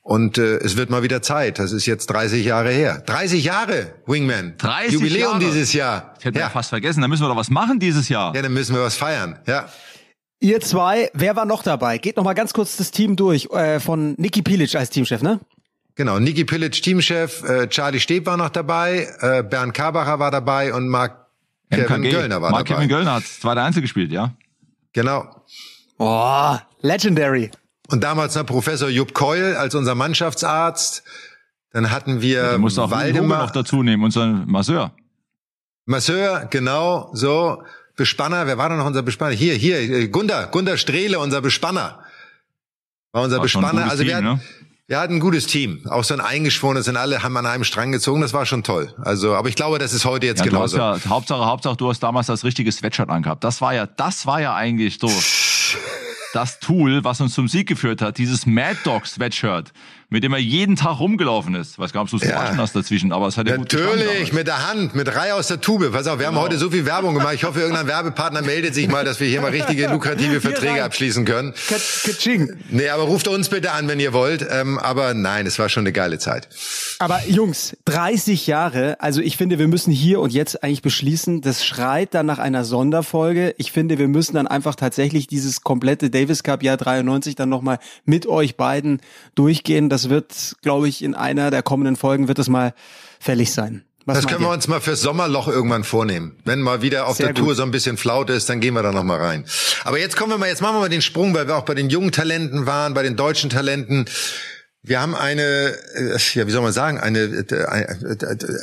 Und 0.00 0.38
äh, 0.38 0.58
es 0.58 0.76
wird 0.76 0.90
mal 0.90 1.02
wieder 1.02 1.22
Zeit. 1.22 1.58
Das 1.58 1.72
ist 1.72 1.86
jetzt 1.86 2.06
30 2.06 2.46
Jahre 2.46 2.70
her. 2.70 3.02
30 3.04 3.42
Jahre, 3.42 3.94
Wingman. 4.06 4.54
30 4.58 4.92
Jubiläum 4.92 5.32
Jahre. 5.32 5.38
dieses 5.40 5.72
Jahr. 5.72 6.14
Ich 6.20 6.24
hätte 6.24 6.38
ja. 6.38 6.48
fast 6.48 6.68
vergessen. 6.68 7.00
Da 7.00 7.08
müssen 7.08 7.24
wir 7.24 7.28
doch 7.28 7.36
was 7.36 7.50
machen 7.50 7.80
dieses 7.80 8.08
Jahr. 8.08 8.32
Ja, 8.32 8.42
dann 8.42 8.54
müssen 8.54 8.76
wir 8.76 8.82
was 8.82 8.94
feiern. 8.94 9.40
Ja. 9.48 9.68
Ihr 10.38 10.60
zwei, 10.60 11.10
wer 11.14 11.34
war 11.34 11.46
noch 11.46 11.64
dabei? 11.64 11.98
Geht 11.98 12.16
noch 12.16 12.22
mal 12.22 12.34
ganz 12.34 12.52
kurz 12.52 12.76
das 12.76 12.92
Team 12.92 13.16
durch 13.16 13.48
äh, 13.50 13.80
von 13.80 14.14
Niki 14.18 14.42
Pilic 14.42 14.76
als 14.76 14.90
Teamchef, 14.90 15.22
ne? 15.22 15.40
Genau, 15.96 16.20
Niki 16.20 16.44
Pilic 16.44 16.80
Teamchef, 16.80 17.42
äh, 17.42 17.66
Charlie 17.66 17.98
Steb 17.98 18.24
war 18.26 18.36
noch 18.36 18.50
dabei, 18.50 19.08
äh, 19.18 19.42
Bernd 19.42 19.74
Karbacher 19.74 20.20
war 20.20 20.30
dabei 20.30 20.72
und 20.72 20.86
Mark 20.86 21.26
Kevin 21.72 22.02
Göllner 22.04 22.40
war 22.40 22.52
Mark 22.52 22.68
dabei. 22.68 22.82
Kevin 22.82 22.88
Göllner 22.88 23.14
hat 23.14 23.24
zweite 23.24 23.62
Einzel 23.62 23.82
gespielt, 23.82 24.12
ja. 24.12 24.36
Genau. 24.98 25.44
Oh, 25.98 26.56
legendary. 26.80 27.52
Und 27.86 28.02
damals 28.02 28.34
noch 28.34 28.44
Professor 28.44 28.88
Jupp 28.88 29.14
Keul 29.14 29.54
als 29.54 29.76
unser 29.76 29.94
Mannschaftsarzt. 29.94 31.04
Dann 31.70 31.92
hatten 31.92 32.20
wir 32.20 32.50
ja, 32.50 32.58
musst 32.58 32.80
auch 32.80 32.90
Waldemar 32.90 33.44
noch 33.44 33.52
dazu 33.52 33.84
nehmen, 33.84 34.02
unseren 34.02 34.50
Masseur. 34.50 34.90
Masseur, 35.86 36.48
genau, 36.50 37.10
so. 37.12 37.62
Bespanner, 37.94 38.48
wer 38.48 38.58
war 38.58 38.70
denn 38.70 38.78
noch 38.78 38.86
unser 38.86 39.02
Bespanner? 39.02 39.36
Hier, 39.36 39.54
hier, 39.54 40.08
Gunda, 40.08 40.46
Gunda 40.46 40.76
Strehle, 40.76 41.20
unser 41.20 41.42
Bespanner. 41.42 42.02
War 43.12 43.22
unser 43.22 43.36
war 43.36 43.42
Bespanner. 43.44 43.88
Also 43.88 44.02
wir, 44.02 44.16
Team, 44.16 44.16
hatten, 44.16 44.24
ne? 44.24 44.40
Wir 44.90 44.98
hatten 44.98 45.16
ein 45.16 45.20
gutes 45.20 45.46
Team. 45.46 45.82
Auch 45.90 46.02
so 46.02 46.14
ein 46.14 46.20
eingeschworenes 46.20 46.86
sind 46.86 46.96
alle, 46.96 47.22
haben 47.22 47.36
an 47.36 47.44
einem 47.44 47.64
Strang 47.64 47.92
gezogen. 47.92 48.22
Das 48.22 48.32
war 48.32 48.46
schon 48.46 48.62
toll. 48.62 48.94
Also, 49.02 49.34
aber 49.34 49.50
ich 49.50 49.54
glaube, 49.54 49.78
das 49.78 49.92
ist 49.92 50.06
heute 50.06 50.24
jetzt 50.24 50.38
ja, 50.38 50.46
genauso. 50.46 50.78
Ja, 50.78 50.98
Hauptsache, 51.06 51.44
Hauptsache, 51.44 51.76
du 51.76 51.90
hast 51.90 52.00
damals 52.00 52.28
das 52.28 52.42
richtige 52.42 52.72
Sweatshirt 52.72 53.10
angehabt. 53.10 53.44
Das 53.44 53.60
war 53.60 53.74
ja, 53.74 53.84
das 53.84 54.24
war 54.24 54.40
ja 54.40 54.54
eigentlich 54.54 54.96
so 54.98 55.12
das 56.32 56.58
Tool, 56.58 57.04
was 57.04 57.20
uns 57.20 57.34
zum 57.34 57.48
Sieg 57.48 57.68
geführt 57.68 58.00
hat. 58.00 58.16
Dieses 58.16 58.46
Mad 58.46 58.78
Dog 58.84 59.06
Sweatshirt 59.06 59.74
mit 60.10 60.24
dem 60.24 60.32
er 60.32 60.38
jeden 60.38 60.76
Tag 60.76 61.00
rumgelaufen 61.00 61.54
ist. 61.54 61.78
Weiß 61.78 61.92
gar 61.92 62.02
nicht, 62.02 62.14
ob 62.14 62.20
du 62.20 62.24
es 62.24 62.30
ja. 62.30 62.56
hast 62.56 62.74
dazwischen, 62.74 63.12
aber 63.12 63.26
es 63.26 63.36
hat 63.36 63.46
ja 63.46 63.56
gut 63.56 63.70
Natürlich, 63.72 64.32
mit 64.32 64.46
der 64.46 64.66
Hand, 64.66 64.94
mit 64.94 65.14
Reihe 65.14 65.34
aus 65.34 65.48
der 65.48 65.60
Tube. 65.60 65.92
Pass 65.92 66.06
auf, 66.06 66.18
wir 66.18 66.26
genau. 66.26 66.38
haben 66.38 66.44
heute 66.44 66.56
so 66.56 66.70
viel 66.70 66.86
Werbung 66.86 67.14
gemacht. 67.14 67.34
Ich 67.34 67.44
hoffe, 67.44 67.60
irgendein 67.60 67.86
Werbepartner 67.86 68.40
meldet 68.40 68.74
sich 68.74 68.88
mal, 68.88 69.04
dass 69.04 69.20
wir 69.20 69.28
hier 69.28 69.42
mal 69.42 69.50
richtige 69.50 69.86
lukrative 69.90 70.40
Verträge 70.40 70.82
abschließen 70.82 71.26
können. 71.26 71.52
Katsching. 72.04 72.54
Nee, 72.70 72.88
aber 72.88 73.02
ruft 73.02 73.28
uns 73.28 73.50
bitte 73.50 73.72
an, 73.72 73.86
wenn 73.88 74.00
ihr 74.00 74.14
wollt. 74.14 74.46
Ähm, 74.50 74.78
aber 74.78 75.12
nein, 75.12 75.46
es 75.46 75.58
war 75.58 75.68
schon 75.68 75.82
eine 75.82 75.92
geile 75.92 76.18
Zeit. 76.18 76.48
Aber 77.00 77.20
Jungs, 77.28 77.76
30 77.84 78.46
Jahre, 78.46 79.00
also 79.00 79.20
ich 79.20 79.36
finde, 79.36 79.58
wir 79.58 79.68
müssen 79.68 79.92
hier 79.92 80.20
und 80.20 80.32
jetzt 80.32 80.62
eigentlich 80.64 80.82
beschließen, 80.82 81.42
das 81.42 81.66
schreit 81.66 82.14
dann 82.14 82.24
nach 82.24 82.38
einer 82.38 82.64
Sonderfolge. 82.64 83.54
Ich 83.58 83.72
finde, 83.72 83.98
wir 83.98 84.08
müssen 84.08 84.36
dann 84.36 84.46
einfach 84.46 84.74
tatsächlich 84.74 85.26
dieses 85.26 85.60
komplette 85.60 86.08
Davis 86.08 86.42
Cup 86.42 86.62
Jahr 86.62 86.78
93 86.78 87.34
dann 87.34 87.50
nochmal 87.50 87.78
mit 88.06 88.26
euch 88.26 88.56
beiden 88.56 89.02
durchgehen. 89.34 89.90
Das 89.90 89.97
das 89.98 90.10
wird, 90.10 90.56
glaube 90.62 90.88
ich, 90.88 91.02
in 91.02 91.14
einer 91.14 91.50
der 91.50 91.62
kommenden 91.62 91.96
Folgen 91.96 92.28
wird 92.28 92.38
es 92.38 92.48
mal 92.48 92.72
fällig 93.18 93.52
sein. 93.52 93.84
Was 94.04 94.18
das 94.18 94.26
können 94.26 94.40
wir 94.40 94.50
uns 94.50 94.68
mal 94.68 94.80
fürs 94.80 95.02
Sommerloch 95.02 95.48
irgendwann 95.48 95.84
vornehmen. 95.84 96.36
Wenn 96.44 96.62
mal 96.62 96.80
wieder 96.80 97.08
auf 97.08 97.16
Sehr 97.16 97.26
der 97.26 97.34
gut. 97.34 97.44
Tour 97.44 97.54
so 97.54 97.62
ein 97.62 97.70
bisschen 97.70 97.98
Flaute 97.98 98.32
ist, 98.32 98.48
dann 98.48 98.60
gehen 98.60 98.72
wir 98.72 98.82
da 98.82 98.90
noch 98.90 99.02
mal 99.02 99.18
rein. 99.18 99.44
Aber 99.84 99.98
jetzt 99.98 100.16
kommen 100.16 100.32
wir 100.32 100.38
mal, 100.38 100.48
jetzt 100.48 100.62
machen 100.62 100.76
wir 100.76 100.80
mal 100.80 100.88
den 100.88 101.02
Sprung, 101.02 101.34
weil 101.34 101.46
wir 101.46 101.56
auch 101.56 101.64
bei 101.64 101.74
den 101.74 101.90
jungen 101.90 102.10
Talenten 102.10 102.64
waren, 102.64 102.94
bei 102.94 103.02
den 103.02 103.16
deutschen 103.16 103.50
Talenten. 103.50 104.06
Wir 104.82 105.02
haben 105.02 105.14
eine, 105.14 105.42
äh, 105.42 106.16
ja, 106.32 106.46
wie 106.46 106.50
soll 106.50 106.62
man 106.62 106.72
sagen, 106.72 106.98
eine, 106.98 107.18
äh, 107.18 107.64
eine 107.66 107.98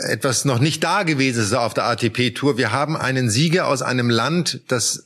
etwas 0.09 0.45
noch 0.45 0.57
nicht 0.57 0.83
da 0.83 1.03
gewesen 1.03 1.55
auf 1.55 1.75
der 1.75 1.85
ATP-Tour. 1.85 2.57
Wir 2.57 2.71
haben 2.71 2.97
einen 2.97 3.29
Sieger 3.29 3.67
aus 3.67 3.83
einem 3.83 4.09
Land, 4.09 4.61
das 4.67 5.04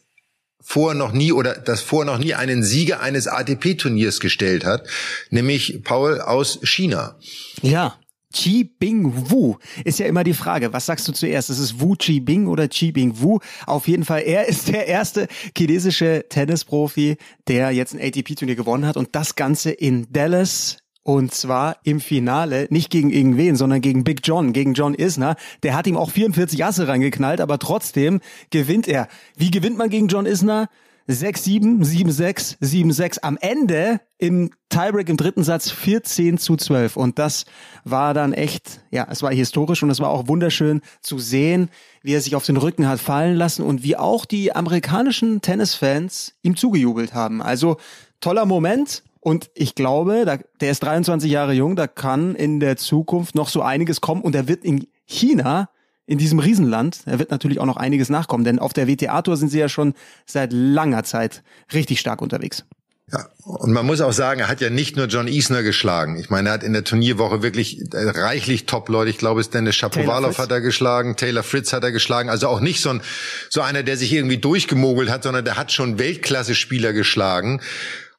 vor 0.61 0.93
noch 0.93 1.11
nie 1.11 1.31
oder 1.31 1.55
das 1.55 1.81
vor 1.81 2.05
noch 2.05 2.17
nie 2.17 2.33
einen 2.33 2.63
Sieger 2.63 3.01
eines 3.01 3.27
ATP-Turniers 3.27 4.19
gestellt 4.19 4.65
hat, 4.65 4.87
nämlich 5.29 5.81
Paul 5.83 6.21
aus 6.21 6.59
China. 6.63 7.15
Ja. 7.61 7.95
Chi 8.31 8.63
Bing 8.63 9.31
Wu 9.31 9.55
ist 9.83 9.97
ja 9.97 10.05
immer 10.05 10.23
die 10.23 10.35
Frage. 10.35 10.71
Was 10.71 10.85
sagst 10.85 11.07
du 11.07 11.13
zuerst? 11.13 11.49
Ist 11.49 11.57
es 11.57 11.79
Wu 11.79 11.95
Chi 11.95 12.19
Bing 12.19 12.45
oder 12.45 12.69
Chi 12.69 12.91
Bing 12.91 13.19
Wu? 13.19 13.39
Auf 13.65 13.87
jeden 13.87 14.05
Fall, 14.05 14.21
er 14.21 14.47
ist 14.47 14.67
der 14.67 14.85
erste 14.85 15.27
chinesische 15.57 16.25
Tennisprofi, 16.29 17.17
der 17.47 17.71
jetzt 17.71 17.95
ein 17.95 17.99
ATP-Turnier 17.99 18.55
gewonnen 18.55 18.85
hat 18.85 18.97
und 18.97 19.15
das 19.15 19.33
Ganze 19.33 19.71
in 19.71 20.05
Dallas 20.11 20.77
und 21.03 21.33
zwar 21.33 21.77
im 21.83 21.99
Finale, 21.99 22.67
nicht 22.69 22.89
gegen 22.89 23.09
irgendwen, 23.09 23.55
sondern 23.55 23.81
gegen 23.81 24.03
Big 24.03 24.21
John, 24.23 24.53
gegen 24.53 24.73
John 24.73 24.93
Isner. 24.93 25.35
Der 25.63 25.75
hat 25.75 25.87
ihm 25.87 25.97
auch 25.97 26.11
44 26.11 26.63
Asse 26.63 26.87
reingeknallt, 26.87 27.41
aber 27.41 27.57
trotzdem 27.59 28.19
gewinnt 28.49 28.87
er. 28.87 29.07
Wie 29.35 29.51
gewinnt 29.51 29.77
man 29.77 29.89
gegen 29.89 30.07
John 30.07 30.25
Isner? 30.25 30.69
6-7, 31.09 31.83
7-6, 31.83 32.59
7-6. 32.61 33.19
Am 33.23 33.37
Ende 33.41 33.99
im 34.19 34.51
Tiebreak 34.69 35.09
im 35.09 35.17
dritten 35.17 35.43
Satz 35.43 35.71
14 35.71 36.37
zu 36.37 36.55
12. 36.55 36.97
Und 36.97 37.17
das 37.17 37.45
war 37.83 38.13
dann 38.13 38.31
echt, 38.31 38.81
ja, 38.91 39.07
es 39.09 39.23
war 39.23 39.33
historisch 39.33 39.81
und 39.81 39.89
es 39.89 39.99
war 39.99 40.09
auch 40.09 40.27
wunderschön 40.27 40.81
zu 41.01 41.17
sehen, 41.17 41.69
wie 42.03 42.13
er 42.13 42.21
sich 42.21 42.35
auf 42.35 42.45
den 42.45 42.57
Rücken 42.57 42.87
hat 42.87 42.99
fallen 42.99 43.35
lassen 43.35 43.63
und 43.63 43.81
wie 43.81 43.97
auch 43.97 44.25
die 44.25 44.55
amerikanischen 44.55 45.41
Tennisfans 45.41 46.35
ihm 46.43 46.55
zugejubelt 46.55 47.15
haben. 47.15 47.41
Also 47.41 47.77
toller 48.21 48.45
Moment. 48.45 49.01
Und 49.21 49.49
ich 49.53 49.75
glaube, 49.75 50.23
da, 50.25 50.37
der 50.61 50.71
ist 50.71 50.81
23 50.81 51.29
Jahre 51.29 51.53
jung, 51.53 51.75
da 51.75 51.87
kann 51.87 52.35
in 52.35 52.59
der 52.59 52.77
Zukunft 52.77 53.35
noch 53.35 53.49
so 53.49 53.61
einiges 53.61 54.01
kommen 54.01 54.21
und 54.21 54.35
er 54.35 54.47
wird 54.47 54.63
in 54.63 54.87
China, 55.05 55.69
in 56.05 56.17
diesem 56.17 56.39
Riesenland, 56.39 57.01
er 57.05 57.19
wird 57.19 57.29
natürlich 57.29 57.59
auch 57.59 57.65
noch 57.65 57.77
einiges 57.77 58.09
nachkommen, 58.09 58.43
denn 58.43 58.59
auf 58.59 58.73
der 58.73 58.87
WTA-Tour 58.87 59.37
sind 59.37 59.49
sie 59.49 59.59
ja 59.59 59.69
schon 59.69 59.93
seit 60.25 60.53
langer 60.53 61.03
Zeit 61.03 61.43
richtig 61.71 61.99
stark 61.99 62.21
unterwegs. 62.21 62.65
Ja, 63.11 63.27
und 63.43 63.71
man 63.71 63.85
muss 63.85 64.01
auch 64.01 64.13
sagen, 64.13 64.41
er 64.41 64.47
hat 64.47 64.61
ja 64.61 64.69
nicht 64.69 64.95
nur 64.95 65.07
John 65.07 65.27
Isner 65.27 65.63
geschlagen. 65.63 66.17
Ich 66.19 66.29
meine, 66.29 66.49
er 66.49 66.53
hat 66.53 66.63
in 66.63 66.73
der 66.73 66.83
Turnierwoche 66.83 67.41
wirklich 67.41 67.81
äh, 67.91 68.09
reichlich 68.09 68.67
Top-Leute. 68.67 69.09
Ich 69.09 69.17
glaube, 69.17 69.41
es 69.41 69.49
Dennis 69.49 69.75
Shapovalov 69.75 70.37
hat 70.37 70.51
er 70.51 70.61
geschlagen, 70.61 71.15
Taylor 71.15 71.41
Fritz 71.41 71.73
hat 71.73 71.83
er 71.83 71.91
geschlagen. 71.91 72.29
Also 72.29 72.47
auch 72.47 72.59
nicht 72.59 72.81
so 72.81 72.91
ein, 72.91 73.01
so 73.49 73.61
einer, 73.61 73.81
der 73.81 73.97
sich 73.97 74.13
irgendwie 74.13 74.37
durchgemogelt 74.37 75.09
hat, 75.09 75.23
sondern 75.23 75.43
der 75.43 75.57
hat 75.57 75.71
schon 75.71 75.97
Weltklasse-Spieler 75.97 76.93
geschlagen. 76.93 77.61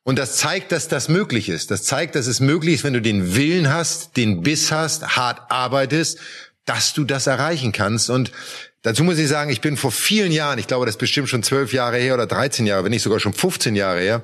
Und 0.02 0.18
das 0.18 0.36
zeigt, 0.36 0.72
dass 0.72 0.88
das 0.88 1.08
möglich 1.08 1.48
ist. 1.48 1.70
Das 1.70 1.82
zeigt, 1.82 2.14
dass 2.14 2.26
es 2.26 2.40
möglich 2.40 2.76
ist, 2.76 2.84
wenn 2.84 2.94
du 2.94 3.02
den 3.02 3.34
Willen 3.34 3.72
hast, 3.72 4.16
den 4.16 4.42
Biss 4.42 4.72
hast, 4.72 5.16
hart 5.16 5.50
arbeitest, 5.50 6.18
dass 6.64 6.94
du 6.94 7.04
das 7.04 7.26
erreichen 7.26 7.72
kannst. 7.72 8.08
Und 8.08 8.32
dazu 8.80 9.04
muss 9.04 9.18
ich 9.18 9.28
sagen, 9.28 9.50
ich 9.50 9.60
bin 9.60 9.76
vor 9.76 9.92
vielen 9.92 10.32
Jahren, 10.32 10.58
ich 10.58 10.66
glaube, 10.66 10.86
das 10.86 10.94
ist 10.94 11.00
bestimmt 11.00 11.28
schon 11.28 11.42
zwölf 11.42 11.74
Jahre 11.74 11.98
her 11.98 12.14
oder 12.14 12.26
13 12.26 12.66
Jahre, 12.66 12.84
wenn 12.84 12.92
nicht 12.92 13.02
sogar 13.02 13.20
schon 13.20 13.34
15 13.34 13.76
Jahre 13.76 14.00
her, 14.00 14.22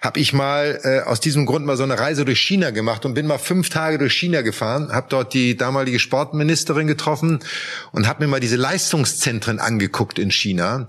habe 0.00 0.18
ich 0.18 0.32
mal 0.32 0.80
äh, 0.82 1.00
aus 1.00 1.20
diesem 1.20 1.44
Grund 1.44 1.66
mal 1.66 1.76
so 1.76 1.82
eine 1.82 1.98
Reise 1.98 2.24
durch 2.24 2.40
China 2.40 2.70
gemacht 2.70 3.04
und 3.04 3.12
bin 3.12 3.26
mal 3.26 3.38
fünf 3.38 3.68
Tage 3.68 3.98
durch 3.98 4.14
China 4.14 4.40
gefahren, 4.40 4.92
habe 4.92 5.08
dort 5.10 5.34
die 5.34 5.56
damalige 5.56 5.98
Sportministerin 5.98 6.86
getroffen 6.86 7.40
und 7.92 8.06
habe 8.06 8.24
mir 8.24 8.30
mal 8.30 8.40
diese 8.40 8.56
Leistungszentren 8.56 9.58
angeguckt 9.58 10.18
in 10.18 10.30
China. 10.30 10.88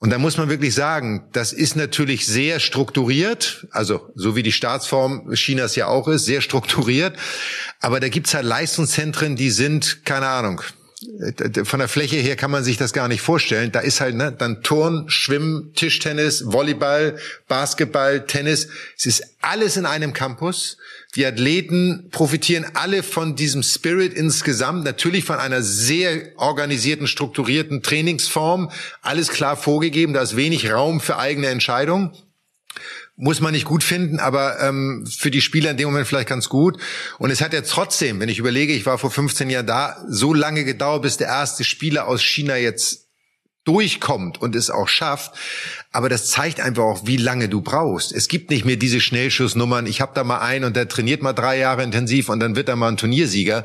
Und 0.00 0.10
da 0.10 0.18
muss 0.18 0.36
man 0.36 0.48
wirklich 0.48 0.74
sagen, 0.74 1.28
das 1.32 1.52
ist 1.52 1.74
natürlich 1.74 2.24
sehr 2.26 2.60
strukturiert, 2.60 3.66
also 3.72 4.08
so 4.14 4.36
wie 4.36 4.44
die 4.44 4.52
Staatsform 4.52 5.32
Chinas 5.34 5.74
ja 5.74 5.88
auch 5.88 6.06
ist, 6.06 6.24
sehr 6.24 6.40
strukturiert. 6.40 7.16
Aber 7.80 7.98
da 7.98 8.08
gibt's 8.08 8.32
halt 8.32 8.44
Leistungszentren, 8.44 9.34
die 9.34 9.50
sind, 9.50 10.04
keine 10.04 10.28
Ahnung, 10.28 10.62
von 11.64 11.78
der 11.78 11.88
Fläche 11.88 12.16
her 12.16 12.34
kann 12.34 12.50
man 12.50 12.64
sich 12.64 12.76
das 12.76 12.92
gar 12.92 13.06
nicht 13.06 13.20
vorstellen. 13.20 13.70
Da 13.70 13.80
ist 13.80 14.00
halt 14.00 14.16
ne, 14.16 14.32
dann 14.32 14.62
Turn, 14.62 15.04
Schwimmen, 15.08 15.72
Tischtennis, 15.74 16.44
Volleyball, 16.46 17.18
Basketball, 17.46 18.26
Tennis. 18.26 18.68
Es 18.96 19.06
ist 19.06 19.36
alles 19.40 19.76
in 19.76 19.86
einem 19.86 20.12
Campus. 20.12 20.76
Die 21.14 21.24
Athleten 21.24 22.08
profitieren 22.10 22.66
alle 22.74 23.02
von 23.02 23.36
diesem 23.36 23.62
Spirit 23.62 24.12
insgesamt, 24.12 24.84
natürlich 24.84 25.24
von 25.24 25.38
einer 25.38 25.62
sehr 25.62 26.32
organisierten, 26.36 27.06
strukturierten 27.06 27.82
Trainingsform. 27.82 28.70
Alles 29.00 29.28
klar 29.28 29.56
vorgegeben, 29.56 30.14
da 30.14 30.22
ist 30.22 30.36
wenig 30.36 30.70
Raum 30.70 31.00
für 31.00 31.18
eigene 31.18 31.46
Entscheidungen 31.46 32.12
muss 33.18 33.40
man 33.40 33.52
nicht 33.52 33.64
gut 33.64 33.82
finden, 33.82 34.20
aber 34.20 34.60
ähm, 34.60 35.04
für 35.06 35.32
die 35.32 35.40
Spieler 35.40 35.72
in 35.72 35.76
dem 35.76 35.88
Moment 35.88 36.06
vielleicht 36.06 36.28
ganz 36.28 36.48
gut. 36.48 36.80
Und 37.18 37.30
es 37.30 37.40
hat 37.40 37.52
ja 37.52 37.62
trotzdem, 37.62 38.20
wenn 38.20 38.28
ich 38.28 38.38
überlege, 38.38 38.72
ich 38.72 38.86
war 38.86 38.96
vor 38.96 39.10
15 39.10 39.50
Jahren 39.50 39.66
da, 39.66 39.96
so 40.08 40.32
lange 40.32 40.64
gedauert, 40.64 41.02
bis 41.02 41.16
der 41.16 41.26
erste 41.26 41.64
Spieler 41.64 42.06
aus 42.06 42.22
China 42.22 42.56
jetzt 42.56 43.07
durchkommt 43.68 44.40
und 44.40 44.56
es 44.56 44.70
auch 44.70 44.88
schafft. 44.88 45.32
Aber 45.92 46.08
das 46.08 46.30
zeigt 46.30 46.58
einfach 46.58 46.84
auch, 46.84 47.06
wie 47.06 47.18
lange 47.18 47.50
du 47.50 47.60
brauchst. 47.60 48.12
Es 48.12 48.28
gibt 48.28 48.50
nicht 48.50 48.64
mehr 48.64 48.76
diese 48.76 49.00
Schnellschussnummern. 49.00 49.86
Ich 49.86 50.00
habe 50.00 50.12
da 50.14 50.24
mal 50.24 50.38
einen 50.38 50.64
und 50.64 50.74
der 50.74 50.88
trainiert 50.88 51.22
mal 51.22 51.34
drei 51.34 51.58
Jahre 51.58 51.82
intensiv 51.82 52.30
und 52.30 52.40
dann 52.40 52.56
wird 52.56 52.68
er 52.68 52.76
mal 52.76 52.88
ein 52.88 52.96
Turniersieger. 52.96 53.64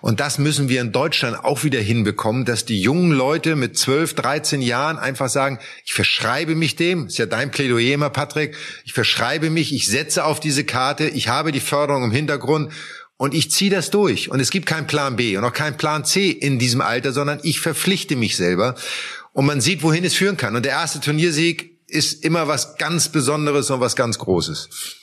Und 0.00 0.20
das 0.20 0.38
müssen 0.38 0.70
wir 0.70 0.80
in 0.80 0.90
Deutschland 0.90 1.44
auch 1.44 1.64
wieder 1.64 1.80
hinbekommen, 1.80 2.46
dass 2.46 2.64
die 2.64 2.80
jungen 2.80 3.12
Leute 3.12 3.54
mit 3.54 3.76
12, 3.76 4.14
13 4.14 4.62
Jahren 4.62 4.98
einfach 4.98 5.28
sagen, 5.28 5.58
ich 5.84 5.92
verschreibe 5.92 6.54
mich 6.54 6.76
dem. 6.76 7.08
Ist 7.08 7.18
ja 7.18 7.26
dein 7.26 7.50
Plädoyer 7.50 7.94
immer, 7.94 8.10
Patrick. 8.10 8.56
Ich 8.84 8.94
verschreibe 8.94 9.50
mich, 9.50 9.74
ich 9.74 9.86
setze 9.86 10.24
auf 10.24 10.40
diese 10.40 10.64
Karte, 10.64 11.08
ich 11.08 11.28
habe 11.28 11.52
die 11.52 11.60
Förderung 11.60 12.04
im 12.04 12.10
Hintergrund 12.10 12.72
und 13.22 13.34
ich 13.34 13.52
ziehe 13.52 13.70
das 13.70 13.90
durch. 13.90 14.30
Und 14.30 14.40
es 14.40 14.50
gibt 14.50 14.66
keinen 14.66 14.88
Plan 14.88 15.14
B 15.14 15.36
und 15.36 15.44
auch 15.44 15.52
keinen 15.52 15.76
Plan 15.76 16.04
C 16.04 16.30
in 16.30 16.58
diesem 16.58 16.80
Alter, 16.80 17.12
sondern 17.12 17.38
ich 17.44 17.60
verpflichte 17.60 18.16
mich 18.16 18.36
selber 18.36 18.74
und 19.32 19.46
man 19.46 19.60
sieht, 19.60 19.82
wohin 19.82 20.04
es 20.04 20.14
führen 20.14 20.36
kann. 20.36 20.56
Und 20.56 20.64
der 20.64 20.72
erste 20.72 21.00
Turniersieg 21.00 21.80
ist 21.88 22.24
immer 22.24 22.48
was 22.48 22.76
ganz 22.76 23.10
Besonderes 23.10 23.70
und 23.70 23.80
was 23.80 23.96
ganz 23.96 24.18
Großes. 24.18 24.98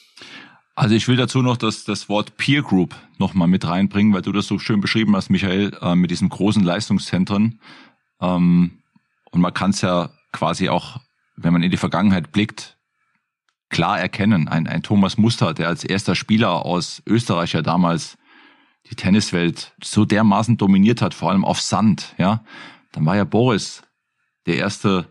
Also 0.75 0.95
ich 0.95 1.07
will 1.07 1.17
dazu 1.17 1.41
noch 1.41 1.57
das, 1.57 1.83
das 1.83 2.07
Wort 2.07 2.37
Peer 2.37 2.61
Group 2.61 2.95
nochmal 3.17 3.47
mit 3.47 3.67
reinbringen, 3.67 4.13
weil 4.13 4.21
du 4.21 4.31
das 4.31 4.47
so 4.47 4.59
schön 4.59 4.79
beschrieben 4.79 5.15
hast, 5.15 5.29
Michael, 5.29 5.77
äh, 5.81 5.95
mit 5.95 6.09
diesen 6.09 6.29
großen 6.29 6.63
Leistungszentren. 6.63 7.59
Ähm, 8.21 8.79
und 9.31 9.41
man 9.41 9.53
kann 9.53 9.71
es 9.71 9.81
ja 9.81 10.09
quasi 10.31 10.69
auch, 10.69 11.01
wenn 11.35 11.53
man 11.53 11.63
in 11.63 11.71
die 11.71 11.77
Vergangenheit 11.77 12.31
blickt, 12.31 12.77
klar 13.69 13.99
erkennen. 13.99 14.47
Ein, 14.47 14.67
ein 14.67 14.81
Thomas 14.81 15.17
Muster, 15.17 15.53
der 15.53 15.67
als 15.67 15.83
erster 15.83 16.15
Spieler 16.15 16.65
aus 16.65 17.03
Österreich 17.05 17.53
ja 17.53 17.61
damals 17.61 18.17
die 18.89 18.95
Tenniswelt 18.95 19.73
so 19.83 20.05
dermaßen 20.05 20.57
dominiert 20.57 21.01
hat, 21.01 21.13
vor 21.13 21.29
allem 21.29 21.45
auf 21.45 21.61
Sand, 21.61 22.15
ja. 22.17 22.43
Dann 22.91 23.05
war 23.05 23.15
ja 23.15 23.23
Boris 23.23 23.83
der 24.49 24.57
erste, 24.57 25.07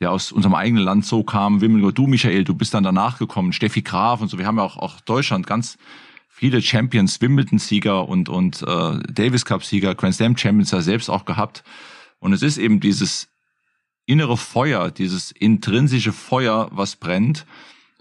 der 0.00 0.10
aus 0.10 0.32
unserem 0.32 0.54
eigenen 0.54 0.82
Land 0.82 1.04
so 1.04 1.22
kam, 1.22 1.60
Wimbledon, 1.60 1.94
du 1.94 2.06
Michael, 2.06 2.44
du 2.44 2.54
bist 2.54 2.74
dann 2.74 2.82
danach 2.82 3.18
gekommen, 3.18 3.52
Steffi 3.52 3.82
Graf 3.82 4.20
und 4.20 4.28
so. 4.28 4.38
Wir 4.38 4.46
haben 4.46 4.56
ja 4.56 4.64
auch, 4.64 4.78
auch 4.78 5.00
Deutschland 5.00 5.46
ganz 5.46 5.76
viele 6.28 6.62
Champions, 6.62 7.20
Wimbledon-Sieger 7.20 8.08
und, 8.08 8.30
und 8.30 8.62
äh, 8.62 8.98
Davis 9.12 9.44
Cup-Sieger, 9.44 9.94
Grand 9.94 10.14
Slam 10.14 10.36
Champions 10.36 10.70
ja 10.70 10.80
selbst 10.80 11.10
auch 11.10 11.26
gehabt. 11.26 11.62
Und 12.18 12.32
es 12.32 12.40
ist 12.40 12.56
eben 12.56 12.80
dieses 12.80 13.28
innere 14.06 14.38
Feuer, 14.38 14.90
dieses 14.90 15.32
intrinsische 15.32 16.12
Feuer, 16.12 16.68
was 16.72 16.96
brennt. 16.96 17.44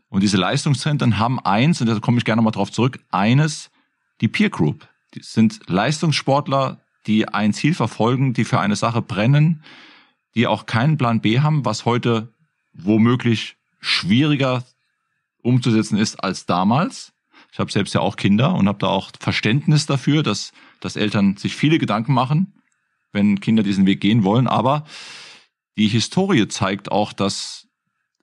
Und 0.08 0.24
diese 0.24 0.38
Leistungszentren 0.38 1.20
haben 1.20 1.40
eins, 1.40 1.82
und 1.82 1.88
da 1.88 2.00
komme 2.00 2.18
ich 2.18 2.26
gerne 2.26 2.42
mal 2.42 2.52
drauf 2.52 2.72
zurück, 2.72 3.00
eines, 3.12 3.72
die 4.22 4.30
Peer 4.30 4.50
Group. 4.50 4.88
Die 5.14 5.22
sind 5.22 5.60
Leistungssportler, 5.68 6.80
die 7.08 7.28
ein 7.28 7.54
Ziel 7.54 7.74
verfolgen, 7.74 8.34
die 8.34 8.46
für 8.46 8.60
eine 8.60 8.76
Sache 8.76 9.02
brennen, 9.02 9.64
die 10.36 10.48
auch 10.48 10.66
keinen 10.66 10.98
Plan 10.98 11.22
B 11.22 11.40
haben, 11.40 11.66
was 11.66 11.86
heute 11.86 12.34
womöglich 12.74 13.58
schwieriger 13.80 14.64
umzusetzen 15.42 15.98
ist 15.98 16.24
als 16.24 16.46
damals. 16.46 17.14
Ich 17.52 17.60
habe 17.60 17.72
selbst 17.72 17.94
ja 17.94 18.02
auch 18.02 18.16
Kinder 18.16 18.54
und 18.54 18.68
habe 18.68 18.80
da 18.80 18.88
auch 18.88 19.12
Verständnis 19.20 19.86
dafür, 19.86 20.24
dass, 20.24 20.52
dass 20.82 20.96
Eltern 20.96 21.38
sich 21.38 21.56
viele 21.56 21.80
Gedanken 21.80 22.14
machen, 22.14 22.54
wenn 23.12 23.40
Kinder 23.40 23.64
diesen 23.64 23.86
Weg 23.86 24.02
gehen 24.02 24.24
wollen. 24.24 24.48
Aber 24.48 24.84
die 25.78 25.88
Historie 25.88 26.48
zeigt 26.48 26.92
auch, 26.92 27.14
dass 27.14 27.68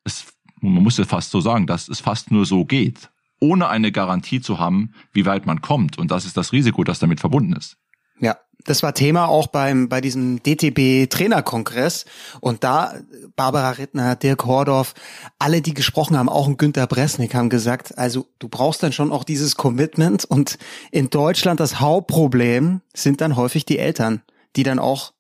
es, 0.05 0.27
man 0.61 0.83
muss 0.83 0.99
ja 0.99 1.05
fast 1.05 1.31
so 1.31 1.41
sagen, 1.41 1.67
dass 1.67 1.89
es 1.89 2.01
fast 2.01 2.31
nur 2.31 2.47
so 2.47 2.65
geht, 2.65 3.11
ohne 3.41 3.69
eine 3.69 3.91
Garantie 3.93 4.41
zu 4.41 4.59
haben, 4.59 4.95
wie 5.13 5.27
weit 5.27 5.47
man 5.47 5.61
kommt. 5.61 5.99
Und 5.99 6.11
das 6.11 6.25
ist 6.25 6.37
das 6.37 6.53
Risiko, 6.53 6.85
das 6.85 6.99
damit 6.99 7.21
verbunden 7.21 7.55
ist. 7.55 7.79
Ja, 8.21 8.37
das 8.67 8.83
war 8.83 8.95
Thema 8.95 9.29
auch 9.29 9.47
beim 9.47 9.89
bei 9.89 10.01
diesem 10.01 10.43
DTB 10.43 11.09
Trainerkongress 11.09 12.05
und 12.41 12.65
da 12.65 12.95
Barbara 13.37 13.71
Rittner, 13.71 14.17
Dirk 14.17 14.45
Hordorf, 14.45 14.95
alle 15.39 15.63
die 15.63 15.75
gesprochen 15.75 16.19
haben, 16.19 16.29
auch 16.29 16.47
ein 16.47 16.57
Günter 16.57 16.87
Bresnik 16.87 17.35
haben 17.35 17.49
gesagt, 17.49 17.97
also 17.97 18.27
du 18.39 18.49
brauchst 18.49 18.83
dann 18.83 18.93
schon 18.93 19.13
auch 19.13 19.25
dieses 19.25 19.57
Commitment 19.57 20.25
und 20.25 20.59
in 20.91 21.11
Deutschland 21.11 21.61
das 21.61 21.81
Hauptproblem 21.81 22.83
sind 22.95 23.21
dann 23.21 23.37
häufig 23.37 23.65
die 23.65 23.79
Eltern, 23.79 24.23
die 24.57 24.63
dann 24.63 24.79
auch 24.79 25.13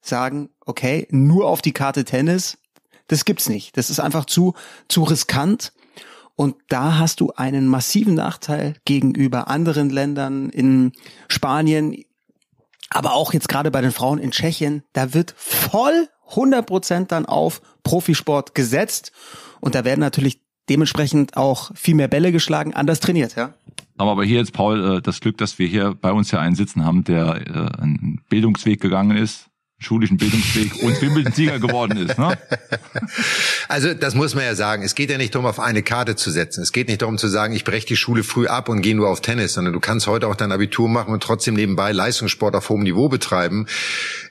sagen, 0.00 0.50
okay, 0.66 1.08
nur 1.10 1.48
auf 1.48 1.62
die 1.62 1.72
Karte 1.72 2.04
Tennis, 2.04 2.58
das 3.08 3.24
gibt's 3.24 3.48
nicht. 3.48 3.76
Das 3.76 3.90
ist 3.90 4.00
einfach 4.00 4.26
zu 4.26 4.54
zu 4.88 5.02
riskant. 5.02 5.72
Und 6.34 6.56
da 6.68 6.98
hast 6.98 7.20
du 7.20 7.32
einen 7.36 7.68
massiven 7.68 8.14
Nachteil 8.14 8.74
gegenüber 8.84 9.48
anderen 9.48 9.90
Ländern 9.90 10.48
in 10.48 10.92
Spanien, 11.28 11.94
aber 12.94 13.14
auch 13.14 13.32
jetzt 13.32 13.48
gerade 13.48 13.70
bei 13.70 13.80
den 13.80 13.92
Frauen 13.92 14.18
in 14.18 14.30
Tschechien, 14.30 14.82
da 14.92 15.14
wird 15.14 15.34
voll 15.36 16.08
100 16.30 16.66
Prozent 16.66 17.12
dann 17.12 17.26
auf 17.26 17.60
Profisport 17.82 18.54
gesetzt 18.54 19.12
und 19.60 19.74
da 19.74 19.84
werden 19.84 20.00
natürlich 20.00 20.40
dementsprechend 20.68 21.36
auch 21.36 21.70
viel 21.74 21.94
mehr 21.94 22.08
Bälle 22.08 22.32
geschlagen, 22.32 22.74
anders 22.74 23.00
trainiert, 23.00 23.36
ja. 23.36 23.52
Haben 23.98 24.08
aber 24.08 24.24
hier 24.24 24.38
jetzt, 24.38 24.52
Paul, 24.52 24.96
äh, 24.96 25.02
das 25.02 25.20
Glück, 25.20 25.38
dass 25.38 25.58
wir 25.58 25.66
hier 25.66 25.94
bei 25.94 26.12
uns 26.12 26.30
ja 26.30 26.40
einen 26.40 26.54
sitzen 26.54 26.84
haben, 26.84 27.04
der 27.04 27.46
äh, 27.46 27.82
einen 27.82 28.20
Bildungsweg 28.28 28.80
gegangen 28.80 29.16
ist, 29.16 29.48
schulischen 29.82 30.16
Bildungsweg 30.16 30.82
und 30.82 31.00
Wimbledon-Sieger 31.00 31.58
geworden 31.58 32.08
ist. 32.08 32.18
Ne? 32.18 32.38
Also 33.68 33.94
das 33.94 34.14
muss 34.14 34.34
man 34.34 34.44
ja 34.44 34.54
sagen. 34.54 34.82
Es 34.82 34.94
geht 34.94 35.10
ja 35.10 35.18
nicht 35.18 35.34
darum, 35.34 35.46
auf 35.46 35.60
eine 35.60 35.82
Karte 35.82 36.16
zu 36.16 36.30
setzen. 36.30 36.62
Es 36.62 36.72
geht 36.72 36.88
nicht 36.88 37.02
darum 37.02 37.18
zu 37.18 37.28
sagen, 37.28 37.54
ich 37.54 37.64
breche 37.64 37.86
die 37.86 37.96
Schule 37.96 38.22
früh 38.22 38.46
ab 38.46 38.68
und 38.68 38.82
gehe 38.82 38.94
nur 38.94 39.08
auf 39.08 39.20
Tennis, 39.20 39.54
sondern 39.54 39.72
du 39.72 39.80
kannst 39.80 40.06
heute 40.06 40.28
auch 40.28 40.36
dein 40.36 40.52
Abitur 40.52 40.88
machen 40.88 41.12
und 41.12 41.22
trotzdem 41.22 41.54
nebenbei 41.54 41.92
Leistungssport 41.92 42.54
auf 42.54 42.68
hohem 42.68 42.82
Niveau 42.82 43.08
betreiben. 43.08 43.66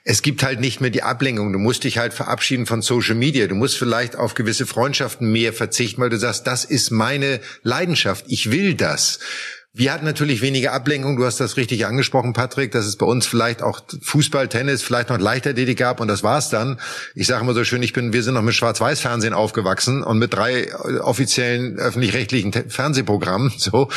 Es 0.03 0.21
gibt 0.21 0.43
halt 0.43 0.59
nicht 0.59 0.81
mehr 0.81 0.89
die 0.89 1.03
Ablenkung. 1.03 1.53
Du 1.53 1.59
musst 1.59 1.83
dich 1.83 1.97
halt 1.97 2.13
verabschieden 2.13 2.65
von 2.65 2.81
Social 2.81 3.15
Media. 3.15 3.47
Du 3.47 3.55
musst 3.55 3.77
vielleicht 3.77 4.15
auf 4.15 4.33
gewisse 4.33 4.65
Freundschaften 4.65 5.31
mehr 5.31 5.53
verzichten, 5.53 6.01
weil 6.01 6.09
du 6.09 6.17
sagst, 6.17 6.47
das 6.47 6.65
ist 6.65 6.91
meine 6.91 7.39
Leidenschaft. 7.63 8.25
Ich 8.27 8.51
will 8.51 8.73
das. 8.73 9.19
Wir 9.73 9.93
hatten 9.93 10.03
natürlich 10.03 10.41
weniger 10.41 10.73
Ablenkung. 10.73 11.15
Du 11.15 11.23
hast 11.23 11.39
das 11.39 11.55
richtig 11.55 11.85
angesprochen, 11.85 12.33
Patrick, 12.33 12.73
dass 12.73 12.85
es 12.85 12.97
bei 12.97 13.05
uns 13.05 13.25
vielleicht 13.25 13.61
auch 13.61 13.79
Fußball, 14.01 14.49
Tennis, 14.49 14.83
vielleicht 14.83 15.07
noch 15.07 15.17
Leichtathletik 15.17 15.77
gab 15.77 16.01
und 16.01 16.09
das 16.09 16.23
war's 16.23 16.49
dann. 16.49 16.77
Ich 17.15 17.27
sage 17.27 17.41
immer 17.41 17.53
so 17.53 17.63
schön, 17.63 17.81
ich 17.81 17.93
bin, 17.93 18.11
wir 18.11 18.21
sind 18.21 18.33
noch 18.33 18.41
mit 18.41 18.53
Schwarz-Weiß-Fernsehen 18.53 19.33
aufgewachsen 19.33 20.03
und 20.03 20.17
mit 20.17 20.33
drei 20.33 20.63
äh, 20.63 20.97
offiziellen 20.97 21.79
öffentlich-rechtlichen 21.79 22.51
Fernsehprogrammen. 22.69 23.53
So, 23.61 23.89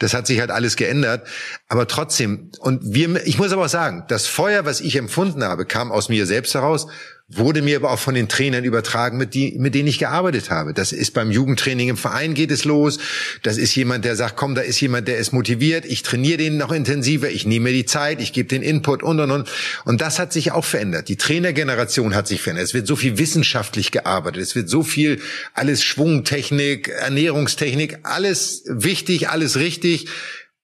das 0.00 0.14
hat 0.14 0.26
sich 0.26 0.40
halt 0.40 0.50
alles 0.50 0.74
geändert. 0.74 1.26
Aber 1.68 1.86
trotzdem, 1.86 2.50
und 2.58 2.80
wir, 2.82 3.24
ich 3.24 3.38
muss 3.38 3.52
aber 3.52 3.66
auch 3.66 3.68
sagen, 3.68 4.04
das 4.08 4.26
Feuer, 4.26 4.64
was 4.64 4.80
ich 4.80 4.96
empfunden 4.96 5.44
habe, 5.44 5.64
kam 5.64 5.92
aus 5.92 6.08
mir 6.08 6.26
selbst 6.26 6.54
heraus 6.54 6.88
wurde 7.36 7.62
mir 7.62 7.76
aber 7.76 7.90
auch 7.90 7.98
von 7.98 8.14
den 8.14 8.28
Trainern 8.28 8.64
übertragen, 8.64 9.16
mit, 9.16 9.34
die, 9.34 9.54
mit 9.58 9.74
denen 9.74 9.88
ich 9.88 9.98
gearbeitet 9.98 10.50
habe. 10.50 10.74
Das 10.74 10.92
ist 10.92 11.12
beim 11.12 11.30
Jugendtraining 11.30 11.88
im 11.88 11.96
Verein 11.96 12.34
geht 12.34 12.50
es 12.50 12.64
los. 12.64 12.98
Das 13.42 13.56
ist 13.56 13.74
jemand, 13.74 14.04
der 14.04 14.16
sagt, 14.16 14.36
komm, 14.36 14.54
da 14.54 14.60
ist 14.60 14.80
jemand, 14.80 15.08
der 15.08 15.18
ist 15.18 15.32
motiviert. 15.32 15.84
Ich 15.84 16.02
trainiere 16.02 16.38
den 16.38 16.56
noch 16.56 16.72
intensiver. 16.72 17.30
Ich 17.30 17.46
nehme 17.46 17.70
mir 17.70 17.72
die 17.72 17.86
Zeit. 17.86 18.20
Ich 18.20 18.32
gebe 18.32 18.48
den 18.48 18.62
Input 18.62 19.02
und, 19.02 19.20
und, 19.20 19.30
und. 19.30 19.48
Und 19.84 20.00
das 20.00 20.18
hat 20.18 20.32
sich 20.32 20.52
auch 20.52 20.64
verändert. 20.64 21.08
Die 21.08 21.16
Trainergeneration 21.16 22.14
hat 22.14 22.28
sich 22.28 22.42
verändert. 22.42 22.66
Es 22.66 22.74
wird 22.74 22.86
so 22.86 22.96
viel 22.96 23.18
wissenschaftlich 23.18 23.90
gearbeitet. 23.90 24.42
Es 24.42 24.54
wird 24.54 24.68
so 24.68 24.82
viel 24.82 25.20
alles 25.54 25.82
Schwungtechnik, 25.82 26.88
Ernährungstechnik, 26.88 28.00
alles 28.02 28.64
wichtig, 28.66 29.28
alles 29.28 29.56
richtig. 29.56 30.06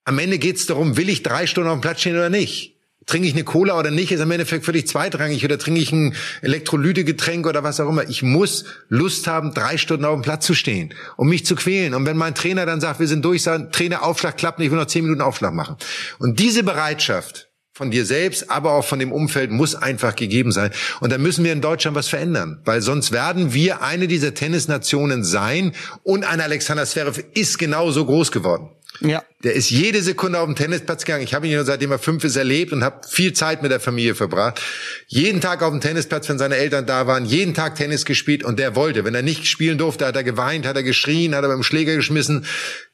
Am 0.05 0.19
Ende 0.19 0.37
geht 0.39 0.57
es 0.57 0.65
darum, 0.65 0.97
will 0.97 1.09
ich 1.09 1.23
drei 1.23 1.47
Stunden 1.47 1.69
auf 1.69 1.77
dem 1.77 1.81
Platz 1.81 2.01
stehen 2.01 2.15
oder 2.15 2.29
nicht? 2.29 2.78
Trinke 3.09 3.27
ich 3.27 3.33
eine 3.33 3.43
Cola 3.43 3.77
oder 3.77 3.91
nicht, 3.91 4.11
ist 4.11 4.21
am 4.21 4.31
Endeffekt 4.31 4.65
völlig 4.65 4.87
zweitrangig 4.87 5.43
oder 5.43 5.57
trinke 5.57 5.81
ich 5.81 5.91
ein 5.91 6.15
Elektrolytegetränk 6.41 7.47
oder 7.47 7.63
was 7.63 7.79
auch 7.79 7.89
immer. 7.89 8.07
Ich 8.07 8.21
muss 8.21 8.65
Lust 8.87 9.25
haben, 9.27 9.53
drei 9.53 9.77
Stunden 9.77 10.05
auf 10.05 10.13
dem 10.13 10.21
Platz 10.21 10.45
zu 10.45 10.53
stehen, 10.53 10.93
um 11.17 11.27
mich 11.27 11.45
zu 11.45 11.55
quälen. 11.55 11.95
Und 11.95 12.05
wenn 12.05 12.17
mein 12.17 12.35
Trainer 12.35 12.65
dann 12.65 12.79
sagt, 12.79 12.99
wir 12.99 13.07
sind 13.07 13.25
durch, 13.25 13.43
sagt, 13.43 13.73
Trainer, 13.73 14.03
Aufschlag 14.03 14.37
klappt 14.37 14.59
nicht, 14.59 14.67
ich 14.67 14.71
will 14.71 14.79
noch 14.79 14.85
zehn 14.85 15.03
Minuten 15.03 15.21
Aufschlag 15.21 15.53
machen. 15.53 15.75
Und 16.19 16.39
diese 16.39 16.63
Bereitschaft, 16.63 17.49
von 17.79 17.91
dir 17.91 18.05
selbst, 18.05 18.51
aber 18.51 18.73
auch 18.73 18.83
von 18.83 18.99
dem 18.99 19.13
Umfeld 19.13 19.51
muss 19.51 19.73
einfach 19.73 20.13
gegeben 20.13 20.51
sein. 20.51 20.69
Und 20.99 21.13
da 21.13 21.17
müssen 21.17 21.45
wir 21.45 21.53
in 21.53 21.61
Deutschland 21.61 21.95
was 21.95 22.09
verändern, 22.09 22.61
weil 22.65 22.81
sonst 22.81 23.13
werden 23.13 23.53
wir 23.53 23.81
eine 23.81 24.07
dieser 24.07 24.33
Tennisnationen 24.33 25.23
sein 25.23 25.71
und 26.03 26.25
ein 26.25 26.41
Alexander 26.41 26.85
Zverev 26.85 27.23
ist 27.35 27.57
genauso 27.57 28.05
groß 28.05 28.33
geworden. 28.33 28.69
Ja. 29.01 29.23
Der 29.43 29.53
ist 29.53 29.69
jede 29.69 30.01
Sekunde 30.01 30.39
auf 30.39 30.45
dem 30.45 30.55
Tennisplatz 30.55 31.05
gegangen. 31.05 31.23
Ich 31.23 31.33
habe 31.33 31.47
ihn 31.47 31.63
seitdem 31.63 31.91
er 31.91 31.99
fünf 31.99 32.23
ist 32.25 32.35
erlebt 32.35 32.73
und 32.73 32.83
habe 32.83 33.07
viel 33.07 33.31
Zeit 33.31 33.61
mit 33.61 33.71
der 33.71 33.79
Familie 33.79 34.13
verbracht. 34.13 34.61
Jeden 35.07 35.39
Tag 35.39 35.61
auf 35.61 35.71
dem 35.71 35.79
Tennisplatz, 35.79 36.27
wenn 36.27 36.37
seine 36.37 36.57
Eltern 36.57 36.85
da 36.85 37.07
waren, 37.07 37.25
jeden 37.25 37.53
Tag 37.53 37.75
Tennis 37.75 38.03
gespielt 38.03 38.43
und 38.43 38.59
der 38.59 38.75
wollte. 38.75 39.05
Wenn 39.05 39.15
er 39.15 39.21
nicht 39.21 39.47
spielen 39.47 39.77
durfte, 39.77 40.05
hat 40.05 40.17
er 40.17 40.23
geweint, 40.23 40.65
hat 40.65 40.75
er 40.75 40.83
geschrien, 40.83 41.33
hat 41.33 41.43
er 41.43 41.49
beim 41.49 41.63
Schläger 41.63 41.95
geschmissen. 41.95 42.45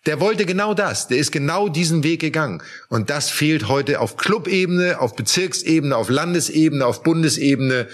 Der 0.05 0.19
wollte 0.19 0.45
genau 0.45 0.75
das. 0.75 1.07
Der 1.07 1.17
ist 1.17 1.31
genau 1.31 1.69
diesen 1.69 2.03
Weg 2.03 2.21
gegangen. 2.21 2.61
Und 2.89 3.09
das 3.09 3.31
fehlt 3.31 3.67
heute 3.67 3.99
auf 3.99 4.15
Clubebene, 4.17 4.99
auf 4.99 5.15
Bezirksebene, 5.15 5.95
auf 5.95 6.09
Landesebene, 6.09 6.85
auf 6.85 7.01
Bundesebene 7.01 7.87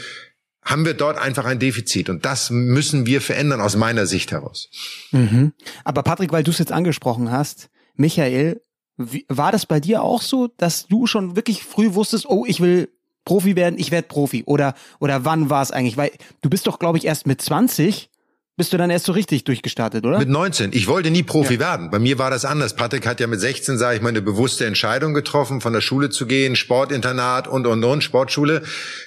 haben 0.63 0.85
wir 0.85 0.93
dort 0.93 1.17
einfach 1.17 1.45
ein 1.45 1.59
Defizit. 1.59 2.09
Und 2.09 2.25
das 2.25 2.49
müssen 2.49 3.05
wir 3.05 3.21
verändern 3.21 3.61
aus 3.61 3.75
meiner 3.75 4.05
Sicht 4.05 4.31
heraus. 4.31 4.69
Mhm. 5.11 5.53
Aber 5.83 6.03
Patrick, 6.03 6.31
weil 6.31 6.43
du 6.43 6.51
es 6.51 6.59
jetzt 6.59 6.71
angesprochen 6.71 7.31
hast, 7.31 7.69
Michael, 8.01 8.61
wie, 8.97 9.25
war 9.29 9.51
das 9.51 9.65
bei 9.65 9.79
dir 9.79 10.03
auch 10.03 10.21
so, 10.21 10.47
dass 10.57 10.87
du 10.87 11.07
schon 11.07 11.35
wirklich 11.35 11.63
früh 11.63 11.93
wusstest, 11.93 12.25
oh, 12.27 12.45
ich 12.45 12.59
will 12.59 12.89
Profi 13.23 13.55
werden, 13.55 13.79
ich 13.79 13.91
werde 13.91 14.07
Profi? 14.07 14.43
Oder, 14.45 14.73
oder 14.99 15.23
wann 15.25 15.49
war 15.49 15.61
es 15.61 15.71
eigentlich? 15.71 15.97
Weil 15.97 16.11
du 16.41 16.49
bist 16.49 16.67
doch, 16.67 16.79
glaube 16.79 16.97
ich, 16.97 17.05
erst 17.05 17.27
mit 17.27 17.41
20 17.41 18.09
bist 18.57 18.73
du 18.73 18.77
dann 18.77 18.91
erst 18.91 19.05
so 19.05 19.13
richtig 19.13 19.45
durchgestartet, 19.45 20.05
oder? 20.05 20.19
Mit 20.19 20.29
19. 20.29 20.71
Ich 20.73 20.87
wollte 20.87 21.09
nie 21.09 21.23
Profi 21.23 21.55
ja. 21.55 21.59
werden. 21.61 21.89
Bei 21.89 21.99
mir 21.99 22.19
war 22.19 22.29
das 22.29 22.45
anders. 22.45 22.75
Patrick 22.75 23.07
hat 23.07 23.19
ja 23.19 23.25
mit 23.25 23.39
16, 23.39 23.77
sage 23.77 23.95
ich 23.95 24.03
mal, 24.03 24.09
eine 24.09 24.21
bewusste 24.21 24.65
Entscheidung 24.65 25.15
getroffen, 25.15 25.61
von 25.61 25.73
der 25.73 25.81
Schule 25.81 26.09
zu 26.11 26.27
gehen, 26.27 26.55
Sportinternat 26.55 27.47
und, 27.47 27.65
und, 27.65 27.83
und, 27.83 28.03
Sportschule. 28.03 28.61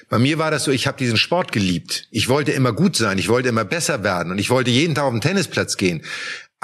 Bei 0.09 0.19
mir 0.19 0.39
war 0.39 0.51
das 0.51 0.65
so, 0.65 0.71
ich 0.71 0.87
habe 0.87 0.97
diesen 0.97 1.15
Sport 1.15 1.51
geliebt. 1.53 2.07
Ich 2.11 2.27
wollte 2.27 2.51
immer 2.51 2.73
gut 2.73 2.97
sein, 2.97 3.17
ich 3.17 3.29
wollte 3.29 3.47
immer 3.47 3.63
besser 3.63 4.03
werden 4.03 4.31
und 4.31 4.39
ich 4.39 4.49
wollte 4.49 4.71
jeden 4.71 4.95
Tag 4.95 5.05
auf 5.05 5.13
den 5.13 5.21
Tennisplatz 5.21 5.77
gehen. 5.77 6.03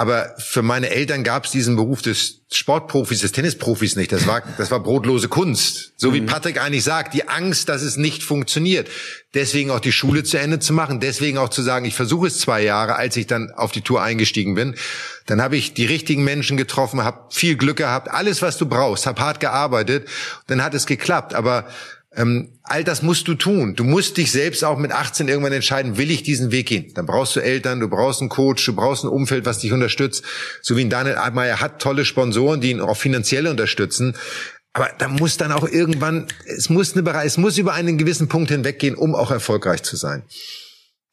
Aber 0.01 0.33
für 0.39 0.63
meine 0.63 0.89
Eltern 0.89 1.23
gab 1.23 1.45
es 1.45 1.51
diesen 1.51 1.75
Beruf 1.75 2.01
des 2.01 2.41
Sportprofis, 2.51 3.19
des 3.19 3.33
Tennisprofis 3.33 3.95
nicht. 3.95 4.11
Das 4.11 4.25
war, 4.25 4.41
das 4.57 4.71
war 4.71 4.79
brotlose 4.79 5.27
Kunst. 5.27 5.93
So 5.95 6.11
wie 6.11 6.21
mhm. 6.21 6.25
Patrick 6.25 6.59
eigentlich 6.59 6.83
sagt, 6.83 7.13
die 7.13 7.29
Angst, 7.29 7.69
dass 7.69 7.83
es 7.83 7.97
nicht 7.97 8.23
funktioniert. 8.23 8.89
Deswegen 9.35 9.69
auch 9.69 9.79
die 9.79 9.91
Schule 9.91 10.23
zu 10.23 10.39
Ende 10.39 10.57
zu 10.57 10.73
machen, 10.73 11.01
deswegen 11.01 11.37
auch 11.37 11.49
zu 11.49 11.61
sagen, 11.61 11.85
ich 11.85 11.93
versuche 11.93 12.25
es 12.25 12.39
zwei 12.39 12.63
Jahre, 12.63 12.95
als 12.95 13.15
ich 13.15 13.27
dann 13.27 13.51
auf 13.51 13.71
die 13.71 13.81
Tour 13.81 14.01
eingestiegen 14.01 14.55
bin. 14.55 14.73
Dann 15.27 15.39
habe 15.39 15.55
ich 15.55 15.75
die 15.75 15.85
richtigen 15.85 16.23
Menschen 16.23 16.57
getroffen, 16.57 17.03
habe 17.03 17.27
viel 17.29 17.55
Glück 17.55 17.77
gehabt, 17.77 18.09
alles, 18.09 18.41
was 18.41 18.57
du 18.57 18.65
brauchst, 18.65 19.05
habe 19.05 19.21
hart 19.21 19.39
gearbeitet. 19.39 20.07
Dann 20.47 20.63
hat 20.63 20.73
es 20.73 20.87
geklappt. 20.87 21.35
Aber 21.35 21.67
ähm, 22.13 22.59
all 22.63 22.83
das 22.83 23.01
musst 23.01 23.27
du 23.27 23.35
tun. 23.35 23.75
Du 23.75 23.83
musst 23.83 24.17
dich 24.17 24.31
selbst 24.31 24.65
auch 24.65 24.77
mit 24.77 24.91
18 24.91 25.29
irgendwann 25.29 25.53
entscheiden, 25.53 25.97
will 25.97 26.11
ich 26.11 26.23
diesen 26.23 26.51
Weg 26.51 26.67
gehen? 26.67 26.93
Dann 26.93 27.05
brauchst 27.05 27.35
du 27.35 27.39
Eltern, 27.39 27.79
du 27.79 27.87
brauchst 27.87 28.19
einen 28.19 28.29
Coach, 28.29 28.65
du 28.65 28.75
brauchst 28.75 29.03
ein 29.03 29.09
Umfeld, 29.09 29.45
was 29.45 29.59
dich 29.59 29.71
unterstützt. 29.71 30.23
So 30.61 30.75
wie 30.75 30.87
Daniel 30.89 31.15
Admeier 31.15 31.61
hat 31.61 31.81
tolle 31.81 32.03
Sponsoren, 32.03 32.59
die 32.59 32.71
ihn 32.71 32.81
auch 32.81 32.97
finanziell 32.97 33.47
unterstützen. 33.47 34.17
Aber 34.73 34.89
da 34.97 35.07
muss 35.07 35.37
dann 35.37 35.51
auch 35.51 35.67
irgendwann, 35.67 36.27
es 36.45 36.69
muss 36.69 36.95
eine, 36.95 37.23
es 37.23 37.37
muss 37.37 37.57
über 37.57 37.73
einen 37.73 37.97
gewissen 37.97 38.27
Punkt 38.27 38.51
hinweggehen, 38.51 38.95
um 38.95 39.15
auch 39.15 39.31
erfolgreich 39.31 39.83
zu 39.83 39.95
sein. 39.95 40.23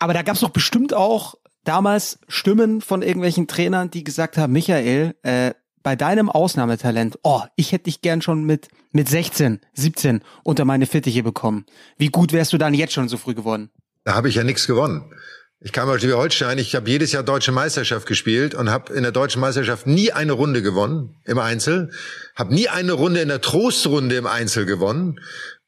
Aber 0.00 0.14
da 0.14 0.22
gab 0.22 0.34
es 0.34 0.40
doch 0.40 0.50
bestimmt 0.50 0.94
auch 0.94 1.34
damals 1.64 2.18
Stimmen 2.28 2.80
von 2.80 3.02
irgendwelchen 3.02 3.46
Trainern, 3.46 3.90
die 3.90 4.04
gesagt 4.04 4.36
haben, 4.36 4.52
Michael, 4.52 5.14
äh, 5.22 5.52
bei 5.82 5.96
deinem 5.96 6.28
Ausnahmetalent, 6.28 7.18
oh, 7.22 7.42
ich 7.56 7.72
hätte 7.72 7.84
dich 7.84 8.00
gern 8.00 8.22
schon 8.22 8.44
mit, 8.44 8.68
mit 8.92 9.08
16, 9.08 9.60
17 9.74 10.22
unter 10.44 10.64
meine 10.64 10.86
Fittiche 10.86 11.22
bekommen. 11.22 11.66
Wie 11.96 12.08
gut 12.08 12.32
wärst 12.32 12.52
du 12.52 12.58
dann 12.58 12.74
jetzt 12.74 12.92
schon 12.92 13.08
so 13.08 13.16
früh 13.16 13.34
geworden? 13.34 13.70
Da 14.04 14.14
habe 14.14 14.28
ich 14.28 14.34
ja 14.34 14.44
nichts 14.44 14.66
gewonnen. 14.66 15.12
Ich 15.60 15.72
kam 15.72 15.88
aus 15.88 15.98
Schleswig-Holstein. 15.98 16.58
Ich 16.58 16.76
habe 16.76 16.88
jedes 16.88 17.10
Jahr 17.10 17.24
deutsche 17.24 17.50
Meisterschaft 17.50 18.06
gespielt 18.06 18.54
und 18.54 18.70
habe 18.70 18.92
in 18.92 19.02
der 19.02 19.10
deutschen 19.10 19.40
Meisterschaft 19.40 19.88
nie 19.88 20.12
eine 20.12 20.32
Runde 20.32 20.62
gewonnen 20.62 21.16
im 21.24 21.38
Einzel. 21.38 21.90
Habe 22.36 22.54
nie 22.54 22.68
eine 22.68 22.92
Runde 22.92 23.20
in 23.20 23.28
der 23.28 23.40
Trostrunde 23.40 24.14
im 24.14 24.26
Einzel 24.26 24.66
gewonnen 24.66 25.18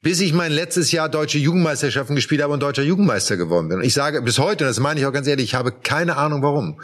bis 0.03 0.21
ich 0.21 0.33
mein 0.33 0.51
letztes 0.51 0.93
Jahr 0.93 1.09
deutsche 1.09 1.39
Jugendmeisterschaften 1.39 2.17
gespielt 2.17 2.43
habe 2.43 2.53
und 2.55 2.63
deutscher 2.63 2.83
Jugendmeister 2.83 3.37
geworden 3.37 3.69
bin. 3.69 3.79
Und 3.79 3.85
ich 3.85 3.93
sage 3.93 4.23
bis 4.23 4.39
heute, 4.39 4.65
und 4.65 4.71
das 4.71 4.81
meine 4.81 4.99
ich 4.99 5.07
auch 5.07 5.13
ganz 5.13 5.27
ehrlich, 5.27 5.45
ich 5.45 5.55
habe 5.55 5.73
keine 5.73 6.17
Ahnung 6.17 6.43
warum. 6.43 6.81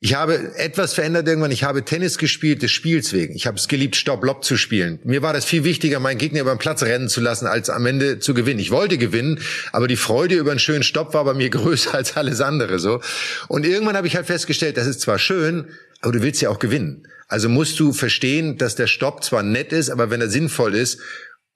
Ich 0.00 0.14
habe 0.14 0.54
etwas 0.56 0.94
verändert 0.94 1.26
irgendwann. 1.26 1.50
Ich 1.50 1.64
habe 1.64 1.84
Tennis 1.84 2.18
gespielt 2.18 2.62
des 2.62 2.70
Spiels 2.70 3.12
wegen. 3.12 3.34
Ich 3.34 3.48
habe 3.48 3.56
es 3.56 3.66
geliebt, 3.66 3.96
Stopp-Lob 3.96 4.44
zu 4.44 4.56
spielen. 4.56 5.00
Mir 5.02 5.22
war 5.22 5.32
das 5.32 5.44
viel 5.44 5.64
wichtiger, 5.64 5.98
meinen 5.98 6.18
Gegner 6.18 6.42
über 6.42 6.54
den 6.54 6.58
Platz 6.58 6.84
rennen 6.84 7.08
zu 7.08 7.20
lassen, 7.20 7.46
als 7.46 7.68
am 7.68 7.84
Ende 7.84 8.20
zu 8.20 8.32
gewinnen. 8.32 8.60
Ich 8.60 8.70
wollte 8.70 8.96
gewinnen, 8.96 9.40
aber 9.72 9.88
die 9.88 9.96
Freude 9.96 10.36
über 10.36 10.52
einen 10.52 10.60
schönen 10.60 10.84
Stopp 10.84 11.14
war 11.14 11.24
bei 11.24 11.34
mir 11.34 11.50
größer 11.50 11.94
als 11.94 12.16
alles 12.16 12.40
andere, 12.40 12.78
so. 12.78 13.00
Und 13.48 13.66
irgendwann 13.66 13.96
habe 13.96 14.06
ich 14.06 14.14
halt 14.14 14.26
festgestellt, 14.26 14.76
das 14.76 14.86
ist 14.86 15.00
zwar 15.00 15.18
schön, 15.18 15.66
aber 16.00 16.12
du 16.12 16.22
willst 16.22 16.40
ja 16.42 16.50
auch 16.50 16.60
gewinnen. 16.60 17.08
Also 17.26 17.48
musst 17.48 17.80
du 17.80 17.92
verstehen, 17.92 18.56
dass 18.56 18.76
der 18.76 18.86
Stopp 18.86 19.24
zwar 19.24 19.42
nett 19.42 19.72
ist, 19.72 19.90
aber 19.90 20.10
wenn 20.10 20.20
er 20.20 20.30
sinnvoll 20.30 20.76
ist, 20.76 21.00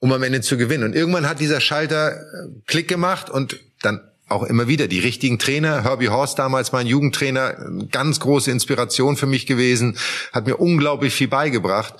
um 0.01 0.13
am 0.13 0.23
Ende 0.25 0.41
zu 0.41 0.57
gewinnen. 0.57 0.83
Und 0.83 0.97
irgendwann 0.97 1.29
hat 1.29 1.39
dieser 1.39 1.61
Schalter 1.61 2.17
äh, 2.17 2.49
Klick 2.67 2.89
gemacht 2.89 3.31
und 3.31 3.61
dann 3.83 4.01
auch 4.33 4.43
immer 4.43 4.69
wieder 4.69 4.89
die 4.89 4.99
richtigen 4.99 5.39
Trainer. 5.39 5.85
Herbie 5.85 6.09
Horst 6.09 6.39
damals 6.39 6.73
mein 6.73 6.87
Jugendtrainer, 6.87 7.57
ganz 7.91 8.21
große 8.21 8.51
Inspiration 8.51 9.17
für 9.17 9.27
mich 9.27 9.47
gewesen, 9.47 9.97
hat 10.33 10.47
mir 10.47 10.57
unglaublich 10.57 11.15
viel 11.15 11.29
beigebracht. 11.29 11.95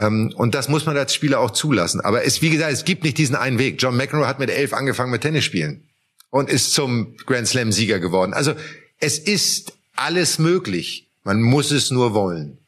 Ähm, 0.00 0.32
und 0.36 0.54
das 0.54 0.68
muss 0.68 0.86
man 0.86 0.96
als 0.96 1.14
Spieler 1.14 1.40
auch 1.40 1.50
zulassen. 1.50 2.00
Aber 2.00 2.24
es, 2.24 2.42
wie 2.42 2.50
gesagt, 2.50 2.72
es 2.72 2.84
gibt 2.84 3.04
nicht 3.04 3.18
diesen 3.18 3.36
einen 3.36 3.58
Weg. 3.58 3.80
John 3.80 3.96
McEnroe 3.96 4.26
hat 4.26 4.38
mit 4.38 4.50
elf 4.50 4.72
angefangen 4.72 5.10
mit 5.10 5.22
Tennis 5.22 5.44
spielen 5.44 5.88
und 6.30 6.50
ist 6.50 6.72
zum 6.72 7.16
Grand 7.26 7.48
Slam 7.48 7.72
Sieger 7.72 7.98
geworden. 7.98 8.34
Also 8.34 8.54
es 9.00 9.18
ist 9.18 9.72
alles 9.96 10.38
möglich. 10.38 11.08
Man 11.24 11.42
muss 11.42 11.70
es 11.70 11.90
nur 11.90 12.14
wollen. 12.14 12.58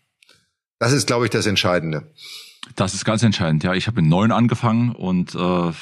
Das 0.78 0.92
ist, 0.92 1.06
glaube 1.06 1.26
ich, 1.26 1.30
das 1.30 1.46
Entscheidende. 1.46 2.10
Das 2.76 2.94
ist 2.94 3.04
ganz 3.04 3.22
entscheidend. 3.22 3.64
Ja, 3.64 3.74
ich 3.74 3.86
habe 3.86 4.00
in 4.00 4.08
neun 4.08 4.32
angefangen 4.32 4.94
und 4.94 5.34
äh, 5.34 5.72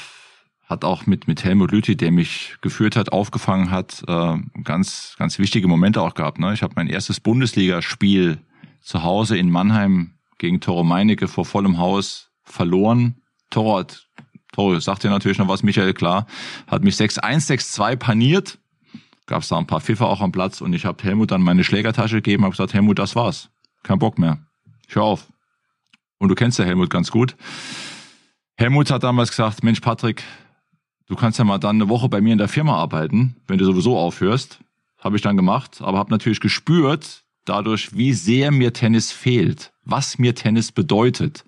hat 0.69 0.85
auch 0.85 1.07
mit 1.07 1.27
mit 1.27 1.45
Helmut 1.45 1.73
Lüthi, 1.73 1.97
der 1.97 2.11
mich 2.13 2.57
geführt 2.61 2.95
hat, 2.95 3.11
aufgefangen 3.11 3.71
hat, 3.71 4.05
äh, 4.07 4.37
ganz 4.63 5.15
ganz 5.19 5.39
wichtige 5.39 5.67
Momente 5.67 6.03
auch 6.03 6.15
gehabt. 6.15 6.39
Ne? 6.39 6.53
Ich 6.53 6.63
habe 6.63 6.75
mein 6.77 6.89
erstes 6.89 7.21
Bundesligaspiel 7.21 8.39
zu 8.81 9.03
Hause 9.03 9.39
in 9.39 9.51
Mannheim 9.51 10.13
gegen 10.37 10.61
Toro 10.61 10.85
Meinecke 10.85 11.27
vor 11.27 11.45
vollem 11.45 11.79
Haus 11.79 12.31
verloren. 12.45 13.17
Toro 13.51 13.79
hat 13.79 14.09
Toro 14.53 14.79
sagt 14.81 15.05
ja 15.05 15.11
natürlich 15.11 15.39
noch 15.39 15.49
was, 15.49 15.63
Michael 15.63 15.95
klar, 15.95 16.27
hat 16.67 16.83
mich 16.83 16.97
6-1, 16.97 17.49
6-2 17.49 17.97
paniert. 17.97 18.59
Gab 19.27 19.43
es 19.43 19.49
da 19.49 19.59
ein 19.59 19.67
paar 19.67 19.81
Pfiffer 19.81 20.09
auch 20.09 20.21
am 20.21 20.33
Platz 20.33 20.61
und 20.61 20.73
ich 20.73 20.85
habe 20.85 21.03
Helmut 21.03 21.31
dann 21.31 21.43
meine 21.43 21.65
Schlägertasche 21.65 22.17
gegeben, 22.17 22.45
habe 22.45 22.53
gesagt, 22.53 22.73
Helmut, 22.73 22.99
das 22.99 23.15
war's. 23.15 23.51
Kein 23.83 23.99
Bock 23.99 24.19
mehr. 24.19 24.39
Ich 24.89 24.97
hör 24.97 25.05
auf. 25.05 25.29
Und 26.19 26.31
du 26.31 26.35
kennst 26.35 26.59
ja 26.59 26.65
Helmut 26.65 26.91
ganz 26.91 27.11
gut. 27.11 27.37
Helmut 28.57 28.91
hat 28.91 29.05
damals 29.05 29.31
gesagt, 29.31 29.63
Mensch 29.63 29.81
Patrick, 29.81 30.25
du 31.09 31.17
kannst 31.17 31.39
ja 31.39 31.45
mal 31.45 31.59
dann 31.59 31.77
eine 31.77 31.89
Woche 31.89 32.09
bei 32.09 32.21
mir 32.21 32.33
in 32.33 32.39
der 32.39 32.49
Firma 32.49 32.77
arbeiten, 32.77 33.37
wenn 33.47 33.59
du 33.59 33.65
sowieso 33.65 33.99
aufhörst. 33.99 34.61
Habe 34.99 35.17
ich 35.17 35.23
dann 35.23 35.37
gemacht, 35.37 35.81
aber 35.81 35.99
habe 35.99 36.11
natürlich 36.11 36.41
gespürt 36.41 37.25
dadurch, 37.45 37.97
wie 37.97 38.13
sehr 38.13 38.51
mir 38.51 38.73
Tennis 38.73 39.13
fehlt, 39.13 39.73
was 39.85 40.19
mir 40.19 40.35
Tennis 40.35 40.73
bedeutet. 40.73 41.45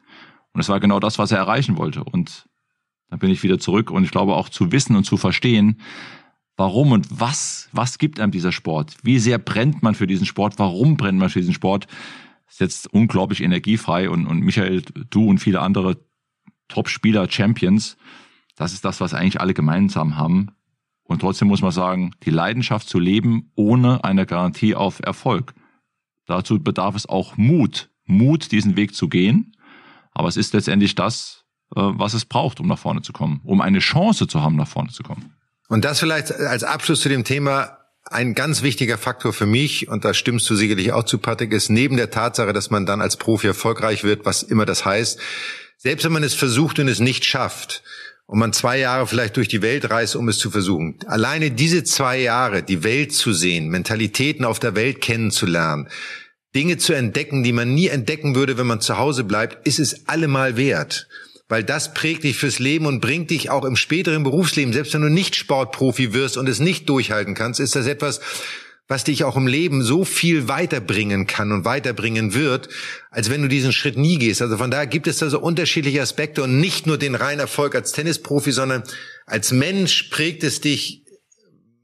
Und 0.53 0.61
es 0.61 0.69
war 0.69 0.81
genau 0.81 1.01
das, 1.01 1.19
was 1.19 1.33
er 1.33 1.39
erreichen 1.39 1.77
wollte. 1.77 2.05
Und 2.05 2.47
dann 3.09 3.19
bin 3.19 3.31
ich 3.31 3.43
wieder 3.43 3.59
zurück 3.59 3.91
und 3.91 4.05
ich 4.05 4.11
glaube 4.11 4.35
auch 4.35 4.49
zu 4.49 4.73
wissen 4.73 4.97
und 4.97 5.05
zu 5.05 5.17
verstehen, 5.17 5.81
warum 6.57 6.93
und 6.93 7.09
was, 7.11 7.69
was 7.73 7.99
gibt 7.99 8.21
einem 8.21 8.33
dieser 8.33 8.53
Sport? 8.53 8.97
Wie 9.03 9.19
sehr 9.19 9.39
brennt 9.39 9.83
man 9.83 9.95
für 9.95 10.07
diesen 10.07 10.27
Sport? 10.27 10.59
Warum 10.59 10.97
brennt 10.97 11.19
man 11.19 11.29
für 11.29 11.41
diesen 11.41 11.55
Sport? 11.55 11.87
ist 12.51 12.61
jetzt 12.61 12.93
unglaublich 12.93 13.43
energiefrei 13.43 14.11
und, 14.11 14.27
und 14.27 14.41
Michael, 14.41 14.83
du 15.09 15.29
und 15.29 15.39
viele 15.39 15.61
andere 15.61 15.99
Top-Spieler, 16.69 17.31
Champions, 17.31 17.97
das 18.57 18.73
ist 18.73 18.85
das, 18.85 19.01
was 19.01 19.15
eigentlich 19.15 19.41
alle 19.41 19.55
gemeinsam 19.55 20.17
haben. 20.17 20.51
Und 21.05 21.21
trotzdem 21.21 21.49
muss 21.49 21.63
man 21.63 21.73
sagen, 21.73 22.15
die 22.23 22.31
Leidenschaft 22.31 22.89
zu 22.89 22.99
leben 22.99 23.51
ohne 23.57 24.05
eine 24.05 24.27
Garantie 24.27 24.75
auf 24.75 25.01
Erfolg. 25.03 25.55
Dazu 26.27 26.63
bedarf 26.63 26.95
es 26.95 27.07
auch 27.07 27.37
Mut, 27.37 27.91
Mut, 28.05 28.53
diesen 28.53 28.77
Weg 28.77 28.95
zu 28.95 29.09
gehen. 29.09 29.57
Aber 30.13 30.29
es 30.29 30.37
ist 30.37 30.53
letztendlich 30.53 30.95
das, 30.95 31.45
äh, 31.75 31.81
was 31.81 32.15
es 32.15 32.25
braucht, 32.25 32.61
um 32.61 32.69
nach 32.69 32.79
vorne 32.79 33.03
zu 33.03 33.13
kommen, 33.13 33.41
um 33.45 33.61
eine 33.61 33.81
Chance 33.81 34.27
zu 34.27 34.41
haben, 34.41 34.57
nach 34.57 34.69
vorne 34.69 34.91
zu 34.91 35.03
kommen. 35.03 35.35
Und 35.69 35.85
das 35.85 36.01
vielleicht 36.01 36.33
als 36.33 36.65
Abschluss 36.65 37.01
zu 37.01 37.09
dem 37.09 37.25
Thema, 37.25 37.79
ein 38.05 38.35
ganz 38.35 38.63
wichtiger 38.63 38.99
Faktor 38.99 39.33
für 39.33 39.47
mich, 39.47 39.89
und 39.89 40.05
da 40.05 40.15
stimmst 40.15 40.49
du 40.51 40.57
sicherlich 40.57 40.93
auch 40.93 41.05
zu, 41.05 41.19
Patrick, 41.19 41.53
ist 41.53 41.69
neben 41.71 41.97
der 41.97 42.11
Tatsache, 42.11 42.53
dass 42.53 42.71
man 42.71 42.87
dann 42.87 43.01
als 43.01 43.17
Profi 43.17 43.47
erfolgreich 43.47 44.05
wird, 44.05 44.25
was 44.25 44.43
immer 44.43 44.67
das 44.67 44.85
heißt, 44.85 45.21
selbst 45.77 46.05
wenn 46.05 46.13
man 46.13 46.25
es 46.25 46.35
versucht 46.35 46.79
und 46.79 46.89
es 46.89 47.01
nicht 47.01 47.25
schafft, 47.25 47.83
und 48.31 48.39
man 48.39 48.53
zwei 48.53 48.79
Jahre 48.79 49.09
vielleicht 49.09 49.37
durch 49.37 49.49
die 49.49 49.61
Welt 49.61 49.91
reist, 49.91 50.15
um 50.15 50.29
es 50.29 50.39
zu 50.39 50.53
versuchen. 50.53 50.95
Alleine 51.07 51.51
diese 51.51 51.83
zwei 51.83 52.21
Jahre, 52.21 52.63
die 52.63 52.85
Welt 52.85 53.13
zu 53.13 53.33
sehen, 53.33 53.71
Mentalitäten 53.71 54.45
auf 54.45 54.61
der 54.61 54.77
Welt 54.77 55.01
kennenzulernen, 55.01 55.89
Dinge 56.55 56.79
zu 56.79 56.93
entdecken, 56.93 57.43
die 57.43 57.53
man 57.53 57.75
nie 57.75 57.89
entdecken 57.89 58.37
würde, 58.37 58.57
wenn 58.57 58.69
man 58.69 58.81
zu 58.81 58.99
Hause 58.99 59.25
bleibt, 59.25 59.67
ist 59.67 59.81
es 59.81 60.09
allemal 60.09 60.57
wert 60.57 61.09
weil 61.51 61.65
das 61.65 61.95
prägt 61.95 62.23
dich 62.23 62.37
fürs 62.37 62.61
Leben 62.61 62.87
und 62.87 63.01
bringt 63.01 63.31
dich 63.31 63.51
auch 63.51 63.65
im 63.65 63.75
späteren 63.75 64.23
Berufsleben, 64.23 64.73
selbst 64.73 64.95
wenn 64.95 65.03
du 65.03 65.09
nicht 65.09 65.35
Sportprofi 65.35 66.15
wirst 66.15 66.37
und 66.37 66.49
es 66.49 66.61
nicht 66.61 66.89
durchhalten 66.89 67.35
kannst, 67.35 67.59
ist 67.59 67.75
das 67.75 67.89
etwas, 67.89 68.21
was 68.91 69.05
dich 69.05 69.23
auch 69.23 69.37
im 69.37 69.47
Leben 69.47 69.85
so 69.85 70.05
viel 70.05 70.49
weiterbringen 70.49 71.29
kann 71.29 71.53
und 71.53 71.65
weiterbringen 71.65 72.35
wird, 72.35 72.69
als 73.13 73.31
wenn 73.31 73.41
du 73.41 73.47
diesen 73.47 73.73
Schritt 73.73 73.97
nie 73.97 74.19
gehst. 74.19 74.43
Also 74.43 74.59
von 74.59 74.73
daher 74.73 74.89
gibt 74.89 75.07
es 75.07 75.19
da 75.19 75.31
so 75.31 75.39
unterschiedliche 75.39 76.03
Aspekte 76.03 76.43
und 76.43 76.59
nicht 76.59 76.89
nur 76.89 76.99
den 76.99 77.15
reinen 77.15 77.39
Erfolg 77.39 77.77
als 77.77 77.93
Tennisprofi, 77.93 78.51
sondern 78.51 78.83
als 79.27 79.53
Mensch 79.53 80.11
prägt 80.11 80.43
es 80.43 80.61
dich, 80.61 81.05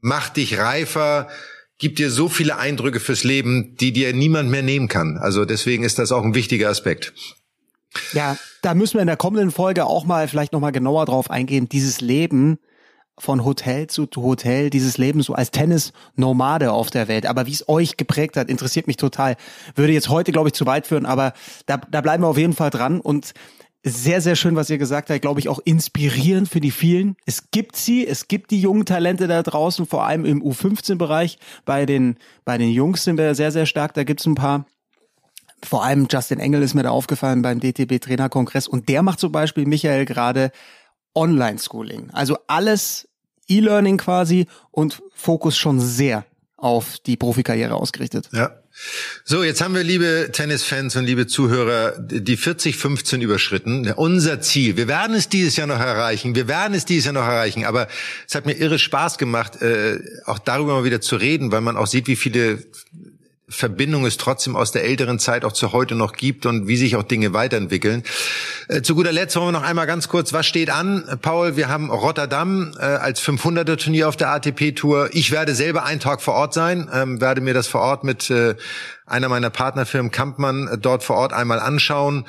macht 0.01 0.35
dich 0.35 0.57
reifer, 0.57 1.29
gibt 1.77 1.97
dir 1.97 2.11
so 2.11 2.27
viele 2.27 2.57
Eindrücke 2.57 2.99
fürs 2.99 3.23
Leben, 3.23 3.77
die 3.77 3.93
dir 3.93 4.11
niemand 4.11 4.49
mehr 4.49 4.61
nehmen 4.61 4.89
kann. 4.89 5.17
Also 5.17 5.45
deswegen 5.45 5.85
ist 5.85 5.99
das 5.99 6.11
auch 6.11 6.25
ein 6.25 6.35
wichtiger 6.35 6.67
Aspekt. 6.67 7.13
Ja, 8.11 8.37
da 8.61 8.73
müssen 8.73 8.95
wir 8.95 9.01
in 9.01 9.07
der 9.07 9.15
kommenden 9.15 9.51
Folge 9.51 9.85
auch 9.85 10.03
mal 10.03 10.27
vielleicht 10.27 10.51
nochmal 10.51 10.73
genauer 10.73 11.05
drauf 11.05 11.31
eingehen. 11.31 11.69
Dieses 11.69 12.01
Leben 12.01 12.59
von 13.19 13.43
Hotel 13.43 13.87
zu 13.87 14.07
Hotel, 14.15 14.69
dieses 14.69 14.97
Leben 14.97 15.21
so 15.21 15.33
als 15.33 15.51
Tennis-Nomade 15.51 16.71
auf 16.71 16.89
der 16.89 17.07
Welt. 17.07 17.25
Aber 17.25 17.47
wie 17.47 17.53
es 17.53 17.67
euch 17.67 17.97
geprägt 17.97 18.37
hat, 18.37 18.49
interessiert 18.49 18.87
mich 18.87 18.97
total. 18.97 19.35
Würde 19.75 19.93
jetzt 19.93 20.09
heute, 20.09 20.31
glaube 20.31 20.49
ich, 20.49 20.53
zu 20.53 20.65
weit 20.65 20.85
führen, 20.87 21.05
aber 21.05 21.33
da, 21.65 21.77
da 21.77 22.01
bleiben 22.01 22.23
wir 22.23 22.27
auf 22.27 22.37
jeden 22.37 22.53
Fall 22.53 22.69
dran 22.69 23.01
und 23.01 23.33
sehr, 23.83 24.21
sehr 24.21 24.35
schön, 24.35 24.55
was 24.55 24.69
ihr 24.69 24.77
gesagt 24.77 25.09
habt, 25.09 25.21
glaube 25.21 25.39
ich, 25.39 25.49
auch 25.49 25.59
inspirierend 25.63 26.49
für 26.49 26.59
die 26.59 26.71
vielen. 26.71 27.15
Es 27.25 27.51
gibt 27.51 27.75
sie, 27.75 28.05
es 28.05 28.27
gibt 28.27 28.51
die 28.51 28.59
jungen 28.59 28.85
Talente 28.85 29.27
da 29.27 29.41
draußen, 29.43 29.85
vor 29.85 30.05
allem 30.05 30.25
im 30.25 30.43
U15-Bereich. 30.43 31.39
Bei 31.65 31.85
den, 31.85 32.17
bei 32.43 32.57
den 32.57 32.69
Jungs 32.69 33.03
sind 33.03 33.17
wir 33.17 33.33
sehr, 33.33 33.51
sehr 33.51 33.65
stark, 33.65 33.93
da 33.93 34.03
gibt 34.03 34.19
es 34.19 34.25
ein 34.25 34.35
paar. 34.35 34.65
Vor 35.63 35.83
allem 35.83 36.07
Justin 36.11 36.39
Engel 36.39 36.61
ist 36.61 36.75
mir 36.75 36.83
da 36.83 36.91
aufgefallen 36.91 37.41
beim 37.41 37.59
DTB-Trainerkongress 37.59 38.67
und 38.67 38.89
der 38.89 39.01
macht 39.01 39.19
zum 39.19 39.31
Beispiel, 39.31 39.65
Michael, 39.65 40.05
gerade 40.05 40.51
Online-Schooling. 41.15 42.11
Also 42.11 42.37
alles 42.47 43.06
E-Learning 43.47 43.97
quasi 43.97 44.47
und 44.71 45.01
Fokus 45.13 45.57
schon 45.57 45.79
sehr 45.79 46.25
auf 46.57 46.97
die 47.05 47.17
Profikarriere 47.17 47.75
ausgerichtet. 47.75 48.29
Ja. 48.33 48.51
So, 49.23 49.43
jetzt 49.43 49.61
haben 49.61 49.73
wir, 49.73 49.83
liebe 49.83 50.29
Tennisfans 50.31 50.95
und 50.95 51.05
liebe 51.05 51.25
Zuhörer, 51.25 51.97
die 51.99 52.37
40-15 52.37 53.21
überschritten. 53.21 53.91
Unser 53.93 54.39
Ziel. 54.41 54.77
Wir 54.77 54.87
werden 54.87 55.15
es 55.15 55.29
dieses 55.29 55.55
Jahr 55.55 55.65
noch 55.65 55.79
erreichen. 55.79 56.35
Wir 56.35 56.47
werden 56.47 56.75
es 56.75 56.85
dieses 56.85 57.05
Jahr 57.05 57.13
noch 57.13 57.25
erreichen. 57.25 57.65
Aber 57.65 57.87
es 58.27 58.35
hat 58.35 58.45
mir 58.45 58.53
irre 58.53 58.77
Spaß 58.77 59.17
gemacht, 59.17 59.61
äh, 59.61 59.99
auch 60.25 60.37
darüber 60.37 60.75
mal 60.75 60.83
wieder 60.83 61.01
zu 61.01 61.15
reden, 61.15 61.51
weil 61.51 61.61
man 61.61 61.75
auch 61.75 61.87
sieht, 61.87 62.07
wie 62.07 62.15
viele 62.15 62.59
Verbindung 63.49 64.05
es 64.05 64.17
trotzdem 64.17 64.57
aus 64.57 64.73
der 64.73 64.83
älteren 64.83 65.19
Zeit 65.19 65.45
auch 65.45 65.53
zu 65.53 65.71
heute 65.71 65.95
noch 65.95 66.13
gibt 66.13 66.45
und 66.45 66.67
wie 66.67 66.75
sich 66.75 66.97
auch 66.97 67.03
Dinge 67.03 67.31
weiterentwickeln. 67.31 68.03
Äh, 68.67 68.81
zu 68.81 68.93
guter 68.93 69.13
Letzt 69.13 69.37
wollen 69.37 69.47
wir 69.47 69.51
noch 69.53 69.63
einmal 69.63 69.87
ganz 69.87 70.09
kurz, 70.09 70.33
was 70.33 70.45
steht 70.45 70.69
an? 70.69 71.17
Paul, 71.21 71.55
wir 71.55 71.69
haben 71.69 71.89
Rotterdam 71.89 72.73
äh, 72.77 72.83
als 72.83 73.21
500er 73.21 73.77
Turnier 73.77 74.09
auf 74.09 74.17
der 74.17 74.31
ATP-Tour. 74.31 75.11
Ich 75.13 75.31
werde 75.31 75.55
selber 75.55 75.85
einen 75.85 76.01
Tag 76.01 76.21
vor 76.21 76.33
Ort 76.33 76.53
sein, 76.53 76.89
ähm, 76.93 77.21
werde 77.21 77.39
mir 77.39 77.53
das 77.53 77.67
vor 77.67 77.79
Ort 77.79 78.03
mit 78.03 78.29
äh, 78.29 78.55
einer 79.05 79.29
meiner 79.29 79.49
Partnerfirmen 79.49 80.11
Kampmann 80.11 80.79
dort 80.81 81.03
vor 81.03 81.15
Ort 81.15 81.31
einmal 81.31 81.61
anschauen 81.61 82.25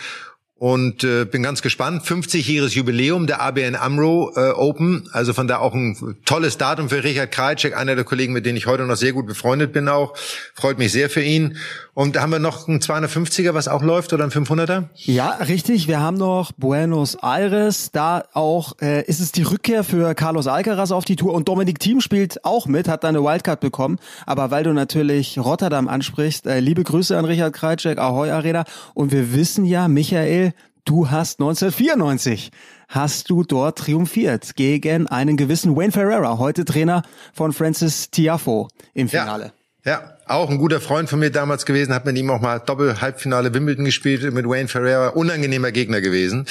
und 0.58 1.04
äh, 1.04 1.24
bin 1.24 1.44
ganz 1.44 1.62
gespannt. 1.62 2.02
50-jähriges 2.02 2.74
Jubiläum 2.74 3.26
der 3.28 3.40
ABN 3.40 3.76
AMRO 3.76 4.32
äh, 4.36 4.50
Open, 4.50 5.08
also 5.12 5.32
von 5.32 5.46
da 5.46 5.58
auch 5.58 5.72
ein 5.72 6.16
tolles 6.24 6.58
Datum 6.58 6.88
für 6.88 7.04
Richard 7.04 7.30
Krajcek, 7.30 7.76
einer 7.76 7.94
der 7.94 8.04
Kollegen, 8.04 8.32
mit 8.32 8.44
denen 8.44 8.58
ich 8.58 8.66
heute 8.66 8.84
noch 8.84 8.96
sehr 8.96 9.12
gut 9.12 9.26
befreundet 9.26 9.72
bin 9.72 9.88
auch. 9.88 10.14
Freut 10.54 10.78
mich 10.78 10.90
sehr 10.90 11.10
für 11.10 11.22
ihn. 11.22 11.56
Und 11.94 12.20
haben 12.20 12.30
wir 12.30 12.38
noch 12.38 12.68
ein 12.68 12.80
250er, 12.80 13.54
was 13.54 13.66
auch 13.66 13.82
läuft, 13.82 14.12
oder 14.12 14.22
ein 14.22 14.30
500er? 14.30 14.84
Ja, 14.94 15.30
richtig. 15.30 15.88
Wir 15.88 16.00
haben 16.00 16.16
noch 16.16 16.52
Buenos 16.52 17.16
Aires. 17.20 17.90
Da 17.92 18.22
auch 18.34 18.74
äh, 18.80 19.04
ist 19.04 19.18
es 19.18 19.32
die 19.32 19.42
Rückkehr 19.42 19.82
für 19.82 20.14
Carlos 20.14 20.46
Alcaraz 20.46 20.92
auf 20.92 21.04
die 21.04 21.16
Tour. 21.16 21.34
Und 21.34 21.48
Dominik 21.48 21.80
Thiem 21.80 22.00
spielt 22.00 22.44
auch 22.44 22.66
mit, 22.66 22.88
hat 22.88 23.02
da 23.02 23.08
eine 23.08 23.24
Wildcard 23.24 23.58
bekommen. 23.58 23.98
Aber 24.26 24.52
weil 24.52 24.62
du 24.62 24.72
natürlich 24.72 25.38
Rotterdam 25.38 25.88
ansprichst, 25.88 26.46
äh, 26.46 26.60
liebe 26.60 26.84
Grüße 26.84 27.18
an 27.18 27.24
Richard 27.24 27.52
Krajcek, 27.52 27.98
Ahoy 27.98 28.30
Arena. 28.30 28.64
Und 28.94 29.10
wir 29.10 29.34
wissen 29.34 29.64
ja, 29.64 29.88
Michael, 29.88 30.47
Du 30.88 31.10
hast 31.10 31.38
1994 31.38 32.50
hast 32.88 33.28
du 33.28 33.44
dort 33.44 33.76
triumphiert 33.76 34.56
gegen 34.56 35.06
einen 35.06 35.36
gewissen 35.36 35.76
Wayne 35.76 35.92
Ferreira, 35.92 36.38
heute 36.38 36.64
Trainer 36.64 37.02
von 37.34 37.52
Francis 37.52 38.10
Tiafo 38.10 38.68
im 38.94 39.10
Finale. 39.10 39.44
Ja, 39.44 39.52
ja. 39.88 40.16
auch 40.26 40.50
ein 40.50 40.58
guter 40.58 40.80
Freund 40.80 41.08
von 41.08 41.18
mir 41.18 41.30
damals 41.30 41.66
gewesen, 41.66 41.94
hat 41.94 42.04
mit 42.04 42.16
ihm 42.16 42.30
auch 42.30 42.40
mal 42.40 42.58
Doppel-Halbfinale 42.58 43.52
Wimbledon 43.54 43.84
gespielt 43.84 44.22
mit 44.32 44.46
Wayne 44.46 44.68
Ferreira, 44.68 45.08
unangenehmer 45.08 45.72
Gegner 45.72 46.00
gewesen. 46.00 46.46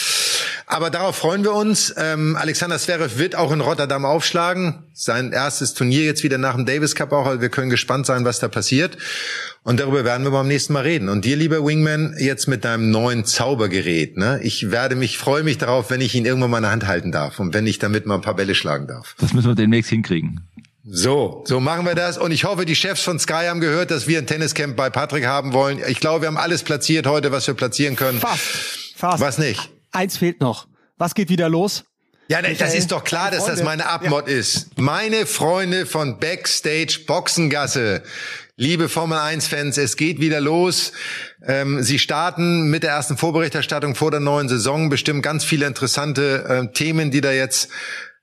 Aber 0.69 0.89
darauf 0.89 1.15
freuen 1.15 1.45
wir 1.45 1.53
uns. 1.53 1.95
Ähm, 1.97 2.35
Alexander 2.35 2.77
Zverev 2.77 3.17
wird 3.17 3.35
auch 3.35 3.53
in 3.53 3.61
Rotterdam 3.61 4.03
aufschlagen. 4.03 4.83
Sein 4.91 5.31
erstes 5.31 5.73
Turnier 5.73 6.03
jetzt 6.03 6.23
wieder 6.23 6.37
nach 6.37 6.55
dem 6.55 6.65
Davis 6.65 6.93
Cup 6.93 7.13
auch. 7.13 7.25
Also 7.25 7.41
wir 7.41 7.47
können 7.47 7.69
gespannt 7.69 8.05
sein, 8.05 8.25
was 8.25 8.39
da 8.39 8.49
passiert. 8.49 8.97
Und 9.63 9.79
darüber 9.79 10.03
werden 10.03 10.25
wir 10.25 10.31
beim 10.31 10.47
nächsten 10.47 10.73
Mal 10.73 10.83
reden. 10.83 11.07
Und 11.07 11.23
dir, 11.23 11.37
lieber 11.37 11.65
Wingman, 11.65 12.15
jetzt 12.19 12.47
mit 12.47 12.65
deinem 12.65 12.91
neuen 12.91 13.23
Zaubergerät. 13.23 14.17
Ne? 14.17 14.41
Ich 14.43 14.69
werde 14.69 14.95
mich, 14.95 15.17
freue 15.17 15.43
mich 15.43 15.57
darauf, 15.57 15.89
wenn 15.89 16.01
ich 16.01 16.15
ihn 16.15 16.25
irgendwann 16.25 16.51
mal 16.51 16.57
in 16.57 16.63
der 16.63 16.71
Hand 16.71 16.85
halten 16.85 17.13
darf 17.13 17.39
und 17.39 17.53
wenn 17.53 17.65
ich 17.65 17.79
damit 17.79 18.05
mal 18.05 18.15
ein 18.15 18.21
paar 18.21 18.35
Bälle 18.35 18.53
schlagen 18.53 18.87
darf. 18.87 19.15
Das 19.19 19.33
müssen 19.33 19.47
wir 19.47 19.55
demnächst 19.55 19.89
hinkriegen. 19.89 20.41
So, 20.89 21.43
so 21.45 21.59
machen 21.59 21.85
wir 21.85 21.95
das. 21.95 22.17
Und 22.17 22.31
ich 22.31 22.45
hoffe, 22.45 22.65
die 22.65 22.75
Chefs 22.75 23.01
von 23.01 23.19
Sky 23.19 23.47
haben 23.47 23.59
gehört, 23.59 23.91
dass 23.91 24.07
wir 24.07 24.19
ein 24.19 24.25
Tenniscamp 24.25 24.77
bei 24.77 24.89
Patrick 24.89 25.25
haben 25.25 25.51
wollen. 25.51 25.81
Ich 25.85 25.99
glaube, 25.99 26.21
wir 26.21 26.27
haben 26.27 26.37
alles 26.37 26.63
platziert 26.63 27.07
heute, 27.07 27.33
was 27.33 27.45
wir 27.45 27.55
platzieren 27.55 27.97
können. 27.97 28.21
Fast. 28.21 28.41
Fast. 28.95 29.19
Was 29.21 29.37
nicht? 29.37 29.69
Eins 29.91 30.17
fehlt 30.17 30.39
noch. 30.39 30.67
Was 30.97 31.13
geht 31.13 31.29
wieder 31.29 31.49
los? 31.49 31.83
Ja, 32.29 32.41
ne, 32.41 32.55
das 32.55 32.73
ist 32.73 32.91
doch 32.91 33.03
klar, 33.03 33.31
dass 33.31 33.45
das 33.45 33.63
meine 33.63 33.87
Abmod 33.87 34.27
ja. 34.27 34.35
ist. 34.35 34.77
Meine 34.77 35.25
Freunde 35.25 35.85
von 35.85 36.19
Backstage 36.19 37.01
Boxengasse. 37.05 38.03
Liebe 38.55 38.89
Formel 38.89 39.17
1-Fans, 39.19 39.77
es 39.77 39.97
geht 39.97 40.19
wieder 40.19 40.41
los. 40.41 40.91
Ähm, 41.45 41.83
Sie 41.83 41.99
starten 41.99 42.69
mit 42.69 42.83
der 42.83 42.91
ersten 42.91 43.15
Vorberichterstattung 43.15 43.93
vor 43.93 44.09
der 44.09 44.19
neuen 44.19 44.49
Saison. 44.49 44.89
Bestimmt 44.89 45.21
ganz 45.21 45.43
viele 45.43 45.67
interessante 45.67 46.43
äh, 46.49 46.73
Themen, 46.73 47.11
die 47.11 47.21
da 47.21 47.31
jetzt 47.31 47.69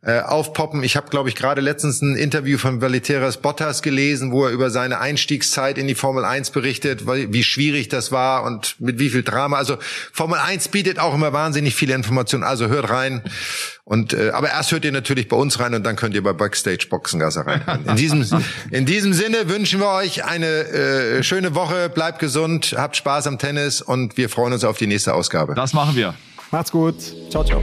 äh, 0.04 0.20
aufpoppen. 0.20 0.82
Ich 0.82 0.96
habe, 0.96 1.08
glaube 1.08 1.28
ich, 1.28 1.34
gerade 1.34 1.60
letztens 1.60 2.02
ein 2.02 2.14
Interview 2.16 2.58
von 2.58 2.80
Valiteras 2.80 3.38
Bottas 3.38 3.80
gelesen, 3.80 4.32
wo 4.32 4.44
er 4.44 4.50
über 4.50 4.70
seine 4.70 5.00
Einstiegszeit 5.00 5.78
in 5.78 5.86
die 5.86 5.94
Formel 5.94 6.24
1 6.24 6.50
berichtet, 6.50 7.06
wie 7.06 7.42
schwierig 7.42 7.88
das 7.88 8.12
war 8.12 8.44
und 8.44 8.76
mit 8.80 8.98
wie 8.98 9.08
viel 9.08 9.22
Drama. 9.22 9.56
Also 9.56 9.78
Formel 10.12 10.38
1 10.38 10.68
bietet 10.68 10.98
auch 10.98 11.14
immer 11.14 11.32
wahnsinnig 11.32 11.74
viele 11.74 11.94
Informationen. 11.94 12.44
Also 12.44 12.68
hört 12.68 12.90
rein. 12.90 13.22
Und 13.84 14.12
äh, 14.12 14.30
aber 14.30 14.50
erst 14.50 14.72
hört 14.72 14.84
ihr 14.84 14.92
natürlich 14.92 15.28
bei 15.28 15.36
uns 15.36 15.58
rein 15.58 15.74
und 15.74 15.84
dann 15.84 15.96
könnt 15.96 16.14
ihr 16.14 16.22
bei 16.22 16.32
Backstage 16.32 16.86
Boxengasse 16.88 17.46
rein. 17.46 17.62
In 17.86 17.96
diesem 17.96 18.26
in 18.70 18.86
diesem 18.86 19.12
Sinne 19.12 19.48
wünschen 19.48 19.80
wir 19.80 19.90
euch 19.90 20.24
eine 20.24 20.46
äh, 20.46 21.22
schöne 21.22 21.54
Woche. 21.54 21.88
Bleibt 21.88 22.18
gesund, 22.18 22.74
habt 22.76 22.96
Spaß 22.96 23.26
am 23.26 23.38
Tennis 23.38 23.82
und 23.82 24.16
wir 24.16 24.28
freuen 24.28 24.52
uns 24.52 24.64
auf 24.64 24.78
die 24.78 24.86
nächste 24.86 25.14
Ausgabe. 25.14 25.54
Das 25.54 25.72
machen 25.72 25.96
wir. 25.96 26.14
Macht's 26.50 26.70
gut. 26.70 26.96
Ciao 27.30 27.44
ciao. 27.44 27.62